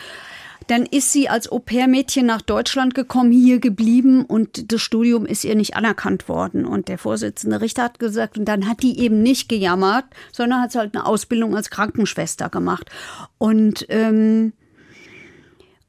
Dann 0.67 0.85
ist 0.85 1.11
sie 1.11 1.27
als 1.27 1.51
Au-pair-Mädchen 1.51 2.25
nach 2.25 2.41
Deutschland 2.41 2.93
gekommen, 2.95 3.31
hier 3.31 3.59
geblieben 3.59 4.23
und 4.23 4.71
das 4.71 4.81
Studium 4.81 5.25
ist 5.25 5.43
ihr 5.43 5.55
nicht 5.55 5.75
anerkannt 5.75 6.29
worden. 6.29 6.65
Und 6.65 6.87
der 6.87 6.97
Vorsitzende 6.97 7.61
Richter 7.61 7.83
hat 7.83 7.99
gesagt, 7.99 8.37
und 8.37 8.45
dann 8.45 8.67
hat 8.67 8.81
die 8.81 8.99
eben 8.99 9.21
nicht 9.21 9.49
gejammert, 9.49 10.05
sondern 10.31 10.61
hat 10.61 10.75
halt 10.75 10.95
eine 10.95 11.05
Ausbildung 11.05 11.55
als 11.55 11.69
Krankenschwester 11.69 12.49
gemacht. 12.49 12.89
Und 13.37 13.85
ähm, 13.89 14.53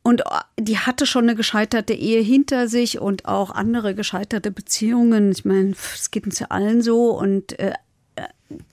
und 0.02 0.22
die 0.58 0.78
hatte 0.78 1.06
schon 1.06 1.24
eine 1.24 1.36
gescheiterte 1.36 1.94
Ehe 1.94 2.20
hinter 2.20 2.66
sich 2.66 2.98
und 2.98 3.26
auch 3.26 3.50
andere 3.50 3.94
gescheiterte 3.94 4.50
Beziehungen. 4.50 5.30
Ich 5.30 5.44
meine, 5.44 5.70
es 5.94 6.10
geht 6.10 6.24
uns 6.24 6.40
ja 6.40 6.48
allen 6.48 6.82
so. 6.82 7.10
Und 7.10 7.58
äh, 7.60 7.74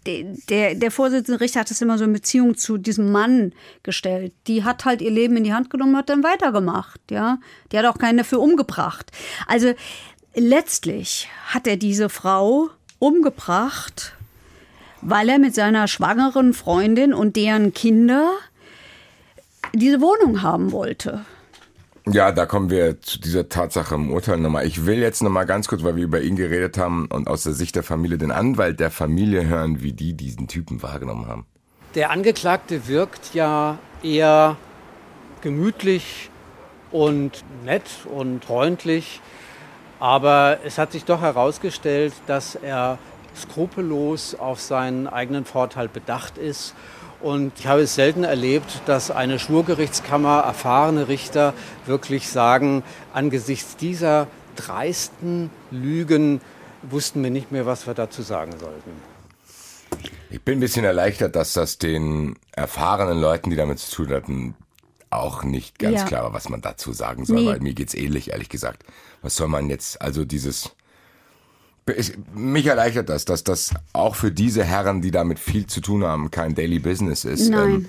der, 0.07 0.23
der, 0.49 0.75
der 0.75 0.91
Vorsitzende 0.91 1.39
Richter 1.39 1.59
hat 1.59 1.69
das 1.69 1.81
immer 1.81 1.99
so 1.99 2.03
in 2.03 2.13
Beziehung 2.13 2.57
zu 2.57 2.77
diesem 2.77 3.11
Mann 3.11 3.53
gestellt. 3.83 4.33
Die 4.47 4.63
hat 4.63 4.85
halt 4.85 5.01
ihr 5.01 5.11
Leben 5.11 5.37
in 5.37 5.43
die 5.43 5.53
Hand 5.53 5.69
genommen 5.69 5.93
und 5.93 5.99
hat 5.99 6.09
dann 6.09 6.23
weitergemacht. 6.23 6.99
Ja? 7.11 7.37
Die 7.71 7.77
hat 7.77 7.85
auch 7.85 7.99
keinen 7.99 8.17
dafür 8.17 8.39
umgebracht. 8.39 9.11
Also 9.47 9.73
letztlich 10.33 11.29
hat 11.45 11.67
er 11.67 11.77
diese 11.77 12.09
Frau 12.09 12.69
umgebracht, 12.97 14.15
weil 15.01 15.29
er 15.29 15.39
mit 15.39 15.53
seiner 15.53 15.87
schwangeren 15.87 16.53
Freundin 16.53 17.13
und 17.13 17.35
deren 17.35 17.73
Kinder 17.73 18.31
diese 19.73 20.01
Wohnung 20.01 20.41
haben 20.41 20.71
wollte. 20.71 21.25
Ja, 22.11 22.31
da 22.31 22.45
kommen 22.45 22.69
wir 22.71 23.01
zu 23.01 23.19
dieser 23.19 23.49
Tatsache 23.49 23.93
im 23.93 24.11
Urteil 24.11 24.37
nochmal. 24.37 24.65
Ich 24.65 24.85
will 24.85 24.97
jetzt 24.97 25.21
nochmal 25.21 25.45
ganz 25.45 25.67
kurz, 25.67 25.83
weil 25.83 25.95
wir 25.95 26.03
über 26.03 26.21
ihn 26.21 26.35
geredet 26.35 26.77
haben 26.77 27.05
und 27.07 27.27
aus 27.27 27.43
der 27.43 27.53
Sicht 27.53 27.75
der 27.75 27.83
Familie 27.83 28.17
den 28.17 28.31
Anwalt 28.31 28.79
der 28.79 28.89
Familie 28.89 29.47
hören, 29.47 29.83
wie 29.83 29.93
die 29.93 30.13
diesen 30.13 30.47
Typen 30.47 30.81
wahrgenommen 30.81 31.27
haben. 31.27 31.45
Der 31.95 32.09
Angeklagte 32.09 32.87
wirkt 32.87 33.33
ja 33.33 33.77
eher 34.01 34.57
gemütlich 35.41 36.31
und 36.91 37.43
nett 37.63 37.83
und 38.05 38.43
freundlich, 38.45 39.21
aber 39.99 40.59
es 40.63 40.77
hat 40.77 40.93
sich 40.93 41.05
doch 41.05 41.21
herausgestellt, 41.21 42.13
dass 42.25 42.55
er 42.55 42.97
skrupellos 43.35 44.35
auf 44.35 44.59
seinen 44.59 45.07
eigenen 45.07 45.45
Vorteil 45.45 45.87
bedacht 45.87 46.37
ist. 46.37 46.73
Und 47.21 47.51
ich 47.59 47.67
habe 47.67 47.81
es 47.81 47.95
selten 47.95 48.23
erlebt, 48.23 48.81
dass 48.85 49.11
eine 49.11 49.39
Schwurgerichtskammer 49.39 50.39
erfahrene 50.39 51.07
Richter 51.09 51.53
wirklich 51.85 52.29
sagen, 52.29 52.83
angesichts 53.13 53.75
dieser 53.75 54.27
dreisten 54.55 55.49
Lügen 55.69 56.39
wussten 56.83 57.21
wir 57.21 57.29
nicht 57.29 57.51
mehr, 57.51 57.65
was 57.65 57.87
wir 57.87 57.93
dazu 57.93 58.21
sagen 58.21 58.53
sollten. 58.57 58.91
Ich 60.29 60.41
bin 60.41 60.57
ein 60.57 60.61
bisschen 60.61 60.85
erleichtert, 60.85 61.35
dass 61.35 61.53
das 61.53 61.77
den 61.77 62.37
erfahrenen 62.53 63.19
Leuten, 63.19 63.49
die 63.49 63.55
damit 63.57 63.79
zu 63.79 63.93
tun 64.05 64.13
hatten, 64.15 64.55
auch 65.09 65.43
nicht 65.43 65.79
ganz 65.79 65.97
Ja. 66.01 66.05
klar 66.05 66.23
war, 66.23 66.33
was 66.33 66.49
man 66.49 66.61
dazu 66.61 66.93
sagen 66.93 67.25
soll, 67.25 67.37
Nee. 67.41 67.47
weil 67.47 67.59
mir 67.59 67.73
geht's 67.73 67.95
ähnlich, 67.95 68.31
ehrlich 68.31 68.47
gesagt. 68.49 68.83
Was 69.21 69.35
soll 69.35 69.47
man 69.47 69.69
jetzt, 69.69 70.01
also 70.01 70.23
dieses, 70.23 70.71
es- 71.97 72.13
mich 72.33 72.65
erleichtert 72.65 73.09
das, 73.09 73.25
dass 73.25 73.43
das 73.43 73.71
auch 73.93 74.15
für 74.15 74.31
diese 74.31 74.63
Herren, 74.63 75.01
die 75.01 75.11
damit 75.11 75.39
viel 75.39 75.65
zu 75.67 75.81
tun 75.81 76.03
haben, 76.03 76.31
kein 76.31 76.55
Daily 76.55 76.79
Business 76.79 77.25
ist. 77.25 77.49
Nein. 77.49 77.69
Ähm, 77.69 77.85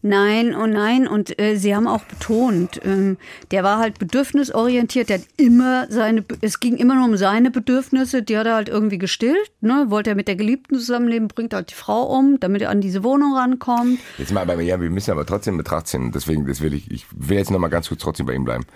Nein 0.00 0.54
und 0.54 0.70
nein. 0.70 1.08
Und 1.08 1.40
äh, 1.40 1.56
Sie 1.56 1.74
haben 1.74 1.88
auch 1.88 2.02
betont, 2.04 2.80
ähm, 2.84 3.16
der 3.50 3.64
war 3.64 3.78
halt 3.80 3.98
bedürfnisorientiert. 3.98 5.08
Der 5.08 5.18
hat 5.18 5.26
immer 5.36 5.88
seine, 5.90 6.24
es 6.40 6.60
ging 6.60 6.76
immer 6.76 6.94
nur 6.94 7.04
um 7.06 7.16
seine 7.16 7.50
Bedürfnisse. 7.50 8.22
Die 8.22 8.38
hat 8.38 8.46
er 8.46 8.54
halt 8.54 8.68
irgendwie 8.68 8.98
gestillt. 8.98 9.50
Ne? 9.60 9.86
Wollte 9.88 10.10
er 10.10 10.16
mit 10.16 10.28
der 10.28 10.36
Geliebten 10.36 10.76
zusammenleben, 10.78 11.26
bringt 11.26 11.52
halt 11.52 11.70
die 11.70 11.74
Frau 11.74 12.04
um, 12.16 12.38
damit 12.38 12.62
er 12.62 12.70
an 12.70 12.80
diese 12.80 13.02
Wohnung 13.02 13.34
rankommt. 13.34 13.98
Jetzt 14.18 14.32
mal, 14.32 14.42
aber 14.48 14.60
ja, 14.62 14.80
wir 14.80 14.88
müssen 14.88 15.10
aber 15.10 15.26
trotzdem 15.26 15.54
in 15.54 15.58
Betracht 15.58 15.88
ziehen. 15.88 16.12
Deswegen, 16.12 16.46
das 16.46 16.60
will 16.60 16.74
ich, 16.74 16.88
ich 16.92 17.06
will 17.10 17.36
jetzt 17.38 17.50
noch 17.50 17.58
mal 17.58 17.66
ganz 17.66 17.88
kurz 17.88 18.00
trotzdem 18.00 18.26
bei 18.26 18.34
ihm 18.34 18.44
bleiben. 18.44 18.66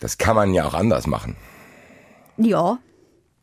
Das 0.00 0.18
kann 0.18 0.36
man 0.36 0.52
ja 0.52 0.66
auch 0.66 0.74
anders 0.74 1.06
machen. 1.06 1.36
Ja, 2.40 2.78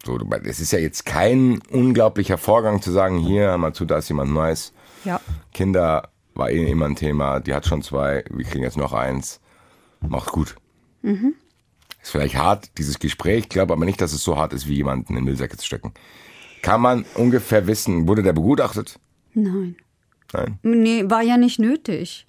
So, 0.05 0.17
es 0.43 0.59
ist 0.59 0.71
ja 0.71 0.79
jetzt 0.79 1.05
kein 1.05 1.59
unglaublicher 1.71 2.37
Vorgang 2.37 2.81
zu 2.81 2.91
sagen, 2.91 3.17
hier, 3.19 3.47
hör 3.47 3.57
mal 3.57 3.73
zu, 3.73 3.85
da 3.85 3.97
ist 3.97 4.09
jemand 4.09 4.31
Neues. 4.31 4.73
ja. 5.03 5.19
Kinder 5.53 6.09
war 6.35 6.51
eh 6.51 6.69
immer 6.69 6.85
ein 6.85 6.95
Thema, 6.95 7.39
die 7.39 7.53
hat 7.53 7.65
schon 7.65 7.81
zwei, 7.81 8.23
wir 8.29 8.45
kriegen 8.45 8.63
jetzt 8.63 8.77
noch 8.77 8.93
eins. 8.93 9.39
Macht 10.01 10.31
gut. 10.31 10.55
Ist 11.03 12.11
vielleicht 12.11 12.35
hart, 12.37 12.77
dieses 12.77 12.99
Gespräch, 12.99 13.39
ich 13.45 13.49
glaube 13.49 13.73
aber 13.73 13.85
nicht, 13.85 13.99
dass 14.01 14.13
es 14.13 14.23
so 14.23 14.37
hart 14.37 14.53
ist, 14.53 14.67
wie 14.67 14.75
jemanden 14.75 15.17
in 15.17 15.23
Müllsäcke 15.23 15.57
zu 15.57 15.65
stecken. 15.65 15.93
Kann 16.61 16.81
man 16.81 17.05
ungefähr 17.15 17.65
wissen, 17.65 18.07
wurde 18.07 18.23
der 18.23 18.33
begutachtet? 18.33 18.99
Nein. 19.33 19.75
Nein. 20.33 20.59
Nee, 20.63 21.03
war 21.07 21.21
ja 21.21 21.37
nicht 21.37 21.59
nötig. 21.59 22.25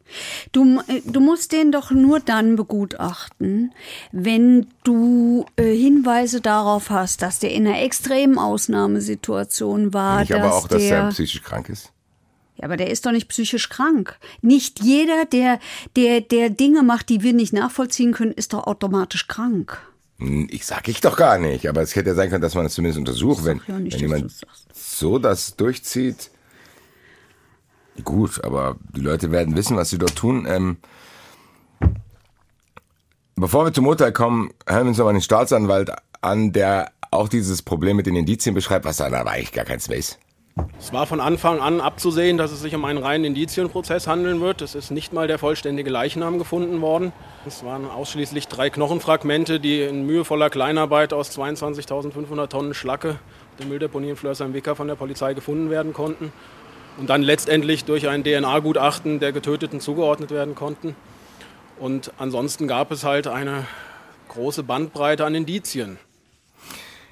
Du, 0.53 0.81
äh, 0.87 1.03
du 1.05 1.21
musst 1.21 1.53
den 1.53 1.73
doch 1.73 1.91
nur 1.91 2.21
dann 2.21 2.57
begutachten, 2.57 3.73
wenn 4.13 4.67
du 4.85 5.47
äh, 5.57 5.75
Hinweise 5.75 6.41
darauf 6.41 6.91
hast, 6.91 7.23
dass 7.23 7.39
der 7.41 7.53
in 7.53 7.67
einer 7.67 7.83
extremen 7.83 8.39
Ausnahmesituation 8.39 9.93
war. 9.95 10.21
Nicht 10.21 10.33
aber 10.35 10.55
auch, 10.55 10.69
dass 10.69 10.83
der, 10.83 10.99
er 10.99 11.09
psychisch 11.11 11.43
krank 11.43 11.69
ist. 11.69 11.93
Ja, 12.57 12.65
aber 12.65 12.77
der 12.77 12.91
ist 12.91 13.07
doch 13.07 13.13
nicht 13.13 13.29
psychisch 13.29 13.69
krank. 13.69 14.19
Nicht 14.43 14.81
jeder, 14.83 15.25
der, 15.25 15.61
der, 15.97 16.21
der 16.21 16.51
Dinge 16.51 16.83
macht, 16.83 17.09
die 17.09 17.23
wir 17.23 17.33
nicht 17.33 17.53
nachvollziehen 17.53 18.13
können, 18.13 18.33
ist 18.33 18.53
doch 18.53 18.67
automatisch 18.67 19.29
krank. 19.29 19.79
Hm, 20.19 20.49
Ich 20.51 20.67
sag 20.67 20.89
ich 20.89 21.01
doch 21.01 21.17
gar 21.17 21.39
nicht, 21.39 21.69
aber 21.69 21.83
es 21.83 21.95
hätte 21.95 22.11
ja 22.11 22.15
sein 22.15 22.31
können, 22.31 22.43
dass 22.43 22.55
man 22.55 22.67
es 22.67 22.75
zumindest 22.75 22.99
untersucht, 22.99 23.45
wenn, 23.45 23.61
ja 23.69 23.79
nicht, 23.79 23.95
wenn 23.95 24.01
jemand 24.01 24.33
so 24.75 25.19
das 25.19 25.57
durchzieht. 25.57 26.31
Gut, 28.05 28.43
aber 28.45 28.77
die 28.95 29.01
Leute 29.01 29.31
werden 29.33 29.57
wissen, 29.57 29.77
was 29.77 29.91
sie 29.91 29.99
dort 29.99 30.17
tun. 30.17 30.47
Ähm, 30.49 30.77
bevor 33.37 33.65
wir 33.65 33.73
zum 33.73 33.87
Urteil 33.87 34.13
kommen, 34.13 34.51
hören 34.67 34.85
wir 34.85 34.89
uns 34.89 34.99
nochmal 34.99 35.15
den 35.15 35.23
Staatsanwalt 35.23 35.91
an, 36.21 36.53
der 36.53 36.93
auch 37.11 37.29
dieses 37.29 37.63
Problem 37.63 37.97
mit 37.97 38.07
den 38.07 38.17
Indizien 38.17 38.55
beschreibt, 38.55 38.85
was 38.85 38.99
da 38.99 39.07
aber 39.07 39.31
eigentlich 39.31 39.53
gar 39.53 39.65
kein 39.65 39.81
Space. 39.81 40.19
Es 40.79 40.93
war 40.93 41.07
von 41.07 41.21
Anfang 41.21 41.61
an 41.61 41.81
abzusehen, 41.81 42.37
dass 42.37 42.51
es 42.51 42.61
sich 42.61 42.75
um 42.75 42.85
einen 42.85 42.99
reinen 42.99 43.25
Indizienprozess 43.25 44.09
handeln 44.09 44.41
wird. 44.41 44.61
Es 44.61 44.75
ist 44.75 44.91
nicht 44.91 45.13
mal 45.13 45.29
der 45.29 45.39
vollständige 45.39 45.91
Leichnam 45.91 46.39
gefunden 46.39 46.81
worden. 46.81 47.13
Es 47.47 47.65
waren 47.65 47.89
ausschließlich 47.89 48.49
drei 48.49 48.69
Knochenfragmente, 48.69 49.61
die 49.61 49.83
in 49.83 50.05
mühevoller 50.05 50.51
Kleinarbeit 50.51 51.13
aus 51.13 51.37
22.500 51.37 52.49
Tonnen 52.49 52.75
Schlacke 52.75 53.19
der 53.61 53.67
Mülldeponie 53.67 54.11
in 54.11 54.17
Flörsheim-Wicker 54.17 54.75
von 54.75 54.89
der 54.89 54.97
Polizei 54.97 55.35
gefunden 55.35 55.71
werden 55.71 55.93
konnten 55.93 56.33
und 56.99 57.09
dann 57.09 57.23
letztendlich 57.23 57.85
durch 57.85 58.09
ein 58.09 58.25
DNA-Gutachten 58.25 59.21
der 59.21 59.33
Getöteten 59.33 59.81
zugeordnet 59.81 60.31
werden 60.31 60.55
konnten. 60.55 60.97
Und 61.79 62.13
ansonsten 62.19 62.67
gab 62.67 62.91
es 62.91 63.05
halt 63.05 63.29
eine 63.29 63.67
große 64.29 64.65
Bandbreite 64.65 65.25
an 65.25 65.35
Indizien. 65.35 65.99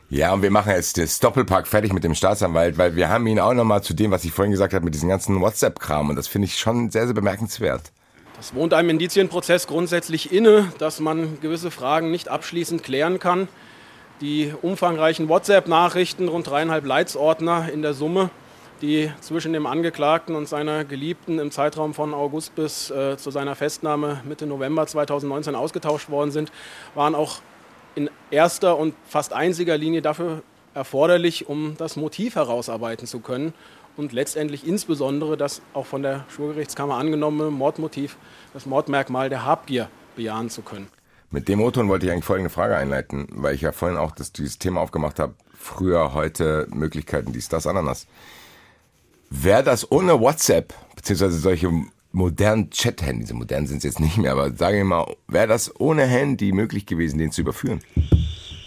Ja, 0.09 0.33
und 0.33 0.43
wir 0.43 0.51
machen 0.51 0.73
jetzt 0.73 0.99
das 0.99 1.19
Doppelpack 1.19 1.67
fertig 1.67 1.93
mit 1.93 2.05
dem 2.05 2.15
Staatsanwalt, 2.15 2.79
weil 2.79 2.95
wir 2.95 3.09
haben 3.09 3.27
ihn 3.27 3.41
auch 3.41 3.55
nochmal 3.55 3.83
zu 3.83 3.95
dem, 3.95 4.11
was 4.11 4.25
ich 4.25 4.33
vorhin 4.33 4.53
gesagt 4.53 4.75
habe, 4.75 4.85
mit 4.85 4.95
diesem 4.95 5.09
ganzen 5.09 5.41
WhatsApp-Kram. 5.41 6.11
Und 6.11 6.17
das 6.17 6.29
finde 6.29 6.47
ich 6.47 6.59
schon 6.59 6.91
sehr, 6.91 7.07
sehr 7.07 7.15
bemerkenswert. 7.15 7.93
Es 8.39 8.55
wohnt 8.55 8.75
einem 8.75 8.91
Indizienprozess 8.91 9.67
grundsätzlich 9.67 10.33
inne, 10.33 10.71
dass 10.79 11.01
man 11.01 11.41
gewisse 11.41 11.71
Fragen 11.71 12.11
nicht 12.11 12.29
abschließend 12.29 12.85
klären 12.85 13.19
kann. 13.19 13.49
Die 14.21 14.53
umfangreichen 14.63 15.29
WhatsApp-Nachrichten, 15.29 16.29
rund 16.29 16.47
dreieinhalb 16.47 16.85
Leitsordner 16.85 17.71
in 17.73 17.83
der 17.83 17.95
Summe, 17.95 18.31
die 18.83 19.11
zwischen 19.21 19.53
dem 19.53 19.67
Angeklagten 19.67 20.35
und 20.35 20.49
seiner 20.49 20.85
Geliebten 20.85 21.39
im 21.39 21.51
Zeitraum 21.51 21.95
von 21.95 22.15
August 22.15 22.55
bis 22.55 22.91
äh, 22.91 23.17
zu 23.17 23.31
seiner 23.31 23.55
Festnahme 23.55 24.23
Mitte 24.25 24.47
November 24.47 24.87
2019 24.87 25.55
ausgetauscht 25.55 26.11
worden 26.11 26.31
sind, 26.31 26.53
waren 26.95 27.15
auch 27.15 27.41
in 27.95 28.11
erster 28.31 28.77
und 28.77 28.95
fast 29.07 29.33
einziger 29.33 29.77
Linie 29.79 30.03
dafür 30.03 30.43
erforderlich, 30.75 31.49
um 31.49 31.75
das 31.79 31.97
Motiv 31.97 32.35
herausarbeiten 32.35 33.07
zu 33.07 33.21
können 33.21 33.55
und 33.97 34.13
letztendlich 34.13 34.67
insbesondere 34.67 35.37
das 35.37 35.63
auch 35.73 35.87
von 35.87 36.03
der 36.03 36.25
Schwurgerichtskammer 36.29 36.97
angenommene 36.97 37.51
Mordmotiv, 37.51 38.17
das 38.53 38.67
Mordmerkmal 38.67 39.31
der 39.31 39.45
Habgier 39.45 39.89
bejahen 40.15 40.51
zu 40.51 40.63
können. 40.63 40.89
Mit 41.31 41.49
dem 41.49 41.61
O-Ton 41.61 41.89
wollte 41.89 42.07
ich 42.07 42.13
eigentlich 42.13 42.25
folgende 42.25 42.51
Frage 42.51 42.77
einleiten, 42.77 43.27
weil 43.33 43.55
ich 43.55 43.63
ja 43.63 43.73
vorhin 43.73 43.99
auch 43.99 44.13
das, 44.13 44.33
dieses 44.33 44.59
Thema 44.59 44.81
aufgemacht 44.81 45.19
habe. 45.19 45.35
Früher, 45.59 46.15
heute, 46.15 46.69
Möglichkeiten, 46.71 47.33
dies, 47.33 47.49
das, 47.49 47.67
Ananas. 47.67 48.07
Wäre 49.31 49.63
das 49.63 49.91
ohne 49.91 50.21
WhatsApp, 50.21 50.75
beziehungsweise 50.95 51.39
solche 51.39 51.71
modernen 52.13 52.71
Chat-Handys, 52.71 53.33
modern 53.33 53.67
sind 53.67 53.79
es 53.79 53.85
jetzt 53.85 54.01
nicht 54.01 54.17
mehr, 54.17 54.33
aber 54.33 54.51
sage 54.55 54.79
ich 54.79 54.85
mal, 54.85 55.15
wäre 55.29 55.47
das 55.47 55.79
ohne 55.79 56.05
Handy 56.07 56.53
möglich 56.53 56.87
gewesen, 56.87 57.19
den 57.19 57.31
zu 57.31 57.43
überführen? 57.43 57.81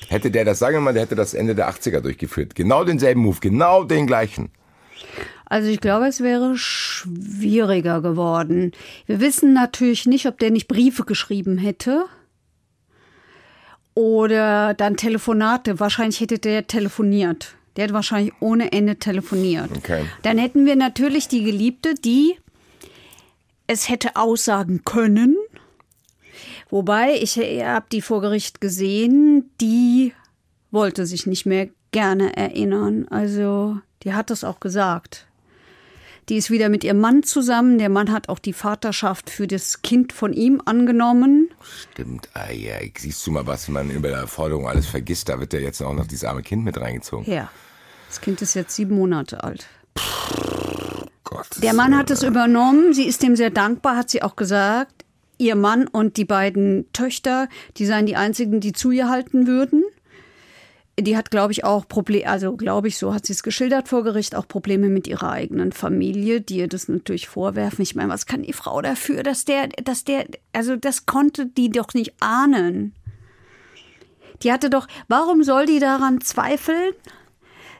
Hätte 0.07 0.31
der 0.31 0.45
das, 0.45 0.59
sagen 0.59 0.75
wir 0.75 0.81
mal, 0.81 0.93
der 0.93 1.03
hätte 1.03 1.15
das 1.15 1.33
Ende 1.33 1.55
der 1.55 1.69
80er 1.69 2.01
durchgeführt. 2.01 2.55
Genau 2.55 2.83
denselben 2.83 3.21
Move, 3.21 3.37
genau 3.39 3.83
den 3.83 4.07
gleichen. 4.07 4.51
Also 5.45 5.69
ich 5.69 5.81
glaube, 5.81 6.07
es 6.07 6.21
wäre 6.21 6.57
schwieriger 6.57 8.01
geworden. 8.01 8.71
Wir 9.07 9.19
wissen 9.19 9.53
natürlich 9.53 10.05
nicht, 10.05 10.27
ob 10.27 10.37
der 10.37 10.51
nicht 10.51 10.67
Briefe 10.67 11.05
geschrieben 11.05 11.57
hätte 11.57 12.05
oder 13.95 14.75
dann 14.75 14.95
Telefonate. 14.95 15.79
Wahrscheinlich 15.79 16.19
hätte 16.19 16.37
der 16.37 16.67
telefoniert. 16.67 17.55
Der 17.75 17.83
hätte 17.85 17.93
wahrscheinlich 17.93 18.33
ohne 18.39 18.71
Ende 18.71 18.97
telefoniert. 18.97 19.71
Okay. 19.77 20.05
Dann 20.23 20.37
hätten 20.37 20.65
wir 20.65 20.75
natürlich 20.75 21.27
die 21.27 21.43
Geliebte, 21.43 21.95
die 21.95 22.37
es 23.67 23.89
hätte 23.89 24.15
aussagen 24.15 24.83
können. 24.83 25.37
Wobei, 26.69 27.15
ich 27.15 27.37
habe 27.37 27.85
die 27.91 28.01
vor 28.01 28.21
Gericht 28.21 28.61
gesehen, 28.61 29.49
die 29.61 30.13
wollte 30.71 31.05
sich 31.05 31.25
nicht 31.25 31.45
mehr 31.45 31.69
gerne 31.91 32.35
erinnern. 32.35 33.07
Also, 33.09 33.79
die 34.03 34.13
hat 34.13 34.29
das 34.29 34.43
auch 34.43 34.59
gesagt. 34.59 35.27
Die 36.29 36.37
ist 36.37 36.51
wieder 36.51 36.69
mit 36.69 36.83
ihrem 36.83 36.99
Mann 36.99 37.23
zusammen. 37.23 37.79
Der 37.79 37.89
Mann 37.89 38.11
hat 38.11 38.29
auch 38.29 38.37
die 38.37 38.53
Vaterschaft 38.53 39.31
für 39.31 39.47
das 39.47 39.81
Kind 39.81 40.13
von 40.13 40.31
ihm 40.31 40.61
angenommen. 40.63 41.49
Stimmt, 41.91 42.29
ah 42.35 42.51
ja, 42.51 42.75
siehst 42.95 43.25
du 43.25 43.31
mal, 43.31 43.47
was 43.47 43.67
man 43.67 43.89
über 43.89 44.09
der 44.09 44.27
Forderung 44.27 44.67
alles 44.67 44.85
vergisst. 44.85 45.29
Da 45.29 45.39
wird 45.39 45.53
ja 45.53 45.59
jetzt 45.59 45.81
auch 45.81 45.93
noch 45.93 46.05
dieses 46.05 46.23
arme 46.25 46.43
Kind 46.43 46.63
mit 46.63 46.79
reingezogen. 46.79 47.31
Ja. 47.31 47.49
Das 48.07 48.21
Kind 48.21 48.43
ist 48.43 48.53
jetzt 48.53 48.75
sieben 48.75 48.95
Monate 48.95 49.43
alt. 49.43 49.67
Gott. 51.23 51.47
Der 51.61 51.73
Mann 51.73 51.97
hat 51.97 52.11
es 52.11 52.21
übernommen. 52.21 52.93
Sie 52.93 53.05
ist 53.05 53.23
dem 53.23 53.35
sehr 53.35 53.49
dankbar, 53.49 53.95
hat 53.97 54.11
sie 54.11 54.21
auch 54.21 54.35
gesagt. 54.35 55.05
Ihr 55.37 55.55
Mann 55.55 55.87
und 55.87 56.17
die 56.17 56.25
beiden 56.25 56.91
Töchter, 56.93 57.47
die 57.77 57.85
seien 57.85 58.05
die 58.05 58.15
einzigen, 58.15 58.59
die 58.59 58.73
zu 58.73 58.91
ihr 58.91 59.09
halten 59.09 59.47
würden. 59.47 59.83
Die 61.01 61.15
hat, 61.15 61.31
glaube 61.31 61.51
ich, 61.51 61.63
auch 61.63 61.87
Probleme, 61.87 62.27
also 62.27 62.55
glaube 62.55 62.87
ich, 62.87 62.97
so 62.97 63.13
hat 63.13 63.25
sie 63.25 63.33
es 63.33 63.43
geschildert 63.43 63.87
vor 63.87 64.03
Gericht, 64.03 64.35
auch 64.35 64.47
Probleme 64.47 64.89
mit 64.89 65.07
ihrer 65.07 65.31
eigenen 65.31 65.71
Familie, 65.71 66.41
die 66.41 66.57
ihr 66.57 66.67
das 66.67 66.87
natürlich 66.87 67.27
vorwerfen. 67.27 67.81
Ich 67.81 67.95
meine, 67.95 68.09
was 68.09 68.25
kann 68.25 68.43
die 68.43 68.53
Frau 68.53 68.81
dafür, 68.81 69.23
dass 69.23 69.45
der, 69.45 69.67
dass 69.67 70.03
der, 70.03 70.25
also 70.53 70.75
das 70.75 71.05
konnte 71.05 71.45
die 71.45 71.69
doch 71.69 71.93
nicht 71.93 72.13
ahnen. 72.21 72.93
Die 74.43 74.51
hatte 74.51 74.69
doch, 74.69 74.87
warum 75.07 75.43
soll 75.43 75.65
die 75.65 75.79
daran 75.79 76.21
zweifeln, 76.21 76.93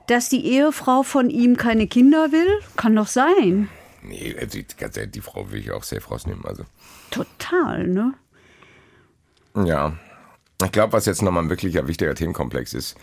dass 0.07 0.29
die 0.29 0.45
Ehefrau 0.45 1.03
von 1.03 1.29
ihm 1.29 1.57
keine 1.57 1.87
Kinder 1.87 2.31
will? 2.31 2.59
Kann 2.75 2.95
doch 2.95 3.07
sein. 3.07 3.69
Nee, 4.01 4.35
die, 4.51 4.65
ganz 4.77 4.97
ehrlich, 4.97 5.11
die 5.11 5.21
Frau 5.21 5.51
will 5.51 5.59
ich 5.59 5.71
auch 5.71 5.83
safe 5.83 6.07
rausnehmen. 6.07 6.45
Also. 6.45 6.63
Total, 7.11 7.87
ne? 7.87 8.13
Ja. 9.55 9.93
Ich 10.63 10.71
glaube, 10.71 10.93
was 10.93 11.05
jetzt 11.05 11.21
nochmal 11.21 11.43
ein 11.43 11.49
wirklicher 11.49 11.87
wichtiger 11.87 12.15
Themenkomplex 12.15 12.73
ist, 12.73 12.95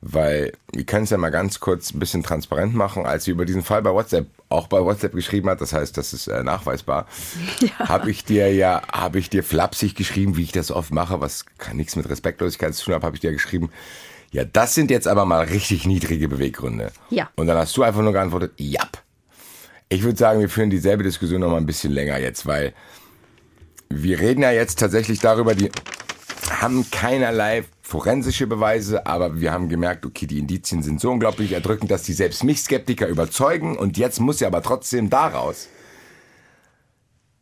weil 0.00 0.52
wir 0.72 0.84
können 0.84 1.04
es 1.04 1.10
ja 1.10 1.18
mal 1.18 1.30
ganz 1.30 1.60
kurz 1.60 1.92
ein 1.92 1.98
bisschen 1.98 2.22
transparent 2.22 2.74
machen, 2.74 3.06
als 3.06 3.24
sie 3.24 3.32
über 3.32 3.44
diesen 3.44 3.62
Fall 3.62 3.82
bei 3.82 3.92
WhatsApp, 3.92 4.26
auch 4.48 4.66
bei 4.66 4.80
WhatsApp 4.80 5.12
geschrieben 5.12 5.48
hat, 5.48 5.60
das 5.60 5.72
heißt, 5.72 5.96
das 5.96 6.12
ist 6.12 6.28
äh, 6.28 6.42
nachweisbar, 6.42 7.06
habe 7.78 8.10
ich 8.10 8.24
dir 8.24 8.52
ja, 8.52 8.82
habe 8.92 9.18
ich 9.18 9.30
dir 9.30 9.42
flapsig 9.42 9.94
geschrieben, 9.94 10.36
wie 10.36 10.42
ich 10.42 10.52
das 10.52 10.70
oft 10.70 10.92
mache, 10.92 11.20
was 11.20 11.46
kann 11.58 11.76
nichts 11.76 11.96
mit 11.96 12.08
Respektlosigkeit 12.08 12.74
zu 12.74 12.84
tun 12.84 12.94
haben, 12.94 13.02
habe 13.02 13.16
ich 13.16 13.20
dir 13.20 13.32
geschrieben, 13.32 13.70
ja, 14.30 14.44
das 14.44 14.74
sind 14.74 14.90
jetzt 14.90 15.08
aber 15.08 15.24
mal 15.24 15.44
richtig 15.44 15.86
niedrige 15.86 16.28
Beweggründe. 16.28 16.92
Ja. 17.08 17.30
Und 17.36 17.46
dann 17.46 17.56
hast 17.56 17.76
du 17.76 17.82
einfach 17.82 18.02
nur 18.02 18.12
geantwortet, 18.12 18.52
ja. 18.58 18.86
Ich 19.88 20.02
würde 20.02 20.18
sagen, 20.18 20.40
wir 20.40 20.50
führen 20.50 20.68
dieselbe 20.68 21.02
Diskussion 21.02 21.40
noch 21.40 21.50
mal 21.50 21.56
ein 21.56 21.64
bisschen 21.64 21.92
länger 21.92 22.18
jetzt, 22.18 22.44
weil 22.44 22.74
wir 23.88 24.20
reden 24.20 24.42
ja 24.42 24.50
jetzt 24.50 24.78
tatsächlich 24.78 25.20
darüber, 25.20 25.54
die 25.54 25.70
haben 26.50 26.90
keinerlei 26.90 27.64
forensische 27.82 28.46
Beweise, 28.46 29.06
aber 29.06 29.40
wir 29.40 29.52
haben 29.52 29.68
gemerkt, 29.68 30.04
okay, 30.04 30.26
die 30.26 30.38
Indizien 30.38 30.82
sind 30.82 31.00
so 31.00 31.10
unglaublich 31.10 31.52
erdrückend, 31.52 31.90
dass 31.90 32.02
die 32.02 32.12
selbst 32.12 32.44
mich 32.44 32.60
Skeptiker 32.60 33.08
überzeugen 33.08 33.76
und 33.76 33.96
jetzt 33.96 34.20
muss 34.20 34.40
ja 34.40 34.48
aber 34.48 34.62
trotzdem 34.62 35.10
daraus 35.10 35.68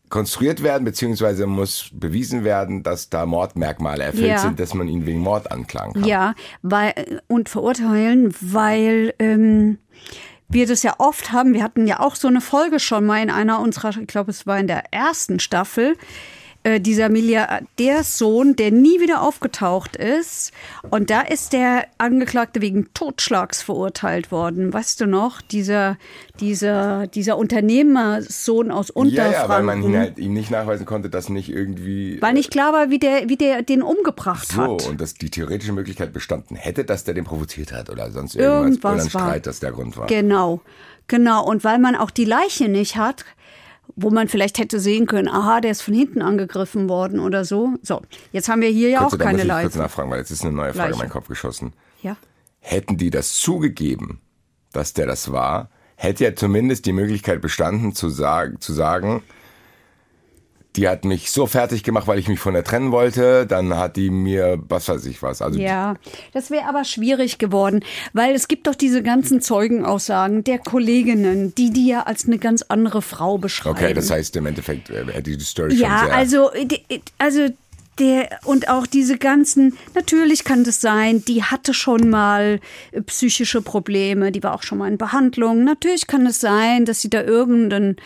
konstruiert 0.08 0.62
werden, 0.62 0.84
beziehungsweise 0.84 1.46
muss 1.46 1.90
bewiesen 1.92 2.44
werden, 2.44 2.82
dass 2.82 3.10
da 3.10 3.26
Mordmerkmale 3.26 4.04
erfüllt 4.04 4.28
Ja. 4.28 4.38
sind, 4.38 4.60
dass 4.60 4.72
man 4.72 4.88
ihn 4.88 5.04
wegen 5.04 5.18
Mord 5.18 5.50
anklagen 5.50 5.94
kann. 5.94 6.04
Ja, 6.04 6.34
weil, 6.62 7.22
und 7.26 7.48
verurteilen, 7.48 8.32
weil 8.40 9.14
ähm, 9.18 9.78
wir 10.48 10.66
das 10.66 10.84
ja 10.84 10.94
oft 10.98 11.32
haben. 11.32 11.54
Wir 11.54 11.62
hatten 11.64 11.88
ja 11.88 11.98
auch 11.98 12.14
so 12.14 12.28
eine 12.28 12.40
Folge 12.40 12.78
schon 12.78 13.04
mal 13.04 13.20
in 13.20 13.30
einer 13.30 13.58
unserer, 13.60 13.90
ich 13.90 14.06
glaube, 14.06 14.30
es 14.30 14.46
war 14.46 14.58
in 14.60 14.68
der 14.68 14.92
ersten 14.92 15.40
Staffel. 15.40 15.96
Äh, 16.66 16.80
Dieser 16.80 17.08
Milliardärssohn, 17.08 18.56
der 18.56 18.70
nie 18.72 19.00
wieder 19.00 19.22
aufgetaucht 19.22 19.94
ist. 19.96 20.52
Und 20.90 21.10
da 21.10 21.20
ist 21.20 21.52
der 21.52 21.86
Angeklagte 21.98 22.60
wegen 22.60 22.92
Totschlags 22.94 23.62
verurteilt 23.62 24.32
worden. 24.32 24.72
Weißt 24.72 25.00
du 25.00 25.06
noch? 25.06 25.40
Dieser, 25.40 25.96
dieser, 26.40 27.06
dieser 27.06 27.38
Unternehmersohn 27.38 28.70
aus 28.70 28.88
Ja, 28.88 28.94
Unterfranken. 28.94 29.32
ja, 29.42 29.48
weil 29.48 29.62
man 29.62 29.82
ihn 29.82 29.96
halt 29.96 30.18
ihm 30.18 30.32
nicht 30.32 30.50
nachweisen 30.50 30.86
konnte, 30.86 31.08
dass 31.08 31.28
nicht 31.28 31.48
irgendwie 31.50 32.20
weil 32.20 32.32
nicht 32.32 32.50
klar 32.50 32.72
war, 32.72 32.90
wie 32.90 32.98
der, 32.98 33.28
wie 33.28 33.36
der 33.36 33.62
den 33.62 33.82
umgebracht 33.82 34.48
so 34.48 34.62
hat. 34.62 34.86
und 34.88 35.00
dass 35.00 35.14
die 35.14 35.30
theoretische 35.30 35.72
Möglichkeit 35.72 36.12
bestanden 36.12 36.56
hätte, 36.56 36.84
dass 36.84 37.04
der 37.04 37.14
den 37.14 37.24
provoziert 37.24 37.72
hat 37.72 37.90
oder 37.90 38.10
sonst 38.10 38.34
irgendwas, 38.34 38.64
Irgendwas 38.66 38.92
oder 38.94 39.02
ein 39.02 39.14
war. 39.14 39.28
Streit, 39.30 39.46
das 39.46 39.60
der 39.60 39.72
Grund 39.72 39.96
war. 39.96 40.06
Genau, 40.06 40.60
genau. 41.06 41.44
Und 41.46 41.64
weil 41.64 41.78
man 41.78 41.94
auch 41.94 42.10
die 42.10 42.24
Leiche 42.24 42.68
nicht 42.68 42.96
hat, 42.96 43.24
wo 43.94 44.10
man 44.10 44.28
vielleicht 44.28 44.58
hätte 44.58 44.80
sehen 44.80 45.06
können, 45.06 45.28
aha, 45.28 45.60
der 45.60 45.70
ist 45.70 45.82
von 45.82 45.94
hinten 45.94 46.22
angegriffen 46.22 46.88
worden 46.88 47.20
oder 47.20 47.44
so. 47.44 47.74
So, 47.82 48.02
jetzt 48.32 48.48
haben 48.48 48.60
wir 48.60 48.68
hier 48.68 48.90
ja 48.90 49.00
Kurze, 49.00 49.16
auch 49.16 49.20
keine 49.20 49.38
muss 49.38 49.44
ich 49.44 49.50
kurz 49.50 49.62
Leiche. 49.64 49.78
nachfragen, 49.78 50.10
weil 50.10 50.18
jetzt 50.18 50.30
ist 50.30 50.42
eine 50.42 50.52
neue 50.52 50.72
Frage 50.72 50.86
in 50.86 50.90
Leiche. 50.90 50.98
meinen 50.98 51.10
Kopf 51.10 51.28
geschossen. 51.28 51.72
Ja. 52.02 52.16
Hätten 52.60 52.96
die 52.96 53.10
das 53.10 53.34
zugegeben, 53.36 54.20
dass 54.72 54.92
der 54.92 55.06
das 55.06 55.30
war, 55.32 55.70
hätte 55.96 56.24
ja 56.24 56.34
zumindest 56.34 56.86
die 56.86 56.92
Möglichkeit 56.92 57.40
bestanden 57.40 57.94
zu 57.94 58.08
sagen, 58.08 58.60
zu 58.60 58.72
sagen 58.72 59.22
die 60.76 60.88
hat 60.88 61.04
mich 61.04 61.30
so 61.30 61.46
fertig 61.46 61.82
gemacht, 61.82 62.06
weil 62.06 62.18
ich 62.18 62.28
mich 62.28 62.38
von 62.38 62.54
der 62.54 62.64
trennen 62.64 62.92
wollte. 62.92 63.46
Dann 63.46 63.74
hat 63.76 63.96
die 63.96 64.10
mir, 64.10 64.58
was 64.68 64.88
weiß 64.88 65.06
ich 65.06 65.22
was. 65.22 65.42
Also 65.42 65.58
Ja, 65.58 65.96
das 66.32 66.50
wäre 66.50 66.68
aber 66.68 66.84
schwierig 66.84 67.38
geworden, 67.38 67.80
weil 68.12 68.34
es 68.34 68.48
gibt 68.48 68.66
doch 68.66 68.74
diese 68.74 69.02
ganzen 69.02 69.40
Zeugenaussagen 69.40 70.44
der 70.44 70.58
Kolleginnen, 70.58 71.54
die 71.54 71.70
die 71.70 71.88
ja 71.88 72.02
als 72.02 72.26
eine 72.26 72.38
ganz 72.38 72.62
andere 72.62 73.02
Frau 73.02 73.38
beschreiben. 73.38 73.76
okay, 73.76 73.94
das 73.94 74.10
heißt 74.10 74.36
im 74.36 74.46
Endeffekt 74.46 74.90
äh, 74.90 75.04
hätte 75.06 75.36
die 75.36 75.40
Story 75.44 75.70
schon 75.70 75.80
Ja, 75.80 76.04
sehr. 76.04 76.14
also, 76.14 76.52
äh, 76.52 77.00
also 77.18 77.48
der 77.98 78.28
und 78.44 78.68
auch 78.68 78.86
diese 78.86 79.16
ganzen, 79.18 79.76
natürlich 79.94 80.44
kann 80.44 80.64
das 80.64 80.80
sein, 80.80 81.24
die 81.24 81.42
hatte 81.42 81.74
schon 81.74 82.08
mal 82.08 82.60
äh, 82.92 83.00
psychische 83.02 83.62
Probleme, 83.62 84.32
die 84.32 84.42
war 84.42 84.54
auch 84.54 84.62
schon 84.62 84.78
mal 84.78 84.88
in 84.88 84.98
Behandlung. 84.98 85.64
Natürlich 85.64 86.06
kann 86.06 86.26
es 86.26 86.40
sein, 86.40 86.84
dass 86.84 87.00
sie 87.00 87.10
da 87.10 87.22
irgendeinen, 87.22 87.96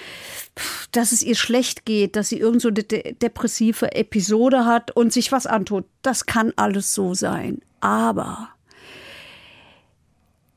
dass 0.92 1.12
es 1.12 1.22
ihr 1.22 1.36
schlecht 1.36 1.84
geht, 1.84 2.16
dass 2.16 2.28
sie 2.28 2.38
irgend 2.38 2.62
so 2.62 2.68
eine 2.68 2.82
de 2.82 3.14
depressive 3.14 3.92
Episode 3.94 4.64
hat 4.64 4.90
und 4.90 5.12
sich 5.12 5.32
was 5.32 5.46
antut. 5.46 5.84
Das 6.03 6.26
kann 6.26 6.53
alles 6.57 6.94
so 6.94 7.14
sein. 7.14 7.61
Aber 7.80 8.48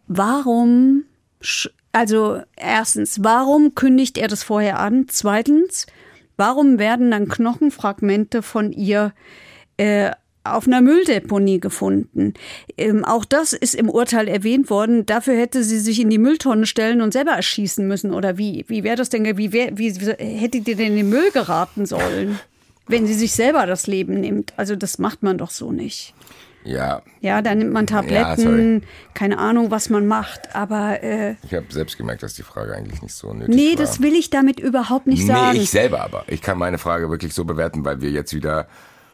warum, 0.08 1.04
also 1.92 2.42
erstens, 2.56 3.24
warum 3.24 3.76
kündigt 3.76 4.18
er 4.18 4.28
das 4.28 4.44
vorher 4.44 4.80
an? 4.80 5.06
Zweitens, 5.10 5.86
warum 6.38 6.80
werden 6.80 7.12
dann 7.12 7.28
Knochenfragmente 7.28 8.42
von 8.42 8.72
ihr 8.72 9.14
äh, 9.78 10.12
auf 10.44 10.68
einer 10.68 10.82
Mülldeponie 10.82 11.60
gefunden? 11.60 12.34
Ähm, 12.78 13.06
auch 13.06 13.26
das 13.26 13.54
ist 13.54 13.76
im 13.76 13.90
Urteil 13.90 14.28
erwähnt 14.28 14.70
worden. 14.70 15.06
Dafür 15.06 15.38
hätte 15.38 15.64
sie 15.64 15.80
sich 15.80 16.00
in 16.02 16.10
die 16.10 16.18
Mülltonne 16.18 16.66
stellen 16.66 17.02
und 17.02 17.14
selber 17.14 17.32
erschießen 17.32 17.88
müssen. 17.88 18.14
Oder 18.14 18.38
wie? 18.38 18.66
Wie 18.68 18.84
wäre 18.84 18.96
das 18.98 19.10
denn? 19.10 19.38
Wie, 19.38 19.54
wär, 19.54 19.78
wie, 19.78 19.92
hätte 19.92 20.62
die 20.62 20.76
denn 20.76 20.88
in 20.88 20.96
den 20.98 21.10
Müll 21.10 21.32
geraten 21.32 21.86
sollen? 21.86 22.40
Wenn 22.88 23.08
sie 23.08 23.14
sich 23.14 23.32
selber 23.32 23.66
das 23.66 23.88
Leben 23.88 24.20
nimmt. 24.20 24.54
Also 24.58 24.76
das 24.76 25.00
macht 25.00 25.24
man 25.24 25.38
doch 25.38 25.52
so 25.52 25.72
nicht. 25.72 26.14
ja, 26.66 27.02
Ja, 27.22 27.42
da 27.42 27.56
nimmt 27.56 27.72
man 27.72 27.86
Ja, 27.86 28.02
Tabletten, 28.02 28.42
sorry. 28.44 28.82
keine 29.14 29.38
Ahnung, 29.38 29.72
was 29.72 29.90
man 29.90 30.06
macht. 30.06 30.54
Aber 30.54 31.02
äh, 31.02 31.36
ich 31.44 31.54
habe 31.54 31.68
selbst 31.70 31.98
gemerkt, 31.98 32.24
dass 32.24 32.34
die 32.34 32.44
Frage 32.44 32.76
eigentlich 32.76 33.02
nicht 33.02 33.16
so 33.16 33.34
nötig 33.34 33.56
nee, 33.56 33.70
war. 33.70 33.78
das 33.78 34.02
will 34.02 34.14
ich 34.14 34.30
damit 34.30 34.60
überhaupt 34.60 35.08
nicht 35.08 35.22
nee, 35.22 35.28
sagen. 35.34 35.58
ich 35.58 35.70
selber 35.70 36.02
aber. 36.02 36.26
Ich 36.28 36.42
kann 36.42 36.58
meine 36.58 36.78
Frage 36.78 37.10
wirklich 37.10 37.34
so 37.34 37.46
bewerten, 37.46 37.86
weil 37.86 38.02
wir 38.02 38.12
jetzt 38.12 38.34
wieder 38.34 38.68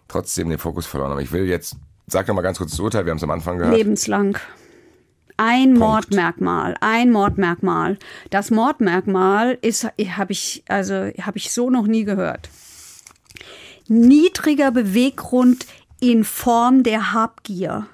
trotzdem 0.10 0.50
den 0.50 0.60
Fokus 0.60 0.86
verloren 0.86 1.12
haben. 1.12 1.22
Ich 1.22 1.32
will 1.32 1.46
jetzt, 1.46 1.78
sag 2.08 2.28
noch 2.28 2.36
mal 2.36 2.42
ganz 2.42 2.58
kurz 2.58 2.72
das 2.72 2.80
Urteil, 2.80 3.06
wir 3.06 3.12
haben 3.12 3.18
es 3.18 3.24
am 3.24 3.32
Anfang 3.32 3.58
gehört. 3.58 3.78
Lebenslang. 3.78 4.38
Ein 5.38 5.76
Mordmerkmal, 5.76 6.76
ein 6.82 7.12
Mordmerkmal. 7.12 7.98
Das 8.30 8.52
Mordmerkmal 8.52 9.58
ist, 9.62 9.86
habe 9.86 10.34
ich, 10.34 10.64
also 10.68 10.94
habe 11.22 11.38
ich 11.38 11.54
so 11.54 11.70
noch 11.70 11.88
nie 11.88 12.04
gehört. 12.04 12.50
Niedriger 13.88 14.72
Beweggrund 14.72 15.66
in 16.02 16.26
Form 16.26 16.84
der 16.84 17.14
Habgier. 17.14 17.88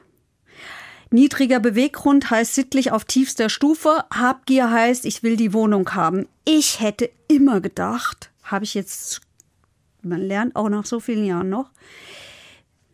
Niedriger 1.12 1.60
Beweggrund 1.60 2.30
heißt 2.32 2.56
sittlich 2.56 2.92
auf 2.92 3.06
tiefster 3.06 3.50
Stufe. 3.50 4.04
Habgier 4.12 4.72
heißt, 4.72 5.06
ich 5.06 5.22
will 5.22 5.38
die 5.38 5.54
Wohnung 5.54 5.94
haben. 5.94 6.28
Ich 6.46 6.82
hätte 6.82 7.10
immer 7.28 7.62
gedacht, 7.62 8.32
habe 8.44 8.66
ich 8.66 8.74
jetzt, 8.74 9.22
man 10.06 10.22
lernt 10.22 10.56
auch 10.56 10.70
nach 10.70 10.86
so 10.86 11.00
vielen 11.00 11.26
Jahren 11.26 11.50
noch, 11.50 11.72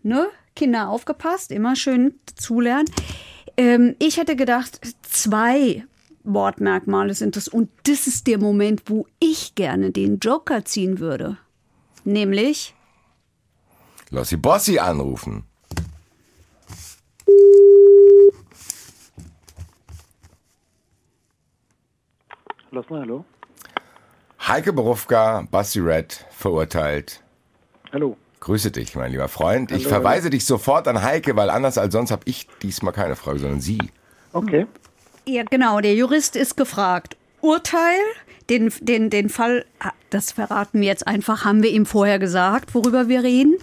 ne? 0.03 0.28
Kinder 0.55 0.89
aufgepasst, 0.89 1.51
immer 1.51 1.76
schön 1.76 2.16
zulernen. 2.36 2.86
Ähm, 3.55 3.95
ich 3.99 4.18
hätte 4.18 4.36
gedacht, 4.36 4.82
zwei 5.01 5.86
Mordmerkmale 6.24 7.14
sind 7.14 7.38
es. 7.38 7.47
Und 7.47 7.70
das 7.84 8.07
ist 8.07 8.28
der 8.28 8.38
Moment, 8.38 8.84
wo 8.88 9.07
ich 9.20 9.55
gerne 9.55 9.91
den 9.91 10.20
Joker 10.20 10.66
ziehen 10.66 10.99
würde. 10.99 11.38
Nämlich, 12.03 12.74
Lossi 14.09 14.36
Bossi 14.36 14.78
anrufen. 14.78 15.45
Lass 22.72 22.89
mal, 22.89 23.01
hallo. 23.01 23.26
Heike 24.48 24.74
Borufka, 24.74 25.48
Basti 25.52 25.80
Red, 25.80 26.26
verurteilt. 26.32 27.22
Hallo. 27.94 28.18
Grüße 28.39 28.72
dich, 28.72 28.96
mein 28.96 29.12
lieber 29.12 29.28
Freund. 29.28 29.72
Ich 29.72 29.86
Hallo, 29.86 29.89
verweise 29.89 30.32
dich 30.32 30.46
sofort 30.46 30.88
an 30.88 31.04
Heike, 31.04 31.36
weil 31.36 31.52
anders 31.52 31.78
als 31.78 31.94
sonst 31.94 32.10
habe 32.10 32.24
ich 32.26 32.48
diesmal 32.64 32.92
keine 32.92 33.16
Frage, 33.16 33.38
sondern 33.38 33.62
sie. 33.62 33.78
Okay. 34.34 34.66
ja 35.28 35.44
genau, 35.44 35.80
der 35.80 35.94
Jurist 35.94 36.36
ist 36.36 36.58
gefragt. 36.58 37.18
Urteil, 37.42 38.00
den, 38.50 38.72
den, 38.82 39.10
den 39.10 39.30
Fall, 39.30 39.66
ah, 39.80 39.92
das 40.10 40.32
verraten 40.32 40.82
wir 40.82 40.88
jetzt 40.88 41.08
einfach, 41.08 41.46
haben 41.46 41.64
wir 41.64 41.70
ihm 41.72 41.86
vorher 41.86 42.20
gesagt, 42.20 42.76
worüber 42.76 43.08
wir 43.08 43.24
reden. 43.24 43.56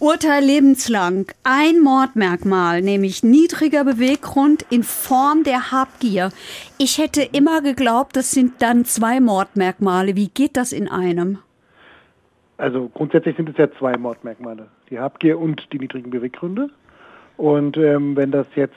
Urteil 0.00 0.44
lebenslang. 0.44 1.26
Ein 1.44 1.80
Mordmerkmal, 1.80 2.82
nämlich 2.82 3.22
niedriger 3.22 3.84
Beweggrund 3.84 4.66
in 4.70 4.82
Form 4.82 5.44
der 5.44 5.70
Habgier. 5.70 6.30
Ich 6.78 6.98
hätte 6.98 7.22
immer 7.22 7.62
geglaubt, 7.62 8.16
das 8.16 8.30
sind 8.30 8.60
dann 8.60 8.84
zwei 8.84 9.20
Mordmerkmale. 9.20 10.16
Wie 10.16 10.28
geht 10.28 10.56
das 10.56 10.72
in 10.72 10.88
einem? 10.88 11.38
Also 12.56 12.90
grundsätzlich 12.92 13.36
sind 13.36 13.48
es 13.48 13.56
ja 13.56 13.70
zwei 13.78 13.96
Mordmerkmale. 13.96 14.66
Die 14.90 14.98
Habgier 14.98 15.38
und 15.38 15.62
die 15.72 15.78
niedrigen 15.78 16.10
Beweggründe. 16.10 16.70
Und 17.36 17.76
ähm, 17.76 18.16
wenn 18.16 18.32
das 18.32 18.46
jetzt, 18.56 18.74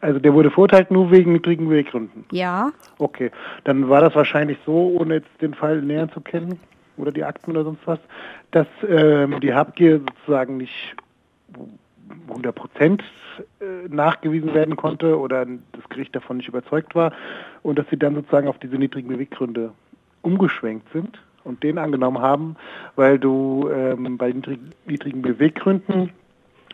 also 0.00 0.18
der 0.18 0.32
wurde 0.34 0.50
verurteilt 0.50 0.90
nur 0.90 1.10
wegen 1.10 1.32
niedrigen 1.32 1.68
Beweggründen. 1.68 2.24
Ja, 2.30 2.70
Okay, 3.00 3.30
dann 3.64 3.88
war 3.88 4.02
das 4.02 4.14
wahrscheinlich 4.14 4.58
so, 4.66 4.94
ohne 4.98 5.14
jetzt 5.14 5.30
den 5.40 5.54
Fall 5.54 5.80
näher 5.80 6.10
zu 6.12 6.20
kennen 6.20 6.60
oder 6.98 7.12
die 7.12 7.24
Akten 7.24 7.52
oder 7.52 7.64
sonst 7.64 7.80
was, 7.86 7.98
dass 8.50 8.66
ähm, 8.86 9.40
die 9.40 9.54
Habgier 9.54 10.00
sozusagen 10.00 10.58
nicht 10.58 10.94
100 12.28 12.54
Prozent 12.54 13.02
äh, 13.60 13.88
nachgewiesen 13.88 14.52
werden 14.52 14.76
konnte 14.76 15.18
oder 15.18 15.46
das 15.46 15.88
Gericht 15.88 16.14
davon 16.14 16.36
nicht 16.38 16.48
überzeugt 16.48 16.94
war 16.94 17.12
und 17.62 17.78
dass 17.78 17.86
sie 17.88 17.98
dann 17.98 18.14
sozusagen 18.14 18.48
auf 18.48 18.58
diese 18.58 18.76
niedrigen 18.76 19.08
Beweggründe 19.08 19.72
umgeschwenkt 20.20 20.92
sind 20.92 21.18
und 21.44 21.62
den 21.62 21.78
angenommen 21.78 22.18
haben, 22.18 22.56
weil 22.96 23.18
du 23.18 23.70
ähm, 23.72 24.18
bei 24.18 24.30
niedrigen, 24.30 24.70
niedrigen 24.84 25.22
Beweggründen 25.22 26.10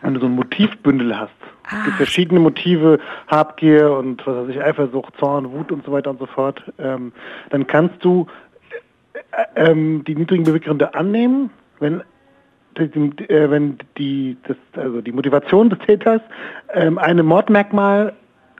wenn 0.01 0.13
du 0.13 0.19
so 0.19 0.27
ein 0.27 0.35
Motivbündel 0.35 1.17
hast. 1.17 1.33
Es 1.65 1.83
gibt 1.85 1.97
verschiedene 1.97 2.39
Motive, 2.39 2.99
Habgier 3.27 3.91
und 3.91 4.25
was 4.25 4.35
weiß 4.35 4.49
ich, 4.49 4.61
Eifersucht, 4.61 5.13
Zorn, 5.19 5.51
Wut 5.51 5.71
und 5.71 5.85
so 5.85 5.91
weiter 5.91 6.11
und 6.11 6.19
so 6.19 6.25
fort. 6.25 6.63
Ähm, 6.77 7.11
dann 7.49 7.67
kannst 7.67 8.03
du 8.03 8.27
äh, 9.31 9.71
ähm, 9.71 10.03
die 10.05 10.15
niedrigen 10.15 10.43
Beweggründe 10.43 10.93
annehmen, 10.93 11.49
wenn 11.79 12.01
die, 12.77 13.29
äh, 13.29 13.49
wenn 13.49 13.79
die, 13.97 14.37
das, 14.47 14.57
also 14.75 15.01
die 15.01 15.11
Motivation 15.11 15.69
des 15.69 15.79
Täters 15.79 16.21
ähm, 16.73 16.97
einem 16.97 17.25
Mordmerkmal, 17.25 18.13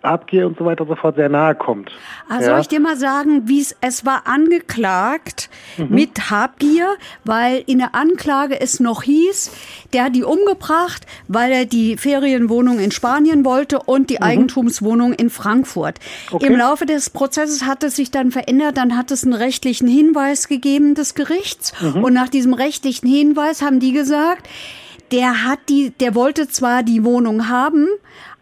Habgier 0.10 0.47
und 0.47 0.58
so 0.58 0.66
weiter 0.66 0.82
und 0.82 0.89
so 0.89 0.95
fort 0.95 1.16
sehr 1.16 1.30
nahe 1.30 1.55
kommt. 1.55 1.91
Also 2.30 2.45
Ja? 2.45 2.51
soll 2.51 2.62
ich 2.62 2.68
dir 2.68 2.80
mal 2.80 2.97
sagen, 2.97 3.47
wie 3.47 3.62
es 3.62 3.76
es 3.82 4.05
war 4.05 4.24
angeklagt 4.26 5.49
mit 5.78 6.32
Habgier, 6.32 6.88
weil 7.24 7.64
in 7.68 7.78
der 7.80 7.93
Anklage 7.95 8.60
es 8.60 8.80
noch 8.80 9.03
hieß, 9.03 9.51
der 9.93 10.05
hat 10.05 10.16
die 10.16 10.24
umgebracht, 10.24 11.05
weil 11.28 11.51
er 11.51 11.66
die 11.66 11.97
Ferienwohnung 11.97 12.80
in 12.80 12.91
Spanien 12.91 13.45
wollte 13.45 13.80
und 13.80 14.10
die 14.10 14.22
Eigentumswohnung 14.22 15.14
in 15.14 15.30
Frankfurt. 15.30 15.99
Okay. 16.32 16.47
Im 16.47 16.55
Laufe 16.55 16.86
des 16.86 17.10
Prozesses 17.10 17.66
hat 17.66 17.84
es 17.84 17.95
sich 17.95 18.12
dann 18.12 18.32
verändert, 18.32 18.78
dann 18.78 18.97
hat 18.97 19.12
es 19.12 19.24
einen 19.24 19.34
rechtlichen 19.34 19.88
Hinweis 19.88 20.47
gegeben 20.47 20.95
des 20.95 21.16
Gerichts 21.16 21.74
und 21.82 22.14
nach 22.14 22.30
diesem 22.30 22.53
rechtlichen 22.53 23.08
Hinweis 23.08 23.62
haben 23.62 23.80
die 23.80 23.91
gesagt, 23.93 24.47
der 25.12 25.45
hat 25.45 25.60
die, 25.70 25.91
der 25.91 26.16
wollte 26.16 26.47
zwar 26.49 26.84
die 26.84 27.03
Wohnung 27.05 27.47
haben, 27.49 27.88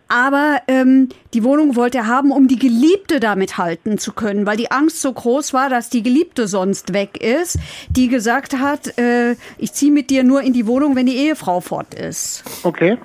aber 0.08 0.60
ähm, 0.68 1.10
die 1.34 1.44
Wohnung 1.44 1.76
wollte 1.76 2.00
er 2.00 2.08
haben, 2.08 2.32
um 2.32 2.48
die 2.48 2.60
Geliebte 2.60 3.20
damit 3.20 3.58
halten 3.58 3.98
zu 3.98 4.14
können, 4.14 4.46
weil 4.46 4.58
die 4.58 4.72
Angst 4.72 5.02
so 5.02 5.12
groß 5.12 5.54
war, 5.54 5.70
dass 5.70 5.90
die 5.90 6.04
Geliebte 6.04 6.48
sonst 6.48 6.94
weg 6.94 7.22
ist, 7.22 7.60
die 7.90 8.08
gesagt 8.08 8.58
hat, 8.58 8.98
äh, 8.98 9.36
ich 9.58 9.74
ziehe 9.74 9.92
mit 9.92 10.10
dir 10.10 10.24
nur 10.24 10.42
in 10.42 10.54
die 10.54 10.68
Wohnung, 10.68 10.96
wenn 10.96 11.06
die 11.06 11.18
Ehefrau 11.18 11.62
fort 11.62 11.94
ist. 11.94 12.44
Okay. 12.64 12.98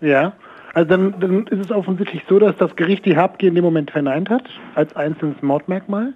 Ja. 0.00 0.32
Also 0.74 0.90
dann, 0.90 1.18
dann 1.18 1.46
ist 1.46 1.64
es 1.64 1.70
offensichtlich 1.70 2.22
so, 2.28 2.38
dass 2.38 2.56
das 2.56 2.76
Gericht 2.76 3.04
die 3.04 3.16
Habgier 3.16 3.48
in 3.48 3.54
dem 3.54 3.64
Moment 3.64 3.90
verneint 3.90 4.28
hat, 4.28 4.44
als 4.74 4.94
einzelnes 4.94 5.40
Mordmerkmal, 5.42 6.12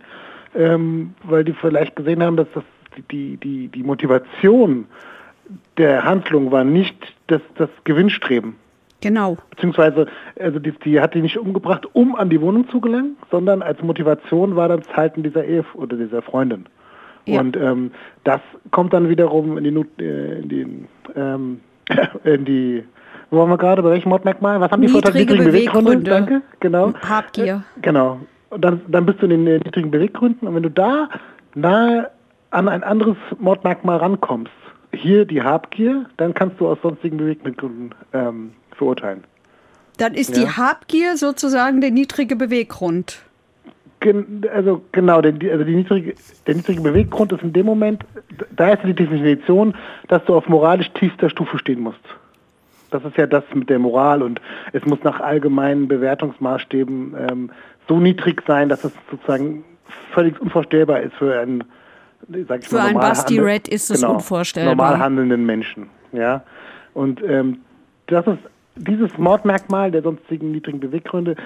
ähm, 0.54 1.14
weil 1.24 1.44
die 1.44 1.52
vielleicht 1.52 1.96
gesehen 1.96 2.22
haben, 2.22 2.36
dass 2.36 2.48
das 2.54 2.64
die, 3.10 3.36
die, 3.38 3.68
die 3.68 3.82
Motivation 3.82 4.86
der 5.78 6.04
Handlung 6.04 6.50
war 6.50 6.64
nicht 6.64 6.96
das, 7.26 7.40
das 7.56 7.70
Gewinnstreben. 7.84 8.56
Genau. 9.02 9.36
Beziehungsweise, 9.50 10.06
also 10.38 10.58
die, 10.58 10.72
die 10.84 11.00
hat 11.00 11.14
die 11.14 11.22
nicht 11.22 11.36
umgebracht, 11.36 11.86
um 11.92 12.14
an 12.14 12.30
die 12.30 12.40
Wohnung 12.40 12.68
zu 12.68 12.80
gelangen, 12.80 13.16
sondern 13.30 13.60
als 13.62 13.82
Motivation 13.82 14.56
war 14.56 14.68
das 14.68 14.88
Halten 14.96 15.22
dieser 15.22 15.44
Ehe 15.44 15.64
oder 15.74 15.96
dieser 15.96 16.22
Freundin. 16.22 16.66
Ja. 17.26 17.40
Und 17.40 17.56
ähm, 17.56 17.92
das 18.24 18.40
kommt 18.70 18.92
dann 18.92 19.08
wiederum 19.08 19.58
in 19.58 19.64
die, 19.64 19.70
Not- 19.70 20.00
äh, 20.00 20.40
in 20.40 20.48
die, 20.48 20.66
ähm, 21.14 21.60
in 22.24 22.44
die, 22.44 22.84
wo 23.30 23.38
waren 23.38 23.50
wir 23.50 23.58
gerade, 23.58 23.82
bei 23.82 23.90
welchem 23.90 24.08
Mordmerkmal? 24.08 24.60
Was 24.60 24.70
haben 24.70 24.82
die 24.82 24.88
Niedrige 24.88 25.02
verurteilt? 25.02 25.28
Niedrigen 25.28 25.52
Beweggründe. 25.52 26.10
Danke, 26.10 26.42
genau. 26.60 26.92
Habgier. 27.08 27.64
Genau. 27.80 28.20
Und 28.50 28.64
dann, 28.64 28.82
dann 28.88 29.06
bist 29.06 29.20
du 29.20 29.26
in 29.26 29.30
den 29.30 29.46
äh, 29.46 29.58
niedrigen 29.58 29.90
Beweggründen 29.90 30.46
und 30.46 30.54
wenn 30.54 30.62
du 30.62 30.70
da 30.70 31.08
nahe 31.54 32.10
an 32.50 32.68
ein 32.68 32.82
anderes 32.82 33.16
Mordmerkmal 33.38 33.96
rankommst, 33.96 34.52
hier 34.94 35.24
die 35.24 35.42
Habgier, 35.42 36.06
dann 36.18 36.34
kannst 36.34 36.60
du 36.60 36.68
aus 36.68 36.78
sonstigen 36.82 37.16
Beweggründen 37.16 37.94
ähm, 38.12 38.52
verurteilen. 38.82 39.22
Dann 39.98 40.14
ist 40.14 40.36
Ja. 40.36 40.42
die 40.42 40.48
Habgier 40.50 41.16
sozusagen 41.16 41.80
der 41.80 41.90
niedrige 41.92 42.34
Beweggrund. 42.34 43.22
Gen 44.00 44.44
also 44.52 44.82
genau, 44.90 45.20
denn 45.20 45.38
die, 45.38 45.48
also 45.48 45.62
die 45.64 45.76
niedrige, 45.76 46.14
der 46.46 46.56
niedrige 46.56 46.80
Beweggrund 46.80 47.30
ist 47.32 47.42
in 47.42 47.52
dem 47.52 47.66
Moment, 47.66 48.04
da 48.56 48.70
ist 48.72 48.82
die 48.84 48.94
Definition, 48.94 49.74
dass 50.08 50.24
du 50.24 50.34
auf 50.34 50.48
moralisch 50.48 50.90
tiefster 50.94 51.30
Stufe 51.30 51.56
stehen 51.58 51.80
musst. 51.80 52.00
Das 52.90 53.04
ist 53.04 53.16
ja 53.16 53.26
das 53.26 53.44
mit 53.54 53.70
der 53.70 53.78
Moral 53.78 54.22
und 54.22 54.40
es 54.72 54.84
muss 54.84 54.98
nach 55.04 55.20
allgemeinen 55.20 55.86
Bewertungsmaßstäben 55.86 57.14
ähm, 57.30 57.50
so 57.88 58.00
niedrig 58.00 58.42
sein, 58.46 58.68
dass 58.68 58.82
es 58.82 58.92
sozusagen 59.08 59.64
völlig 60.12 60.40
unvorstellbar 60.40 61.00
ist 61.00 61.14
für 61.14 61.38
einen, 61.38 61.62
sag 62.48 62.60
ich 62.62 62.68
Für 62.68 62.76
mal, 62.76 62.88
einen 62.88 62.98
Basti 62.98 63.38
Red 63.38 63.68
ist 63.68 63.90
es 63.90 64.00
genau, 64.00 64.14
unvorstellbar. 64.14 64.74
Normal 64.74 64.98
handelnden 64.98 65.46
Menschen, 65.46 65.88
ja. 66.12 66.42
Und 66.92 67.22
ähm, 67.22 67.60
das 68.08 68.26
ist 68.26 68.38
dieses 68.76 69.16
Mordmerkmal 69.18 69.90
der 69.90 70.02
sonstigen 70.02 70.52
niedrigen 70.52 70.80
Beweggründe. 70.80 71.36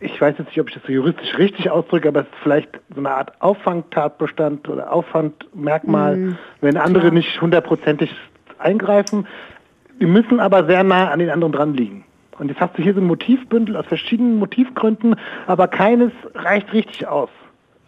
Ich 0.00 0.20
weiß 0.20 0.36
jetzt 0.38 0.48
nicht, 0.48 0.60
ob 0.60 0.68
ich 0.68 0.74
das 0.74 0.82
so 0.84 0.92
juristisch 0.92 1.38
richtig 1.38 1.70
ausdrücke, 1.70 2.08
aber 2.08 2.20
es 2.20 2.26
ist 2.26 2.34
vielleicht 2.42 2.80
so 2.92 3.00
eine 3.00 3.10
Art 3.10 3.40
Auffangtatbestand 3.40 4.68
oder 4.68 4.92
Auffangmerkmal, 4.92 6.16
Mhm, 6.16 6.38
wenn 6.60 6.76
andere 6.76 7.12
nicht 7.12 7.40
hundertprozentig 7.40 8.12
eingreifen. 8.58 9.26
Die 10.00 10.06
müssen 10.06 10.40
aber 10.40 10.64
sehr 10.66 10.82
nah 10.82 11.10
an 11.10 11.20
den 11.20 11.30
anderen 11.30 11.52
dran 11.52 11.74
liegen. 11.74 12.04
Und 12.38 12.48
jetzt 12.48 12.60
hast 12.60 12.76
du 12.76 12.82
hier 12.82 12.94
so 12.94 13.00
ein 13.00 13.06
Motivbündel 13.06 13.76
aus 13.76 13.86
verschiedenen 13.86 14.38
Motivgründen, 14.38 15.14
aber 15.46 15.68
keines 15.68 16.10
reicht 16.34 16.72
richtig 16.72 17.06
aus 17.06 17.30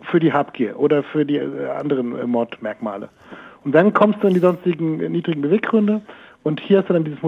für 0.02 0.20
die 0.20 0.32
Habgier 0.32 0.78
oder 0.78 1.02
für 1.02 1.24
die 1.24 1.38
äh, 1.38 1.70
anderen 1.70 2.16
äh, 2.16 2.26
Mordmerkmale. 2.26 3.08
Und 3.64 3.74
dann 3.74 3.94
kommst 3.94 4.22
du 4.22 4.28
in 4.28 4.34
die 4.34 4.40
sonstigen 4.40 5.00
äh, 5.00 5.08
niedrigen 5.08 5.42
Beweggründe 5.42 6.02
und 6.42 6.60
hier 6.60 6.78
hast 6.78 6.90
du 6.90 6.92
dann 6.92 7.04
dieses 7.04 7.22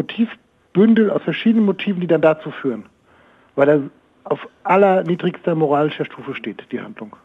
Motivbündel 0.76 1.10
aus 1.10 1.22
verschiedenen 1.22 1.64
Motiven, 1.64 2.00
die 2.00 2.06
dann 2.06 2.20
dazu 2.20 2.50
führen. 2.50 2.84
Weil 3.54 3.68
er 3.68 3.80
auf 4.24 4.46
allerniedrigster 4.64 5.54
moralischer 5.54 6.04
Stufe 6.04 6.34
steht, 6.34 6.64
die 6.70 6.80
Handlung. 6.80 7.16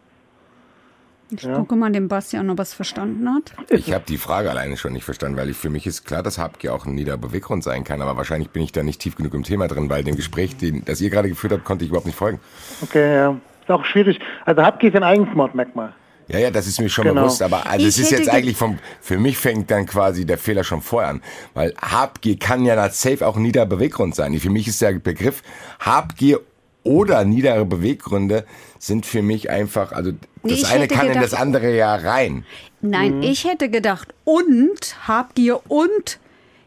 Ich 1.33 1.43
Ja. 1.43 1.55
gucke 1.55 1.75
mal 1.75 1.91
dem 1.91 2.07
Bastian, 2.09 2.49
ob 2.49 2.59
er 2.59 2.63
es 2.63 2.73
verstanden 2.73 3.27
hat. 3.33 3.53
Ich 3.69 3.93
habe 3.93 4.03
die 4.07 4.17
Frage 4.17 4.49
alleine 4.49 4.75
schon 4.75 4.91
nicht 4.93 5.05
verstanden, 5.05 5.37
weil 5.37 5.49
ich, 5.49 5.57
für 5.57 5.69
mich 5.69 5.87
ist 5.87 6.03
klar, 6.05 6.23
dass 6.23 6.37
Habgier 6.37 6.73
auch 6.73 6.85
ein 6.85 6.93
niederer 6.93 7.17
Beweggrund 7.17 7.63
sein 7.63 7.85
kann, 7.85 8.01
aber 8.01 8.17
wahrscheinlich 8.17 8.49
bin 8.49 8.63
ich 8.63 8.73
da 8.73 8.83
nicht 8.83 8.99
tief 8.99 9.15
genug 9.15 9.33
im 9.33 9.43
Thema 9.43 9.67
drin, 9.67 9.89
weil 9.89 10.03
dem 10.03 10.15
Gespräch, 10.17 10.57
den, 10.57 10.83
das 10.83 10.99
ihr 10.99 11.09
gerade 11.09 11.29
geführt 11.29 11.53
habt, 11.53 11.63
konnte 11.63 11.85
ich 11.85 11.89
überhaupt 11.89 12.05
nicht 12.05 12.17
folgen. 12.17 12.39
Okay, 12.81 13.15
ja. 13.15 13.37
Ist 13.61 13.69
auch 13.71 13.85
schwierig. 13.85 14.19
Also 14.45 14.61
Habgier 14.61 14.89
ist 14.89 14.95
ein 14.95 15.03
eigenes 15.03 15.33
Mordmerkmal. 15.33 15.93
Ja, 16.31 16.39
ja, 16.39 16.49
das 16.51 16.65
ist 16.67 16.79
mir 16.79 16.87
schon 16.89 17.03
Genau. 17.05 17.21
bewusst, 17.23 17.41
aber 17.41 17.65
also 17.65 17.81
Ich 17.85 17.89
es 17.89 17.97
ist 17.99 18.11
jetzt 18.11 18.21
ge- 18.25 18.29
eigentlich 18.29 18.55
vom, 18.55 18.79
für 19.01 19.17
mich 19.17 19.37
fängt 19.37 19.69
dann 19.69 19.85
quasi 19.85 20.25
der 20.25 20.37
Fehler 20.37 20.63
schon 20.63 20.81
vorher 20.81 21.09
an, 21.09 21.21
weil 21.53 21.73
Habgier 21.81 22.37
kann 22.39 22.63
ja 22.65 22.75
als 22.75 23.01
safe 23.01 23.27
auch 23.27 23.35
niederer 23.35 23.65
Beweggrund 23.65 24.15
sein. 24.15 24.37
Für 24.39 24.49
mich 24.49 24.67
ist 24.67 24.81
der 24.81 24.93
Begriff 24.93 25.43
Habgier 25.79 26.39
oder 26.83 27.25
niedere 27.25 27.65
Beweggründe 27.65 28.45
sind 28.79 29.05
für 29.05 29.21
mich 29.21 29.49
einfach, 29.49 29.91
also 29.91 30.13
das 30.43 30.51
ich 30.53 30.67
eine 30.67 30.87
kann 30.87 31.07
in 31.07 31.13
gedacht- 31.13 31.25
das 31.25 31.33
andere 31.33 31.75
ja 31.75 31.95
rein. 31.95 32.45
Nein, 32.79 33.17
Mhm. 33.17 33.23
ich 33.23 33.43
hätte 33.43 33.69
gedacht, 33.69 34.13
und 34.23 34.95
Habgier 35.07 35.59
und 35.69 36.17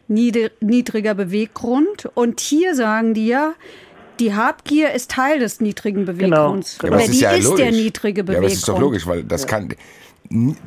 niedriger 0.07 1.15
Beweggrund. 1.15 2.07
Und 2.13 2.39
hier 2.39 2.75
sagen 2.75 3.13
die 3.15 3.27
ja, 3.27 3.53
die 4.19 4.33
Habgier 4.33 4.91
ist 4.93 5.11
Teil 5.11 5.39
des 5.39 5.61
niedrigen 5.61 6.05
Beweggrunds. 6.05 6.79
Genau. 6.79 6.93
Ja, 6.93 6.95
aber 6.95 6.95
Oder 6.97 7.05
das 7.05 7.09
ist 7.09 7.19
die 7.19 7.23
ja 7.23 7.31
ist 7.31 7.45
logisch. 7.45 7.61
der 7.61 7.71
niedrige 7.71 8.19
Ja, 8.19 8.23
Beweggrund. 8.23 8.37
aber 8.37 8.43
das 8.49 8.53
ist 8.53 8.67
doch 8.67 8.79
logisch, 8.79 9.07
weil 9.07 9.23
das 9.23 9.47
kann, 9.47 9.73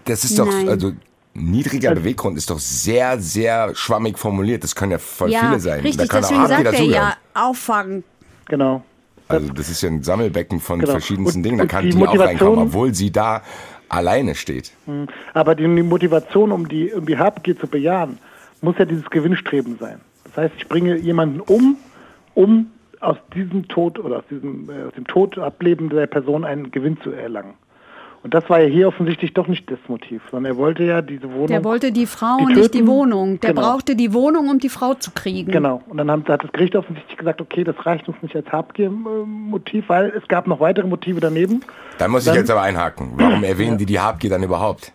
das 0.04 0.24
ist 0.24 0.38
doch, 0.38 0.46
Nein. 0.46 0.68
also 0.68 0.92
niedriger 1.34 1.94
Beweggrund 1.94 2.36
ist 2.36 2.50
doch 2.50 2.58
sehr, 2.58 3.20
sehr 3.20 3.74
schwammig 3.74 4.18
formuliert. 4.18 4.64
Das 4.64 4.74
können 4.74 4.92
ja 4.92 4.98
voll 4.98 5.30
Ja, 5.30 5.40
viele 5.40 5.60
sein. 5.60 5.80
richtig, 5.80 6.08
da 6.08 6.12
kann 6.12 6.22
deswegen 6.22 6.40
auch 6.40 6.48
Habgier 6.50 6.64
sagt 6.72 6.78
er 6.78 6.84
ja, 6.84 7.16
auffangen. 7.34 8.04
Genau. 8.46 8.82
Also 9.28 9.52
das 9.52 9.68
ist 9.68 9.82
ja 9.82 9.90
ein 9.90 10.02
Sammelbecken 10.02 10.58
von 10.58 10.78
Genau. 10.80 10.92
verschiedensten 10.92 11.38
Und- 11.40 11.42
Dingen. 11.44 11.58
Da 11.58 11.66
kann 11.66 11.84
die 11.84 11.90
die, 11.90 11.96
auch 11.96 12.06
Motivation- 12.06 12.28
reinkommen, 12.48 12.58
obwohl 12.68 12.94
sie 12.94 13.10
da 13.12 13.42
alleine 13.90 14.34
steht. 14.34 14.72
Aber 15.34 15.54
die 15.54 15.64
die 15.64 15.82
Motivation, 15.82 16.50
um 16.50 16.66
die, 16.68 16.92
um 16.92 17.04
die 17.06 17.18
Habgier 17.18 17.58
zu 17.58 17.66
bejahen, 17.66 18.18
muss 18.62 18.76
ja 18.78 18.84
dieses 18.86 19.08
Gewinnstreben 19.10 19.76
sein. 19.78 20.00
Das 20.24 20.36
heißt, 20.36 20.54
ich 20.58 20.66
bringe 20.68 20.96
jemanden 20.96 21.40
um, 21.40 21.76
um 22.34 22.66
aus 23.00 23.16
diesem 23.34 23.68
Tod 23.68 23.98
oder 23.98 24.18
aus 24.18 24.24
diesem 24.30 24.68
äh, 24.70 24.84
aus 24.88 24.94
dem 24.94 25.06
Tod 25.06 25.38
ableben 25.38 25.88
der 25.90 26.06
Person 26.06 26.44
einen 26.44 26.70
Gewinn 26.70 26.98
zu 27.02 27.10
erlangen. 27.12 27.54
Und 28.24 28.34
das 28.34 28.50
war 28.50 28.58
ja 28.58 28.66
hier 28.66 28.88
offensichtlich 28.88 29.32
doch 29.32 29.46
nicht 29.46 29.70
das 29.70 29.78
Motiv, 29.86 30.20
sondern 30.32 30.52
er 30.52 30.58
wollte 30.58 30.82
ja 30.82 31.02
diese 31.02 31.30
Wohnung. 31.32 31.46
Der 31.46 31.62
wollte 31.62 31.92
die 31.92 32.04
Frau 32.06 32.38
und 32.38 32.56
nicht 32.56 32.74
die. 32.74 32.84
Wohnung. 32.84 33.38
Der 33.38 33.50
Genau. 33.54 33.62
brauchte 33.62 33.94
die 33.94 34.12
Wohnung, 34.12 34.48
um 34.50 34.58
die 34.58 34.68
Frau 34.68 34.94
zu 34.94 35.12
kriegen. 35.12 35.52
Genau. 35.52 35.82
Und 35.88 35.98
dann 35.98 36.10
haben, 36.10 36.24
hat 36.26 36.42
das 36.42 36.50
Gericht 36.50 36.74
offensichtlich 36.74 37.16
gesagt, 37.16 37.40
okay, 37.40 37.62
das 37.62 37.76
reicht 37.86 38.08
uns 38.08 38.20
nicht 38.20 38.34
als 38.34 38.50
Habgier-Motiv, 38.50 39.88
weil 39.88 40.12
es 40.16 40.26
gab 40.26 40.48
noch 40.48 40.58
weitere 40.58 40.88
Motive 40.88 41.20
daneben. 41.20 41.60
Da 41.98 42.08
muss 42.08 42.22
ich 42.22 42.26
Dann- 42.32 42.36
jetzt 42.40 42.50
aber 42.50 42.62
einhaken. 42.62 43.12
Warum 43.14 43.44
erwähnen 43.44 43.78
die 43.78 43.86
die 43.86 44.00
Habgier 44.00 44.30
dann 44.30 44.42
überhaupt? 44.42 44.92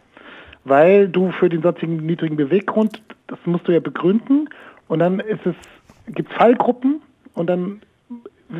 weil 0.65 1.09
du 1.09 1.31
für 1.33 1.49
den 1.49 1.61
sonstigen 1.61 1.97
niedrigen 2.05 2.37
Beweggrund, 2.37 3.01
das 3.27 3.37
musst 3.43 3.67
du 3.67 3.73
ja 3.73 3.81
begründen 3.81 4.47
und 4.87 4.99
dann 4.99 5.19
ist 5.19 5.45
es, 5.45 5.55
gibt 6.13 6.31
Fallgruppen 6.31 7.01
und 7.33 7.47
dann 7.47 7.81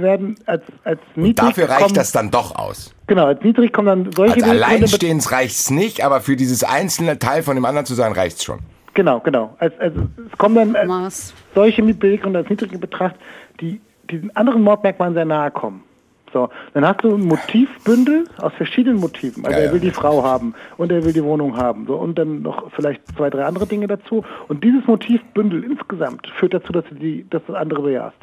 werden 0.02 0.36
als, 0.46 0.64
als 0.84 1.00
niedrig 1.16 1.36
Dafür 1.36 1.70
reicht 1.70 1.82
kommen, 1.82 1.94
das 1.96 2.12
dann 2.12 2.32
doch 2.32 2.56
aus. 2.56 2.94
Genau, 3.08 3.26
als 3.28 3.42
niedrig 3.44 3.74
kommen 3.74 3.88
dann 3.88 4.12
solche 4.14 4.36
Als 4.36 4.44
Alleinstehends 4.44 5.32
reicht's 5.32 5.70
nicht, 5.70 6.04
aber 6.04 6.22
für 6.22 6.36
dieses 6.36 6.64
einzelne 6.64 7.20
Teil 7.20 7.44
von 7.44 7.56
dem 7.56 7.66
anderen 7.66 7.86
zu 7.86 7.94
sein, 7.94 8.12
reicht's 8.12 8.44
schon. 8.44 8.60
Genau, 8.94 9.20
genau. 9.20 9.56
Als, 9.60 9.78
also 9.80 10.08
es 10.32 10.38
kommen 10.38 10.56
dann 10.56 10.76
als 10.76 10.90
Was? 10.90 11.34
solche 11.56 11.82
Beweggründe 11.82 12.40
als 12.40 12.50
niedrig 12.50 12.72
in 12.72 12.80
Betracht, 12.80 13.16
die 13.60 13.82
diesen 14.10 14.36
anderen 14.36 14.62
Mordmerkmalen 14.62 15.14
sehr 15.14 15.26
nahe 15.26 15.52
kommen. 15.52 15.84
So, 16.32 16.50
dann 16.74 16.86
hast 16.86 17.04
du 17.04 17.16
ein 17.16 17.26
Motivbündel 17.26 18.26
aus 18.38 18.52
verschiedenen 18.54 19.00
Motiven. 19.00 19.46
Also 19.46 19.58
Ja, 19.58 19.66
er 19.66 19.72
will 19.72 19.84
ja. 19.84 19.90
die 19.90 19.92
Frau 19.92 20.24
haben 20.24 20.56
und 20.78 20.92
er 20.92 21.06
will 21.06 21.14
die 21.14 21.24
Wohnung 21.24 21.56
haben. 21.56 21.86
So, 21.86 21.96
und 21.96 22.18
dann 22.18 22.42
noch 22.42 22.72
vielleicht 22.72 23.02
zwei, 23.16 23.30
drei 23.30 23.46
andere 23.46 23.68
Dinge 23.68 23.86
dazu. 23.86 24.26
Und 24.48 24.64
dieses 24.64 24.86
Motivbündel 24.88 25.64
insgesamt 25.64 26.28
führt 26.40 26.56
dazu, 26.56 26.74
dass 26.74 26.86
du 26.90 26.96
die, 26.96 27.30
dass 27.30 27.44
das 27.46 27.56
andere 27.56 27.84
bejahst. 27.84 28.18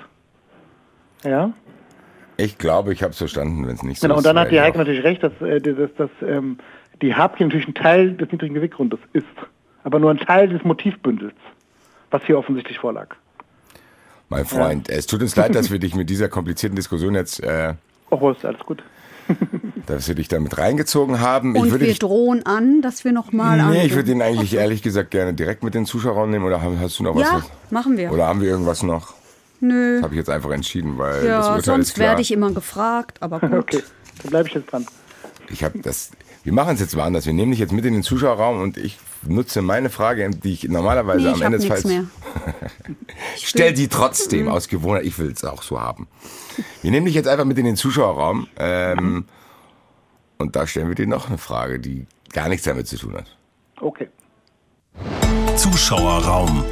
Ja? 1.25 1.53
Ich 2.37 2.57
glaube, 2.59 2.93
ich 2.93 3.03
habe 3.03 3.13
es 3.13 3.19
verstanden, 3.19 3.67
wenn 3.67 3.75
es 3.75 3.83
nicht 3.83 4.01
so 4.01 4.07
Genau, 4.07 4.15
ist. 4.15 4.19
und 4.19 4.25
dann 4.27 4.39
hat 4.39 4.51
die 4.51 4.55
ich 4.57 4.61
Heike 4.61 4.79
natürlich 4.79 5.05
recht, 5.05 5.23
dass, 5.23 5.33
äh, 5.43 5.61
dass, 5.61 5.91
dass 5.97 6.11
ähm, 6.27 6.59
die 7.03 7.15
Habgier 7.15 7.47
natürlich 7.47 7.69
ein 7.69 7.75
Teil 7.75 8.13
des 8.15 8.31
niedrigen 8.33 8.55
Beweggrundes 8.55 9.01
ist. 9.13 9.27
Aber 9.85 9.99
nur 9.99 10.11
ein 10.11 10.19
Teil 10.19 10.49
des 10.49 10.63
Motivbündels, 10.65 11.35
was 12.11 12.23
hier 12.25 12.39
offensichtlich 12.39 12.79
vorlag. 12.79 13.15
Mein 14.29 14.45
Freund, 14.45 14.89
es 14.89 15.07
tut 15.07 15.23
uns 15.23 15.35
leid, 15.37 15.55
dass 15.55 15.71
wir 15.71 15.79
dich 15.79 15.95
mit 15.95 16.09
dieser 16.09 16.29
komplizierten 16.29 16.77
Diskussion 16.77 17.15
jetzt, 17.15 17.43
äh, 17.43 17.75
Oh, 18.11 18.31
ist 18.31 18.45
alles 18.45 18.61
gut. 18.61 18.83
dass 19.87 20.09
wir 20.09 20.15
dich 20.17 20.29
damit 20.29 20.59
reingezogen 20.59 21.21
haben. 21.21 21.55
ich 21.55 21.63
Und 21.63 21.71
würde 21.71 21.85
wir 21.85 21.89
dich, 21.91 21.99
drohen 22.01 22.45
an, 22.47 22.83
dass 22.83 23.05
wir 23.05 23.13
noch 23.13 23.33
mal 23.33 23.57
nee, 23.57 23.63
ich 23.63 23.69
anrufen. 23.79 23.95
würde 23.97 24.09
den 24.09 24.23
eigentlich 24.23 24.55
ehrlich 24.55 24.83
gesagt 24.83 25.11
gerne 25.13 25.35
direkt 25.35 25.63
mit 25.63 25.75
den 25.75 25.87
Zuschauern 25.87 26.31
nehmen 26.31 26.45
oder 26.45 26.61
hast 26.81 26.99
du 26.99 27.05
noch 27.05 27.15
was? 27.15 27.23
Ja, 27.23 27.35
was- 27.37 27.51
machen 27.71 27.97
wir. 27.97 28.13
Oder 28.13 28.27
haben 28.27 28.41
wir 28.41 28.49
irgendwas 28.49 28.83
noch? 28.83 29.15
Nö. 29.61 29.97
Das 29.97 30.05
habe 30.05 30.15
ich 30.15 30.19
jetzt 30.19 30.31
einfach 30.31 30.51
entschieden, 30.51 30.97
weil 30.99 31.15
das 31.17 31.25
Ja, 31.25 31.39
Urteil 31.41 31.59
ist 31.59 31.65
sonst 31.67 31.95
klar. 31.95 32.09
werde 32.09 32.23
ich 32.23 32.33
immer 32.33 32.51
gefragt, 32.53 33.23
aber 33.23 33.41
gut. 33.41 33.53
Okay, 33.53 33.83
dann 34.23 34.31
bleibe 34.31 34.49
ich 34.49 34.55
jetzt 34.55 34.73
dran. 34.73 34.87
Ich 35.49 35.65
habe 35.65 35.79
das. 35.81 36.11
Wir 36.43 36.53
machen 36.55 36.75
es 36.75 36.81
jetzt 36.81 36.97
mal 36.97 37.05
anders. 37.05 37.27
Wir 37.27 37.35
nehmen 37.35 37.51
dich 37.51 37.61
jetzt 37.61 37.73
mit 37.73 37.85
in 37.85 37.93
den 37.93 38.03
Zuschauerraum 38.03 38.61
und 38.63 38.79
ich 38.79 38.99
nutze 39.27 39.61
meine 39.61 39.91
Frage, 39.91 40.31
die 40.31 40.55
ich 40.55 40.65
normalerweise 40.65 41.21
Nee, 41.21 41.29
am 41.29 41.35
ich 41.35 41.45
habe 41.45 41.55
Ende 41.57 41.59
des 41.59 41.67
Falls. 41.67 41.85
mehr. 41.85 42.05
Stell 43.37 43.75
die 43.75 43.89
trotzdem 43.89 44.49
aus 44.49 44.69
Gewohnheit. 44.69 45.05
Ich 45.05 45.19
will 45.19 45.31
es 45.31 45.45
auch 45.45 45.63
so 45.63 45.79
haben. 45.79 46.09
Wir 46.81 46.91
nehmen 46.91 47.05
dich 47.05 47.15
jetzt 47.15 47.29
einfach 47.29 47.45
mit 47.45 47.59
in 47.59 47.67
den 47.67 47.77
Zuschauerraum 47.77 48.47
ähm, 48.57 49.27
und 50.39 50.57
da 50.57 50.67
stellen 50.67 50.89
wir 50.89 50.95
dir 50.95 51.07
noch 51.07 51.29
eine 51.29 51.37
Frage, 51.37 51.79
die 51.79 52.07
gar 52.33 52.49
nichts 52.49 52.65
damit 52.65 52.87
zu 52.87 52.97
tun 52.97 53.15
hat. 53.17 53.37
Okay. 53.79 54.09
Zuschauerraum. 55.57 56.65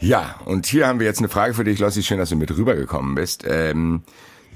Ja, 0.00 0.36
und 0.46 0.66
hier 0.66 0.86
haben 0.86 0.98
wir 0.98 1.06
jetzt 1.06 1.18
eine 1.18 1.28
Frage 1.28 1.52
für 1.52 1.64
dich, 1.64 1.78
Lossi. 1.78 2.02
Schön, 2.02 2.18
dass 2.18 2.30
du 2.30 2.36
mit 2.36 2.50
rübergekommen 2.56 3.14
bist. 3.14 3.44
Ähm, 3.46 4.02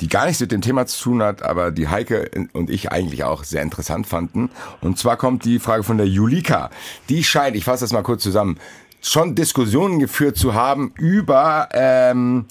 die 0.01 0.09
gar 0.09 0.26
nichts 0.26 0.40
mit 0.40 0.51
dem 0.51 0.61
Thema 0.61 0.86
zu 0.86 1.05
tun 1.05 1.22
hat, 1.22 1.42
aber 1.42 1.70
die 1.70 1.88
Heike 1.88 2.30
und 2.53 2.68
ich 2.68 2.90
eigentlich 2.90 3.22
auch 3.24 3.45
sehr 3.45 3.62
interessant 3.62 4.07
fanden. 4.07 4.51
Und 4.80 4.99
zwar 4.99 5.16
kommt 5.16 5.45
die 5.45 5.59
Frage 5.59 5.84
von 5.84 5.99
der 5.99 6.09
Julika. 6.09 6.70
Die 7.09 7.22
scheint, 7.22 7.57
ich 7.57 7.64
fasse 7.64 7.84
das 7.84 7.92
mal 7.92 8.03
kurz 8.03 8.22
zusammen, 8.22 8.59
schon 9.01 9.34
Diskussionen 9.34 10.01
geführt 10.01 10.36
zu 10.36 10.55
haben 10.55 10.92
über 10.99 11.68
ähm, 11.72 12.47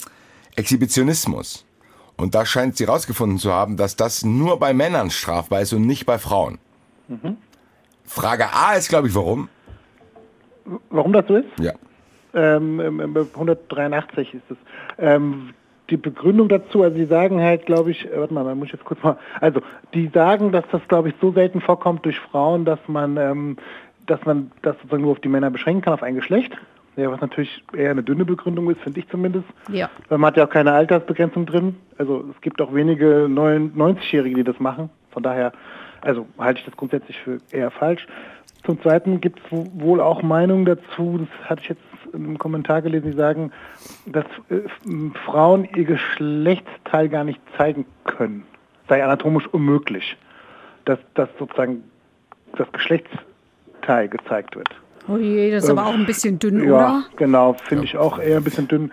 Exhibitionismus. 0.55 1.65
Und 2.15 2.35
da 2.35 2.45
scheint 2.45 2.77
sie 2.77 2.85
rausgefunden 2.85 3.39
zu 3.39 3.51
haben, 3.51 3.75
dass 3.75 3.95
das 3.95 4.23
nur 4.23 4.59
bei 4.59 4.73
Männern 4.73 5.09
strafbar 5.09 5.61
ist 5.61 5.73
und 5.73 5.85
nicht 5.85 6.05
bei 6.05 6.19
Frauen. 6.19 6.59
Frage 8.05 8.53
A 8.53 8.73
ist, 8.75 8.87
glaube 8.87 9.07
ich, 9.07 9.15
warum? 9.15 9.49
Warum 10.89 11.11
das 11.11 11.25
so 11.27 11.35
ist? 11.35 11.47
Ja. 11.59 11.73
Ähm, 12.33 12.79
ähm, 12.79 13.15
183 13.15 14.33
ist 14.33 14.43
es. 14.49 14.57
Ähm, 14.97 15.53
die 15.89 15.97
Begründung 15.97 16.47
dazu, 16.47 16.81
also 16.81 16.95
die 16.95 17.05
sagen 17.05 17.41
halt, 17.41 17.65
glaube 17.65 17.91
ich, 17.91 18.05
äh, 18.05 18.19
warte 18.19 18.33
mal, 18.33 18.43
man 18.43 18.57
muss 18.57 18.71
jetzt 18.71 18.85
kurz 18.85 19.01
mal, 19.03 19.17
also 19.41 19.61
die 19.93 20.07
sagen, 20.07 20.51
dass 20.51 20.63
das, 20.71 20.81
glaube 20.87 21.09
ich, 21.09 21.15
so 21.21 21.31
selten 21.31 21.61
vorkommt 21.61 22.05
durch 22.05 22.19
Frauen, 22.19 22.65
dass 22.65 22.79
man, 22.87 23.17
ähm, 23.17 23.57
dass 24.07 24.23
man 24.25 24.51
das 24.61 24.75
sozusagen 24.77 25.03
nur 25.03 25.11
auf 25.11 25.19
die 25.19 25.29
Männer 25.29 25.51
beschränken 25.51 25.81
kann, 25.81 25.93
auf 25.93 26.03
ein 26.03 26.15
Geschlecht. 26.15 26.53
Ja, 26.95 27.11
was 27.11 27.21
natürlich 27.21 27.63
eher 27.75 27.91
eine 27.91 28.03
dünne 28.03 28.23
Begründung 28.23 28.69
ist, 28.69 28.79
finde 28.81 28.99
ich 28.99 29.09
zumindest. 29.09 29.45
Ja. 29.69 29.89
Weil 30.09 30.19
man 30.19 30.27
hat 30.27 30.37
ja 30.37 30.45
auch 30.45 30.49
keine 30.49 30.73
Altersbegrenzung 30.73 31.47
drin. 31.47 31.75
Also 31.97 32.25
es 32.33 32.39
gibt 32.41 32.61
auch 32.61 32.73
wenige 32.73 33.27
90-Jährige, 33.27 34.35
die 34.35 34.43
das 34.43 34.59
machen. 34.59 34.91
Von 35.09 35.23
daher, 35.23 35.53
also 36.01 36.27
halte 36.37 36.59
ich 36.59 36.65
das 36.65 36.77
grundsätzlich 36.77 37.17
für 37.17 37.39
eher 37.51 37.71
falsch. 37.71 38.05
Zum 38.63 38.79
Zweiten 38.81 39.21
gibt 39.21 39.39
es 39.39 39.57
wohl 39.73 39.99
auch 39.99 40.21
Meinungen 40.21 40.65
dazu, 40.65 41.19
das 41.19 41.49
hatte 41.49 41.61
ich 41.63 41.69
jetzt 41.69 41.81
in 42.13 42.25
einem 42.25 42.37
Kommentar 42.37 42.81
gelesen, 42.81 43.11
die 43.11 43.17
sagen, 43.17 43.51
dass 44.05 44.25
äh, 44.49 44.59
Frauen 45.25 45.67
ihr 45.75 45.85
Geschlechtsteil 45.85 47.09
gar 47.09 47.23
nicht 47.23 47.41
zeigen 47.57 47.85
können. 48.05 48.43
Sei 48.87 49.03
anatomisch 49.03 49.47
unmöglich, 49.47 50.17
dass, 50.85 50.99
dass 51.15 51.29
sozusagen 51.39 51.83
das 52.55 52.71
Geschlechtsteil 52.71 54.07
gezeigt 54.09 54.55
wird. 54.55 54.69
Oh 55.07 55.17
je, 55.17 55.51
das 55.51 55.63
ist 55.65 55.69
Ähm, 55.69 55.77
aber 55.77 55.89
auch 55.89 55.93
ein 55.93 56.05
bisschen 56.05 56.39
dünn, 56.39 56.63
Ja, 56.63 56.73
oder? 56.73 57.03
genau, 57.17 57.53
finde 57.53 57.85
ich 57.85 57.97
auch 57.97 58.19
eher 58.19 58.37
ein 58.37 58.43
bisschen 58.43 58.67
dünn. 58.67 58.91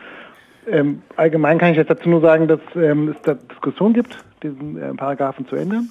Ähm, 0.67 1.03
allgemein 1.17 1.59
kann 1.59 1.71
ich 1.71 1.77
jetzt 1.77 1.91
dazu 1.91 2.09
nur 2.09 2.21
sagen, 2.21 2.49
dass 2.49 2.61
ähm, 2.75 3.09
es 3.09 3.17
da 3.23 3.35
Diskussion 3.35 3.93
gibt, 3.93 4.19
diesen 4.43 4.81
äh, 4.81 4.93
Paragraphen 4.95 5.47
zu 5.47 5.57
ändern, 5.57 5.91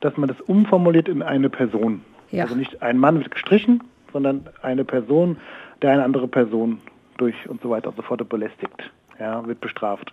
dass 0.00 0.16
man 0.16 0.28
das 0.28 0.40
umformuliert 0.42 1.08
in 1.08 1.22
eine 1.22 1.48
Person. 1.50 2.02
Ja. 2.30 2.44
Also 2.44 2.54
nicht 2.56 2.82
ein 2.82 2.98
Mann 2.98 3.18
wird 3.18 3.30
gestrichen, 3.30 3.82
sondern 4.12 4.48
eine 4.62 4.84
Person, 4.84 5.36
der 5.82 5.90
eine 5.92 6.04
andere 6.04 6.28
Person 6.28 6.80
durch 7.18 7.34
und 7.48 7.62
so 7.62 7.70
weiter 7.70 7.88
und 7.88 7.96
so 7.96 8.02
fort 8.02 8.26
belästigt, 8.28 8.90
ja, 9.18 9.46
wird 9.46 9.60
bestraft. 9.60 10.12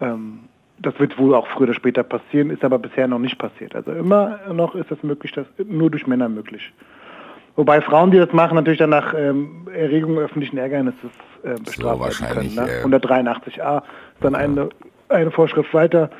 Ähm, 0.00 0.40
das 0.80 0.98
wird 1.00 1.18
wohl 1.18 1.34
auch 1.34 1.46
früher 1.48 1.64
oder 1.64 1.74
später 1.74 2.04
passieren, 2.04 2.50
ist 2.50 2.62
aber 2.62 2.78
bisher 2.78 3.08
noch 3.08 3.18
nicht 3.18 3.38
passiert. 3.38 3.74
Also 3.74 3.92
immer 3.92 4.38
noch 4.52 4.74
ist 4.76 4.90
das 4.90 5.02
möglich, 5.02 5.32
das 5.32 5.46
nur 5.66 5.90
durch 5.90 6.06
Männer 6.06 6.28
möglich. 6.28 6.72
Wobei 7.56 7.80
Frauen, 7.80 8.12
die 8.12 8.18
das 8.18 8.32
machen, 8.32 8.54
natürlich 8.54 8.78
dann 8.78 8.90
nach 8.90 9.12
ähm, 9.14 9.66
Erregung 9.74 10.16
öffentlichen 10.18 10.58
Ärgernisses 10.58 11.10
äh, 11.42 11.54
bestraft 11.60 11.78
werden 11.78 11.98
können. 11.98 12.00
wahrscheinlich, 12.00 12.54
Ne? 12.54 12.68
äh, 12.70 12.84
183a 12.84 13.78
ist 13.78 13.84
dann 14.20 14.36
eine, 14.36 14.68
eine 15.08 15.30
Vorschrift 15.32 15.74
weiter. 15.74 16.10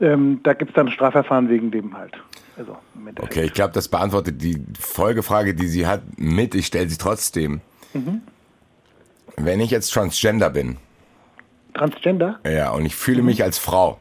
Ähm, 0.00 0.38
da 0.44 0.52
gibt 0.52 0.70
es 0.70 0.74
dann 0.76 0.88
Strafverfahren 0.88 1.48
wegen 1.48 1.72
dem 1.72 1.96
halt. 1.98 2.12
Also. 2.56 2.76
Okay, 3.20 3.46
ich 3.46 3.52
glaube, 3.52 3.72
das 3.72 3.88
beantwortet 3.88 4.40
die 4.40 4.62
Folgefrage, 4.78 5.54
die 5.54 5.66
sie 5.66 5.88
hat, 5.88 6.02
mit. 6.16 6.54
Ich 6.54 6.66
stelle 6.66 6.88
sie 6.88 6.98
trotzdem. 6.98 7.60
Mhm. 7.94 8.22
Wenn 9.36 9.60
ich 9.60 9.70
jetzt 9.70 9.92
Transgender 9.92 10.50
bin, 10.50 10.76
Transgender, 11.74 12.38
ja, 12.46 12.70
und 12.70 12.84
ich 12.86 12.94
fühle 12.94 13.20
Mhm. 13.22 13.26
mich 13.26 13.42
als 13.42 13.58
Frau, 13.58 13.98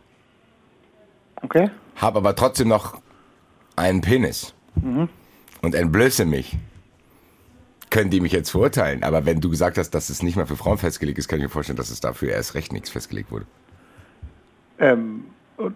okay? 1.42 1.70
habe 1.96 2.18
aber 2.20 2.36
trotzdem 2.36 2.68
noch 2.68 3.02
einen 3.76 4.02
Penis 4.02 4.54
Mhm. 4.76 5.10
und 5.62 5.74
entblöße 5.76 6.26
mich, 6.26 6.58
können 7.90 8.10
die 8.10 8.20
mich 8.20 8.32
jetzt 8.32 8.50
verurteilen. 8.52 9.04
Aber 9.04 9.26
wenn 9.26 9.40
du 9.42 9.50
gesagt 9.50 9.78
hast, 9.78 9.92
dass 9.92 10.10
es 10.10 10.22
nicht 10.24 10.36
mehr 10.36 10.48
für 10.48 10.56
Frauen 10.56 10.78
festgelegt 10.80 11.18
ist, 11.20 11.28
kann 11.28 11.40
ich 11.40 11.44
mir 11.44 11.50
vorstellen, 11.50 11.78
dass 11.78 11.90
es 11.92 12.00
dafür 12.00 12.30
erst 12.32 12.56
recht 12.56 12.74
nichts 12.74 12.90
festgelegt 12.90 13.32
wurde. 13.32 13.46
Ähm, 14.80 15.26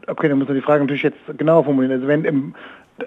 okay, 0.07 0.29
dann 0.29 0.38
müssen 0.38 0.49
wir 0.49 0.55
die 0.55 0.61
Frage 0.61 0.81
natürlich 0.83 1.03
jetzt 1.03 1.17
genauer 1.38 1.63
formulieren. 1.65 1.93
Also 1.93 2.07
wenn 2.07 2.23
im, 2.25 2.55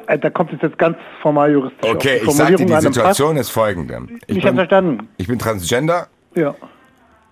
äh, 0.07 0.19
da 0.19 0.31
kommt 0.31 0.53
es 0.53 0.61
jetzt 0.63 0.79
ganz 0.79 0.97
formal 1.23 1.53
juristisch. 1.53 1.91
Okay, 1.91 2.21
ich 2.25 2.31
sage 2.33 2.57
dir, 2.57 2.67
die 2.67 2.81
Situation 2.81 3.37
ist 3.37 3.51
folgende. 3.51 4.03
Ich 4.27 4.39
ich 4.39 4.45
habe 4.47 4.57
verstanden. 4.57 5.09
ich 5.17 5.27
bin 5.29 5.39
Transgender, 5.39 6.09
Ja. 6.35 6.55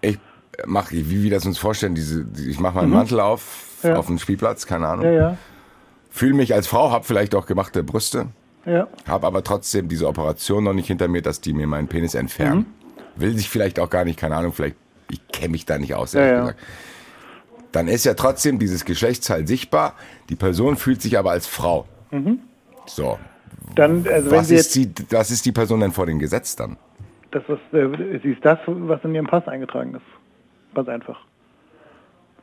ich 0.01 0.18
mache, 0.66 0.92
wie 0.94 1.22
wir 1.22 1.30
das 1.30 1.46
uns 1.46 1.59
vorstellen, 1.59 1.94
diese, 1.94 2.24
die- 2.24 2.51
ich 2.51 2.59
mache 2.61 2.76
meinen 2.76 2.90
Mantel 2.90 3.20
auf, 3.20 3.64
Mhm. 3.82 3.90
Ja. 3.90 3.96
auf 3.96 4.07
dem 4.07 4.18
Spielplatz, 4.18 4.66
keine 4.66 4.88
Ahnung. 4.88 5.05
Ja, 5.05 5.12
ja, 5.12 5.36
Fühle 6.11 6.34
mich 6.34 6.53
als 6.55 6.66
Frau, 6.66 6.90
habe 6.90 7.05
vielleicht 7.05 7.34
auch 7.36 7.46
gemachte 7.46 7.84
Brüste, 7.84 8.26
ja. 8.66 8.88
habe 9.07 9.26
aber 9.26 9.44
trotzdem 9.44 9.88
diese 9.88 10.09
Operation 10.09 10.64
noch 10.64 10.72
nicht 10.72 10.88
hinter 10.88 11.07
mir, 11.07 11.22
dass 11.22 11.40
die 11.40 11.53
mir 11.53 11.66
meinen 11.68 11.86
Penis 11.86 12.14
entfernen. 12.16 12.66
Mhm. 13.16 13.20
Will 13.22 13.36
sich 13.36 13.49
vielleicht 13.49 13.78
auch 13.78 13.88
gar 13.90 14.05
nicht, 14.05 14.18
keine 14.18 14.34
Ahnung, 14.36 14.53
vielleicht, 14.53 14.76
ich 15.11 15.26
kenne 15.28 15.51
mich 15.51 15.64
da 15.64 15.78
nicht 15.78 15.94
aus, 15.94 16.12
Ja, 16.14 16.20
ehrlich 16.20 16.34
ja. 16.34 16.40
gesagt. 16.40 16.61
Dann 17.73 17.89
ist 17.89 18.05
ja 18.05 18.14
trotzdem 18.14 18.59
dieses 18.59 18.85
Geschlechtsteil 18.85 19.47
sichtbar, 19.47 19.95
die 20.29 20.37
Person 20.37 20.77
fühlt 20.77 21.03
sich 21.03 21.19
aber 21.19 21.31
als 21.33 21.47
Frau. 21.47 21.87
So, 22.87 23.19
Dann, 23.75 24.07
also 24.09 24.31
Mhm. 24.31 24.35
was 24.35 24.51
ist, 24.51 24.75
die, 24.75 24.91
was 25.11 25.31
ist 25.31 25.45
die 25.45 25.53
Person 25.53 25.81
denn 25.81 25.93
vor 25.93 26.07
dem 26.07 26.19
Gesetz 26.19 26.57
dann? 26.57 26.77
das 27.31 27.43
ist, 27.49 27.75
äh, 27.75 28.19
sie 28.23 28.31
ist 28.33 28.43
das, 28.43 28.59
was 28.66 29.05
in 29.05 29.14
Ihrem 29.14 29.27
Pass 29.27 29.47
eingetragen 29.47 29.95
ist. 29.95 30.75
Ganz 30.75 30.89
einfach. 30.89 31.21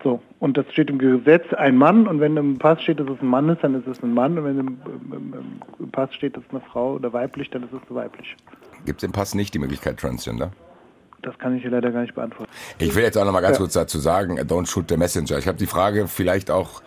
So, 0.03 0.21
und 0.39 0.55
das 0.57 0.71
steht 0.71 0.91
im 0.91 0.99
Gesetz 0.99 1.51
ein 1.55 1.75
Mann 1.77 2.05
und 2.07 2.19
wenn 2.19 2.37
im 2.37 2.59
Pass 2.59 2.83
steht, 2.83 2.99
dass 2.99 3.09
es 3.09 3.19
ein 3.19 3.27
Mann 3.27 3.49
ist, 3.49 3.63
dann 3.63 3.73
ist 3.73 3.87
es 3.87 4.03
ein 4.03 4.13
Mann 4.13 4.37
und 4.37 4.45
wenn 4.45 4.59
im, 4.59 4.67
im, 4.85 5.13
im, 5.33 5.61
im 5.79 5.91
Pass 5.91 6.13
steht, 6.13 6.37
dass 6.37 6.43
es 6.43 6.49
eine 6.51 6.61
Frau 6.61 6.93
oder 6.93 7.11
weiblich, 7.13 7.49
dann 7.49 7.63
ist 7.63 7.73
es 7.73 7.81
weiblich. 7.95 8.35
Gibt 8.85 9.01
es 9.01 9.03
im 9.03 9.11
Pass 9.11 9.33
nicht 9.33 9.55
die 9.55 9.59
Möglichkeit 9.59 9.97
Transgender? 9.97 10.51
Das 11.25 11.37
kann 11.39 11.55
ich 11.55 11.63
hier 11.63 11.71
leider 11.71 11.91
gar 11.91 12.01
nicht 12.01 12.13
beantworten. 12.15 12.51
Ich 12.77 12.93
will 12.95 13.03
jetzt 13.03 13.17
auch 13.17 13.25
noch 13.25 13.31
mal 13.31 13.41
ganz 13.41 13.57
Ja. 13.57 13.61
kurz 13.63 13.73
dazu 13.73 13.97
sagen, 13.99 14.39
don't 14.41 14.67
shoot 14.69 14.85
the 14.89 14.95
messenger. 14.97 15.37
Ich 15.39 15.47
habe 15.47 15.57
die 15.57 15.65
Frage 15.65 16.07
vielleicht 16.07 16.51
auch 16.51 16.81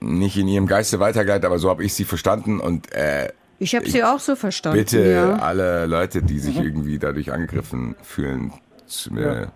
nicht 0.00 0.36
in 0.36 0.48
ihrem 0.48 0.66
Geiste 0.66 1.00
weitergeleitet, 1.00 1.44
aber 1.44 1.58
so 1.58 1.70
habe 1.70 1.84
ich 1.84 1.94
sie 1.94 2.04
verstanden 2.04 2.60
und 2.60 2.92
äh, 2.92 3.28
Ich 3.58 3.74
habe 3.74 3.88
sie 3.88 4.02
auch 4.04 4.18
so 4.18 4.34
verstanden. 4.36 4.78
bitte 4.78 5.10
ja. 5.12 5.36
alle 5.36 5.86
Leute, 5.86 6.22
die 6.22 6.38
sich 6.40 6.58
irgendwie 6.58 6.98
dadurch 6.98 7.32
angegriffen 7.32 7.94
fühlen, 8.02 8.52
zu 8.86 9.14
mir, 9.14 9.52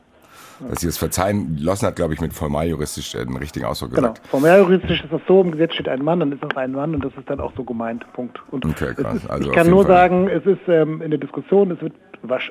dass 0.70 0.80
sie 0.80 0.86
es 0.88 0.96
verzeihen. 0.96 1.58
Lossen 1.58 1.86
hat, 1.86 1.96
glaube 1.96 2.14
ich, 2.14 2.20
mit 2.20 2.32
formaljuristisch 2.32 3.12
den 3.12 3.36
richtigen 3.36 3.66
Ausdruck 3.66 3.90
Genau. 3.94 4.12
gesagt. 4.12 4.26
Formell 4.28 4.60
juristisch 4.60 5.02
ist 5.02 5.12
das 5.12 5.20
so, 5.28 5.42
im 5.42 5.50
Gesetz 5.52 5.74
steht 5.74 5.88
ein 5.88 6.02
Mann, 6.02 6.20
dann 6.20 6.32
ist 6.32 6.42
das 6.42 6.56
ein 6.56 6.72
Mann 6.72 6.94
und 6.94 7.04
das 7.04 7.12
ist 7.18 7.28
dann 7.28 7.40
auch 7.40 7.52
so 7.56 7.64
gemeint. 7.64 8.10
Punkt. 8.14 8.40
Und 8.52 8.64
Okay, 8.64 8.90
es 8.90 8.96
krass. 8.96 9.16
Ist, 9.16 9.28
Also 9.28 9.50
ich 9.50 9.54
kann 9.54 9.68
nur 9.68 9.84
Fall. 9.84 9.92
sagen, 9.96 10.28
es 10.28 10.46
ist 10.46 10.60
ähm, 10.68 11.02
in 11.02 11.10
der 11.10 11.18
Diskussion, 11.20 11.72
es 11.72 11.82
wird 11.82 11.92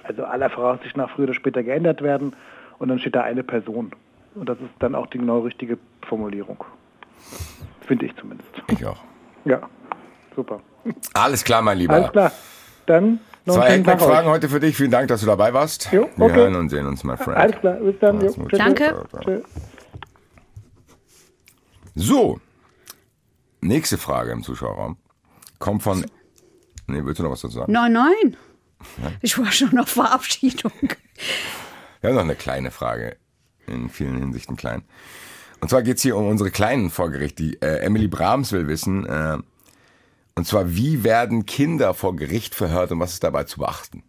also 0.03 0.23
aller 0.25 0.49
Voraussicht 0.49 0.97
nach 0.97 1.09
früher 1.09 1.25
oder 1.25 1.33
später 1.33 1.63
geändert 1.63 2.01
werden 2.01 2.35
und 2.79 2.89
dann 2.89 2.99
steht 2.99 3.15
da 3.15 3.21
eine 3.21 3.43
Person. 3.43 3.91
Und 4.35 4.49
das 4.49 4.57
ist 4.59 4.69
dann 4.79 4.95
auch 4.95 5.07
die 5.07 5.17
genau 5.17 5.39
richtige 5.39 5.77
Formulierung. 6.07 6.63
Finde 7.81 8.05
ich 8.05 8.15
zumindest. 8.17 8.49
Ich 8.69 8.85
auch. 8.85 9.01
Ja, 9.45 9.61
super. 10.35 10.59
Alles 11.13 11.43
klar, 11.43 11.61
mein 11.61 11.77
Lieber. 11.77 11.93
Alles 11.93 12.11
klar. 12.11 12.31
Dann 12.85 13.19
noch 13.45 13.55
Zwei 13.55 13.75
Eckback-Fragen 13.75 14.27
euch. 14.27 14.33
heute 14.33 14.49
für 14.49 14.59
dich. 14.59 14.75
Vielen 14.75 14.91
Dank, 14.91 15.07
dass 15.07 15.21
du 15.21 15.27
dabei 15.27 15.53
warst. 15.53 15.91
Jo, 15.91 16.09
Wir 16.15 16.25
okay. 16.25 16.35
hören 16.35 16.55
und 16.55 16.69
sehen 16.69 16.85
uns, 16.85 17.03
my 17.03 17.15
friend. 17.15 17.37
Alles 17.37 17.57
klar, 17.59 17.75
bis 17.75 17.95
dann. 17.99 18.21
Jo. 18.21 18.27
Tschüss. 18.31 18.59
Danke. 18.59 19.05
Tschüss. 19.23 19.43
So, 21.95 22.39
nächste 23.61 23.97
Frage 23.97 24.31
im 24.31 24.43
Zuschauerraum 24.43 24.97
kommt 25.59 25.83
von. 25.83 26.05
Nee, 26.87 27.01
willst 27.03 27.19
du 27.19 27.23
noch 27.23 27.31
was 27.31 27.41
dazu 27.41 27.55
sagen? 27.55 27.71
Nein, 27.71 27.93
nein. 27.93 28.37
Ich 29.21 29.37
war 29.37 29.51
schon 29.51 29.77
auf 29.77 29.89
Verabschiedung. 29.89 30.71
Wir 32.01 32.09
haben 32.09 32.15
noch 32.15 32.23
eine 32.23 32.35
kleine 32.35 32.71
Frage. 32.71 33.17
In 33.67 33.89
vielen 33.89 34.17
Hinsichten 34.17 34.55
klein. 34.55 34.83
Und 35.59 35.69
zwar 35.69 35.81
geht 35.81 35.97
es 35.97 36.03
hier 36.03 36.15
um 36.15 36.27
unsere 36.27 36.51
Kleinen 36.51 36.91
vor 36.91 37.09
Gericht. 37.09 37.39
Die 37.39 37.59
äh, 37.61 37.79
Emily 37.79 38.07
Brahms 38.07 38.51
will 38.51 38.67
wissen, 38.67 39.05
äh, 39.05 39.37
und 40.35 40.45
zwar, 40.45 40.75
wie 40.75 41.03
werden 41.03 41.45
Kinder 41.45 41.93
vor 41.93 42.15
Gericht 42.15 42.55
verhört 42.55 42.91
und 42.91 42.99
was 42.99 43.13
ist 43.13 43.23
dabei 43.23 43.45
zu 43.45 43.59
beachten? 43.59 44.03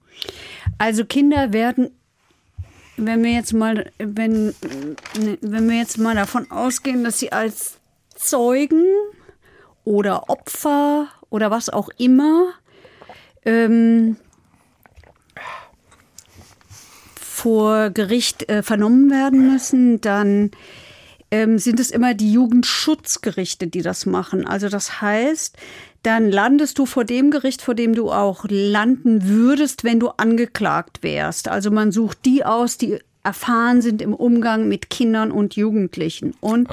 Also 0.76 1.04
Kinder 1.04 1.52
werden, 1.52 1.92
wenn 2.96 3.22
wir 3.22 3.30
jetzt 3.32 3.52
mal, 3.52 3.92
wenn, 3.98 4.54
wenn 5.40 5.68
wir 5.68 5.78
jetzt 5.78 5.98
mal 5.98 6.16
davon 6.16 6.50
ausgehen, 6.50 7.04
dass 7.04 7.20
sie 7.20 7.30
als 7.30 7.78
Zeugen 8.16 8.84
oder 9.84 10.28
Opfer 10.28 11.06
oder 11.30 11.52
was 11.52 11.68
auch 11.68 11.90
immer 11.96 12.52
ähm, 13.44 14.16
vor 17.46 17.90
Gericht 17.90 18.48
äh, 18.48 18.64
vernommen 18.64 19.08
werden 19.08 19.52
müssen, 19.52 20.00
dann 20.00 20.50
ähm, 21.30 21.60
sind 21.60 21.78
es 21.78 21.92
immer 21.92 22.12
die 22.12 22.32
Jugendschutzgerichte, 22.32 23.68
die 23.68 23.82
das 23.82 24.04
machen. 24.04 24.44
Also 24.44 24.68
das 24.68 25.00
heißt, 25.00 25.56
dann 26.02 26.28
landest 26.28 26.76
du 26.80 26.86
vor 26.86 27.04
dem 27.04 27.30
Gericht, 27.30 27.62
vor 27.62 27.76
dem 27.76 27.94
du 27.94 28.10
auch 28.10 28.46
landen 28.48 29.28
würdest, 29.28 29.84
wenn 29.84 30.00
du 30.00 30.08
angeklagt 30.08 31.04
wärst. 31.04 31.46
Also 31.46 31.70
man 31.70 31.92
sucht 31.92 32.24
die 32.24 32.44
aus, 32.44 32.78
die 32.78 32.98
erfahren 33.22 33.80
sind 33.80 34.02
im 34.02 34.12
Umgang 34.12 34.66
mit 34.66 34.90
Kindern 34.90 35.30
und 35.30 35.54
Jugendlichen. 35.54 36.34
Und 36.40 36.68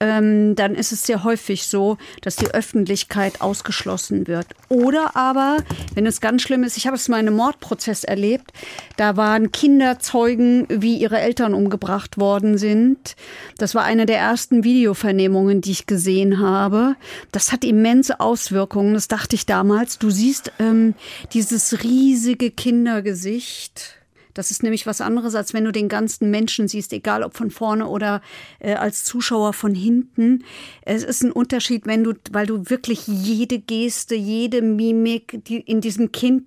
ähm, 0.00 0.54
dann 0.56 0.74
ist 0.74 0.92
es 0.92 1.04
sehr 1.04 1.24
häufig 1.24 1.66
so, 1.66 1.96
dass 2.20 2.36
die 2.36 2.48
Öffentlichkeit 2.48 3.40
ausgeschlossen 3.40 4.26
wird. 4.26 4.46
Oder 4.68 5.16
aber, 5.16 5.58
wenn 5.94 6.06
es 6.06 6.20
ganz 6.20 6.42
schlimm 6.42 6.64
ist, 6.64 6.76
ich 6.76 6.86
habe 6.86 6.96
es 6.96 7.08
mal 7.08 7.18
in 7.18 7.28
einem 7.28 7.36
Mordprozess 7.36 8.04
erlebt, 8.04 8.52
da 8.96 9.16
waren 9.16 9.52
Kinder 9.52 9.98
Zeugen, 9.98 10.66
wie 10.68 10.96
ihre 10.96 11.18
Eltern 11.18 11.54
umgebracht 11.54 12.18
worden 12.18 12.58
sind. 12.58 13.16
Das 13.58 13.74
war 13.74 13.84
eine 13.84 14.06
der 14.06 14.18
ersten 14.18 14.64
Videovernehmungen, 14.64 15.60
die 15.60 15.72
ich 15.72 15.86
gesehen 15.86 16.40
habe. 16.40 16.96
Das 17.32 17.52
hat 17.52 17.64
immense 17.64 18.20
Auswirkungen, 18.20 18.94
das 18.94 19.08
dachte 19.08 19.34
ich 19.34 19.46
damals. 19.46 19.98
Du 19.98 20.10
siehst 20.10 20.52
ähm, 20.58 20.94
dieses 21.32 21.82
riesige 21.82 22.50
Kindergesicht 22.50 23.95
Das 24.36 24.50
ist 24.50 24.62
nämlich 24.62 24.86
was 24.86 25.00
anderes, 25.00 25.34
als 25.34 25.54
wenn 25.54 25.64
du 25.64 25.72
den 25.72 25.88
ganzen 25.88 26.30
Menschen 26.30 26.68
siehst, 26.68 26.92
egal 26.92 27.22
ob 27.22 27.36
von 27.36 27.50
vorne 27.50 27.86
oder 27.86 28.20
äh, 28.58 28.74
als 28.74 29.04
Zuschauer 29.04 29.52
von 29.52 29.74
hinten. 29.74 30.44
Es 30.82 31.02
ist 31.02 31.22
ein 31.22 31.32
Unterschied, 31.32 31.86
wenn 31.86 32.04
du, 32.04 32.12
weil 32.30 32.46
du 32.46 32.68
wirklich 32.68 33.06
jede 33.06 33.58
Geste, 33.58 34.14
jede 34.14 34.62
Mimik 34.62 35.40
die 35.46 35.60
in 35.60 35.80
diesem 35.80 36.12
Kind 36.12 36.46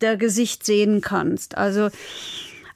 der 0.00 0.16
Gesicht 0.16 0.64
sehen 0.64 1.00
kannst. 1.00 1.56
Also 1.56 1.90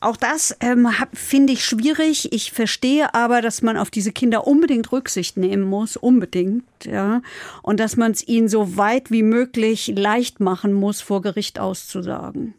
auch 0.01 0.17
das 0.17 0.55
ähm, 0.61 0.89
finde 1.15 1.55
ich 1.55 1.65
schwierig. 1.65 2.33
Ich 2.33 2.53
verstehe 2.53 3.15
aber, 3.15 3.41
dass 3.41 3.63
man 3.63 3.79
auf 3.79 3.91
diese 3.91 4.13
Kinder 4.13 4.47
unbedingt 4.47 4.93
Rücksicht 4.93 5.39
nehmen 5.39 5.63
muss, 5.63 5.97
unbedingt, 5.97 6.65
ja, 6.85 7.23
und 7.63 7.81
dass 7.81 7.97
man 7.97 8.13
es 8.13 8.29
ihnen 8.29 8.49
so 8.49 8.77
weit 8.77 9.11
wie 9.11 9.23
möglich 9.23 9.93
leicht 9.97 10.41
machen 10.41 10.75
muss, 10.75 11.01
vor 11.01 11.23
Gericht 11.23 11.59
auszusagen. 11.59 12.55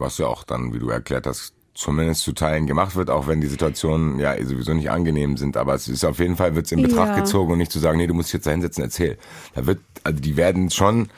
Was 0.00 0.18
ja 0.18 0.26
auch 0.26 0.44
dann, 0.44 0.72
wie 0.72 0.78
du 0.78 0.88
erklärt 0.88 1.26
hast, 1.26 1.52
zumindest 1.74 2.22
zu 2.22 2.32
Teilen 2.32 2.66
gemacht 2.66 2.96
wird, 2.96 3.10
auch 3.10 3.26
wenn 3.26 3.40
die 3.40 3.46
Situationen 3.46 4.18
ja 4.18 4.34
sowieso 4.44 4.74
nicht 4.74 4.90
angenehm 4.90 5.36
sind. 5.36 5.56
Aber 5.56 5.74
es 5.74 5.88
ist 5.88 6.04
auf 6.04 6.18
jeden 6.18 6.36
Fall 6.36 6.54
wird 6.54 6.66
es 6.66 6.72
in 6.72 6.82
Betracht 6.82 7.16
ja. 7.16 7.20
gezogen 7.20 7.52
und 7.52 7.58
nicht 7.58 7.72
zu 7.72 7.78
sagen, 7.78 7.98
nee, 7.98 8.06
du 8.06 8.14
musst 8.14 8.32
jetzt 8.32 8.46
da 8.46 8.50
hinsetzen, 8.50 8.84
erzähl. 8.84 9.18
Da 9.54 9.66
wird, 9.66 9.78
also 10.02 10.20
die 10.20 10.36
werden 10.36 10.70
schon 10.70 11.08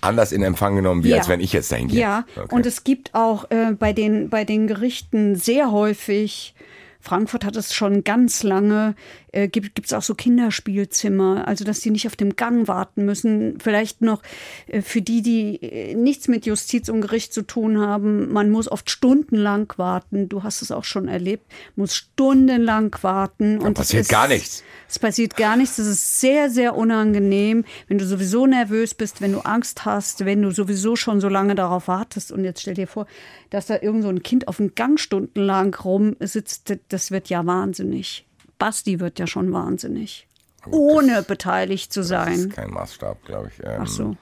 anders 0.00 0.32
in 0.32 0.42
Empfang 0.42 0.74
genommen, 0.74 1.04
wie 1.04 1.10
ja. 1.10 1.18
als 1.18 1.28
wenn 1.28 1.40
ich 1.40 1.52
jetzt 1.52 1.70
dahin 1.70 1.88
gehe. 1.88 2.00
Ja, 2.00 2.24
okay. 2.36 2.54
und 2.54 2.66
es 2.66 2.84
gibt 2.84 3.14
auch 3.14 3.50
äh, 3.50 3.72
bei, 3.72 3.92
den, 3.92 4.30
bei 4.30 4.44
den 4.44 4.66
Gerichten 4.66 5.36
sehr 5.36 5.70
häufig 5.70 6.54
Frankfurt 7.02 7.44
hat 7.44 7.56
es 7.56 7.74
schon 7.74 8.04
ganz 8.04 8.44
lange, 8.44 8.94
äh, 9.32 9.48
gibt 9.48 9.84
es 9.84 9.92
auch 9.92 10.02
so 10.02 10.14
Kinderspielzimmer, 10.14 11.48
also 11.48 11.64
dass 11.64 11.80
die 11.80 11.90
nicht 11.90 12.06
auf 12.06 12.16
dem 12.16 12.36
Gang 12.36 12.68
warten 12.68 13.04
müssen. 13.04 13.58
Vielleicht 13.58 14.02
noch 14.02 14.22
äh, 14.66 14.82
für 14.82 15.02
die, 15.02 15.22
die 15.22 15.62
äh, 15.62 15.94
nichts 15.94 16.28
mit 16.28 16.46
Justiz 16.46 16.88
und 16.88 17.00
Gericht 17.00 17.32
zu 17.32 17.42
tun 17.42 17.80
haben, 17.80 18.30
man 18.32 18.50
muss 18.50 18.70
oft 18.70 18.90
stundenlang 18.90 19.72
warten. 19.76 20.28
Du 20.28 20.42
hast 20.42 20.62
es 20.62 20.70
auch 20.70 20.84
schon 20.84 21.08
erlebt, 21.08 21.50
muss 21.76 21.94
stundenlang 21.96 22.94
warten. 23.02 23.58
Und 23.58 23.74
passiert 23.74 24.02
ist, 24.02 24.10
gar 24.10 24.28
nichts. 24.28 24.62
Es 24.88 24.98
passiert 24.98 25.36
gar 25.36 25.56
nichts. 25.56 25.76
Das 25.76 25.86
ist 25.86 26.20
sehr, 26.20 26.50
sehr 26.50 26.76
unangenehm, 26.76 27.64
wenn 27.88 27.98
du 27.98 28.06
sowieso 28.06 28.46
nervös 28.46 28.94
bist, 28.94 29.22
wenn 29.22 29.32
du 29.32 29.40
Angst 29.40 29.86
hast, 29.86 30.26
wenn 30.26 30.42
du 30.42 30.50
sowieso 30.50 30.94
schon 30.96 31.20
so 31.20 31.28
lange 31.28 31.54
darauf 31.54 31.88
wartest. 31.88 32.32
Und 32.32 32.44
jetzt 32.44 32.60
stell 32.60 32.74
dir 32.74 32.86
vor, 32.86 33.06
dass 33.48 33.66
da 33.66 33.78
irgend 33.80 34.02
so 34.02 34.10
ein 34.10 34.22
Kind 34.22 34.48
auf 34.48 34.58
dem 34.58 34.74
Gang 34.74 35.00
stundenlang 35.00 35.74
rumsitzt, 35.74 36.76
das 36.88 37.10
wird 37.10 37.30
ja 37.30 37.46
wahnsinnig. 37.46 38.26
Basti 38.62 39.00
wird 39.00 39.18
ja 39.18 39.26
schon 39.26 39.52
wahnsinnig. 39.52 40.28
Gut, 40.62 40.72
ohne 40.72 41.14
das, 41.14 41.26
beteiligt 41.26 41.92
zu 41.92 42.04
sein. 42.04 42.30
Das 42.30 42.38
ist 42.42 42.52
kein 42.52 42.70
Maßstab, 42.70 43.24
glaube 43.24 43.50
ich. 43.52 43.64
Ähm, 43.64 43.80
Ach 43.80 43.88
so. 43.88 44.16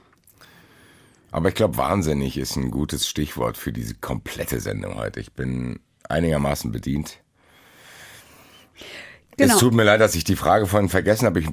Aber 1.29 1.49
ich 1.49 1.53
glaube, 1.53 1.77
wahnsinnig 1.77 2.39
ist 2.39 2.55
ein 2.55 2.71
gutes 2.71 3.07
Stichwort 3.07 3.55
für 3.55 3.71
diese 3.71 3.93
komplette 3.93 4.59
Sendung 4.59 4.95
heute. 4.95 5.19
Ich 5.19 5.33
bin 5.33 5.79
einigermaßen 6.09 6.71
bedient. 6.71 7.19
Genau. 9.37 9.53
Es 9.53 9.59
tut 9.59 9.75
mir 9.75 9.83
leid, 9.83 10.01
dass 10.01 10.15
ich 10.15 10.23
die 10.23 10.35
Frage 10.35 10.65
vorhin 10.65 10.89
vergessen 10.89 11.27
habe. 11.27 11.39
Ich 11.39 11.47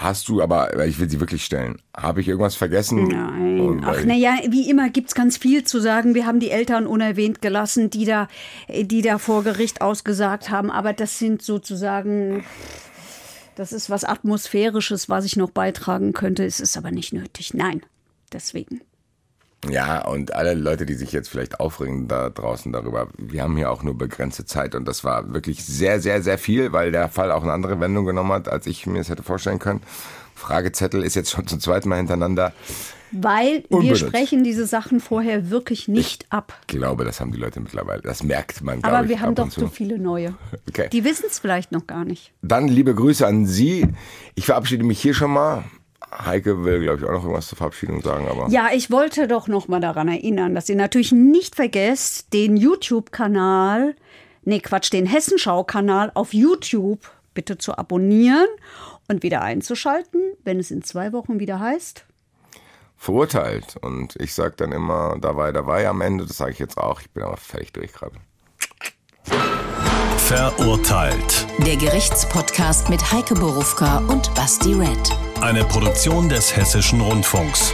Hast 0.00 0.28
du, 0.28 0.40
aber 0.40 0.86
ich 0.86 1.00
will 1.00 1.10
sie 1.10 1.18
wirklich 1.18 1.44
stellen. 1.44 1.82
Habe 1.96 2.20
ich 2.20 2.28
irgendwas 2.28 2.54
vergessen? 2.54 3.08
Nein. 3.08 3.82
Ach, 3.84 4.04
naja, 4.04 4.36
wie 4.48 4.70
immer 4.70 4.90
gibt 4.90 5.08
es 5.08 5.14
ganz 5.16 5.36
viel 5.36 5.64
zu 5.64 5.80
sagen. 5.80 6.14
Wir 6.14 6.24
haben 6.24 6.38
die 6.38 6.52
Eltern 6.52 6.86
unerwähnt 6.86 7.42
gelassen, 7.42 7.90
die 7.90 8.04
da, 8.04 8.28
die 8.68 9.02
da 9.02 9.18
vor 9.18 9.42
Gericht 9.42 9.80
ausgesagt 9.80 10.50
haben. 10.50 10.70
Aber 10.70 10.92
das 10.92 11.18
sind 11.18 11.42
sozusagen, 11.42 12.44
das 13.56 13.72
ist 13.72 13.90
was 13.90 14.04
Atmosphärisches, 14.04 15.08
was 15.08 15.24
ich 15.24 15.34
noch 15.34 15.50
beitragen 15.50 16.12
könnte. 16.12 16.44
Es 16.44 16.60
ist 16.60 16.76
aber 16.76 16.92
nicht 16.92 17.12
nötig. 17.12 17.52
Nein, 17.52 17.82
deswegen. 18.32 18.82
Ja, 19.68 20.06
und 20.06 20.34
alle 20.34 20.54
Leute, 20.54 20.86
die 20.86 20.94
sich 20.94 21.10
jetzt 21.10 21.28
vielleicht 21.28 21.58
aufregen 21.58 22.06
da 22.06 22.30
draußen 22.30 22.72
darüber, 22.72 23.08
wir 23.18 23.42
haben 23.42 23.56
hier 23.56 23.70
auch 23.70 23.82
nur 23.82 23.98
begrenzte 23.98 24.44
Zeit 24.44 24.74
und 24.74 24.86
das 24.86 25.02
war 25.02 25.32
wirklich 25.32 25.64
sehr, 25.64 26.00
sehr, 26.00 26.22
sehr 26.22 26.38
viel, 26.38 26.72
weil 26.72 26.92
der 26.92 27.08
Fall 27.08 27.32
auch 27.32 27.42
eine 27.42 27.52
andere 27.52 27.80
Wendung 27.80 28.04
genommen 28.04 28.32
hat, 28.32 28.48
als 28.48 28.66
ich 28.66 28.86
mir 28.86 29.00
es 29.00 29.10
hätte 29.10 29.24
vorstellen 29.24 29.58
können. 29.58 29.82
Fragezettel 30.34 31.02
ist 31.02 31.16
jetzt 31.16 31.30
schon 31.30 31.46
zum 31.48 31.58
zweiten 31.58 31.88
Mal 31.88 31.96
hintereinander. 31.96 32.52
Weil 33.10 33.64
unbenutzt. 33.68 34.02
wir 34.02 34.08
sprechen 34.08 34.44
diese 34.44 34.66
Sachen 34.66 35.00
vorher 35.00 35.50
wirklich 35.50 35.88
nicht 35.88 36.24
ich 36.24 36.32
ab. 36.32 36.54
Ich 36.62 36.76
glaube, 36.76 37.04
das 37.04 37.20
haben 37.20 37.32
die 37.32 37.38
Leute 37.38 37.60
mittlerweile. 37.60 38.02
Das 38.02 38.22
merkt 38.22 38.62
man. 38.62 38.84
Aber 38.84 39.02
ich, 39.02 39.08
wir 39.08 39.20
haben 39.20 39.34
doch 39.34 39.50
so 39.50 39.66
viele 39.68 39.98
neue. 39.98 40.34
Okay. 40.68 40.88
Die 40.92 41.04
wissen 41.04 41.24
es 41.28 41.38
vielleicht 41.38 41.72
noch 41.72 41.86
gar 41.86 42.04
nicht. 42.04 42.32
Dann 42.42 42.68
liebe 42.68 42.94
Grüße 42.94 43.26
an 43.26 43.46
Sie. 43.46 43.88
Ich 44.34 44.46
verabschiede 44.46 44.84
mich 44.84 45.00
hier 45.00 45.14
schon 45.14 45.32
mal. 45.32 45.64
Heike 46.10 46.64
will, 46.64 46.82
glaube 46.82 46.98
ich, 46.98 47.04
auch 47.04 47.12
noch 47.12 47.22
irgendwas 47.22 47.48
zur 47.48 47.58
Verabschiedung 47.58 48.02
sagen. 48.02 48.28
Aber 48.28 48.48
ja, 48.48 48.68
ich 48.72 48.90
wollte 48.90 49.28
doch 49.28 49.48
noch 49.48 49.68
mal 49.68 49.80
daran 49.80 50.08
erinnern, 50.08 50.54
dass 50.54 50.68
ihr 50.68 50.76
natürlich 50.76 51.12
nicht 51.12 51.54
vergesst, 51.54 52.32
den 52.32 52.56
YouTube-Kanal, 52.56 53.94
nee, 54.42 54.60
Quatsch, 54.60 54.92
den 54.92 55.06
Hessenschau-Kanal 55.06 56.12
auf 56.14 56.32
YouTube 56.32 57.00
bitte 57.34 57.58
zu 57.58 57.76
abonnieren 57.76 58.48
und 59.08 59.22
wieder 59.22 59.42
einzuschalten, 59.42 60.20
wenn 60.44 60.58
es 60.58 60.70
in 60.70 60.82
zwei 60.82 61.12
Wochen 61.12 61.40
wieder 61.40 61.60
heißt. 61.60 62.04
Verurteilt. 62.96 63.76
Und 63.80 64.16
ich 64.16 64.34
sage 64.34 64.54
dann 64.56 64.72
immer, 64.72 65.16
da 65.20 65.36
war 65.36 65.52
da 65.52 65.66
war 65.66 65.84
am 65.84 66.00
Ende, 66.00 66.26
das 66.26 66.36
sage 66.38 66.52
ich 66.52 66.58
jetzt 66.58 66.78
auch, 66.78 67.00
ich 67.00 67.10
bin 67.10 67.22
aber 67.22 67.36
fertig 67.36 67.72
durch 67.72 67.92
gerade. 67.92 68.16
Verurteilt. 70.16 71.46
Der 71.64 71.76
Gerichtspodcast 71.76 72.90
mit 72.90 73.12
Heike 73.12 73.34
Borufka 73.34 73.98
und 74.08 74.34
Basti 74.34 74.74
Red. 74.74 75.27
Eine 75.40 75.64
Produktion 75.64 76.28
des 76.28 76.56
Hessischen 76.56 77.00
Rundfunks. 77.00 77.72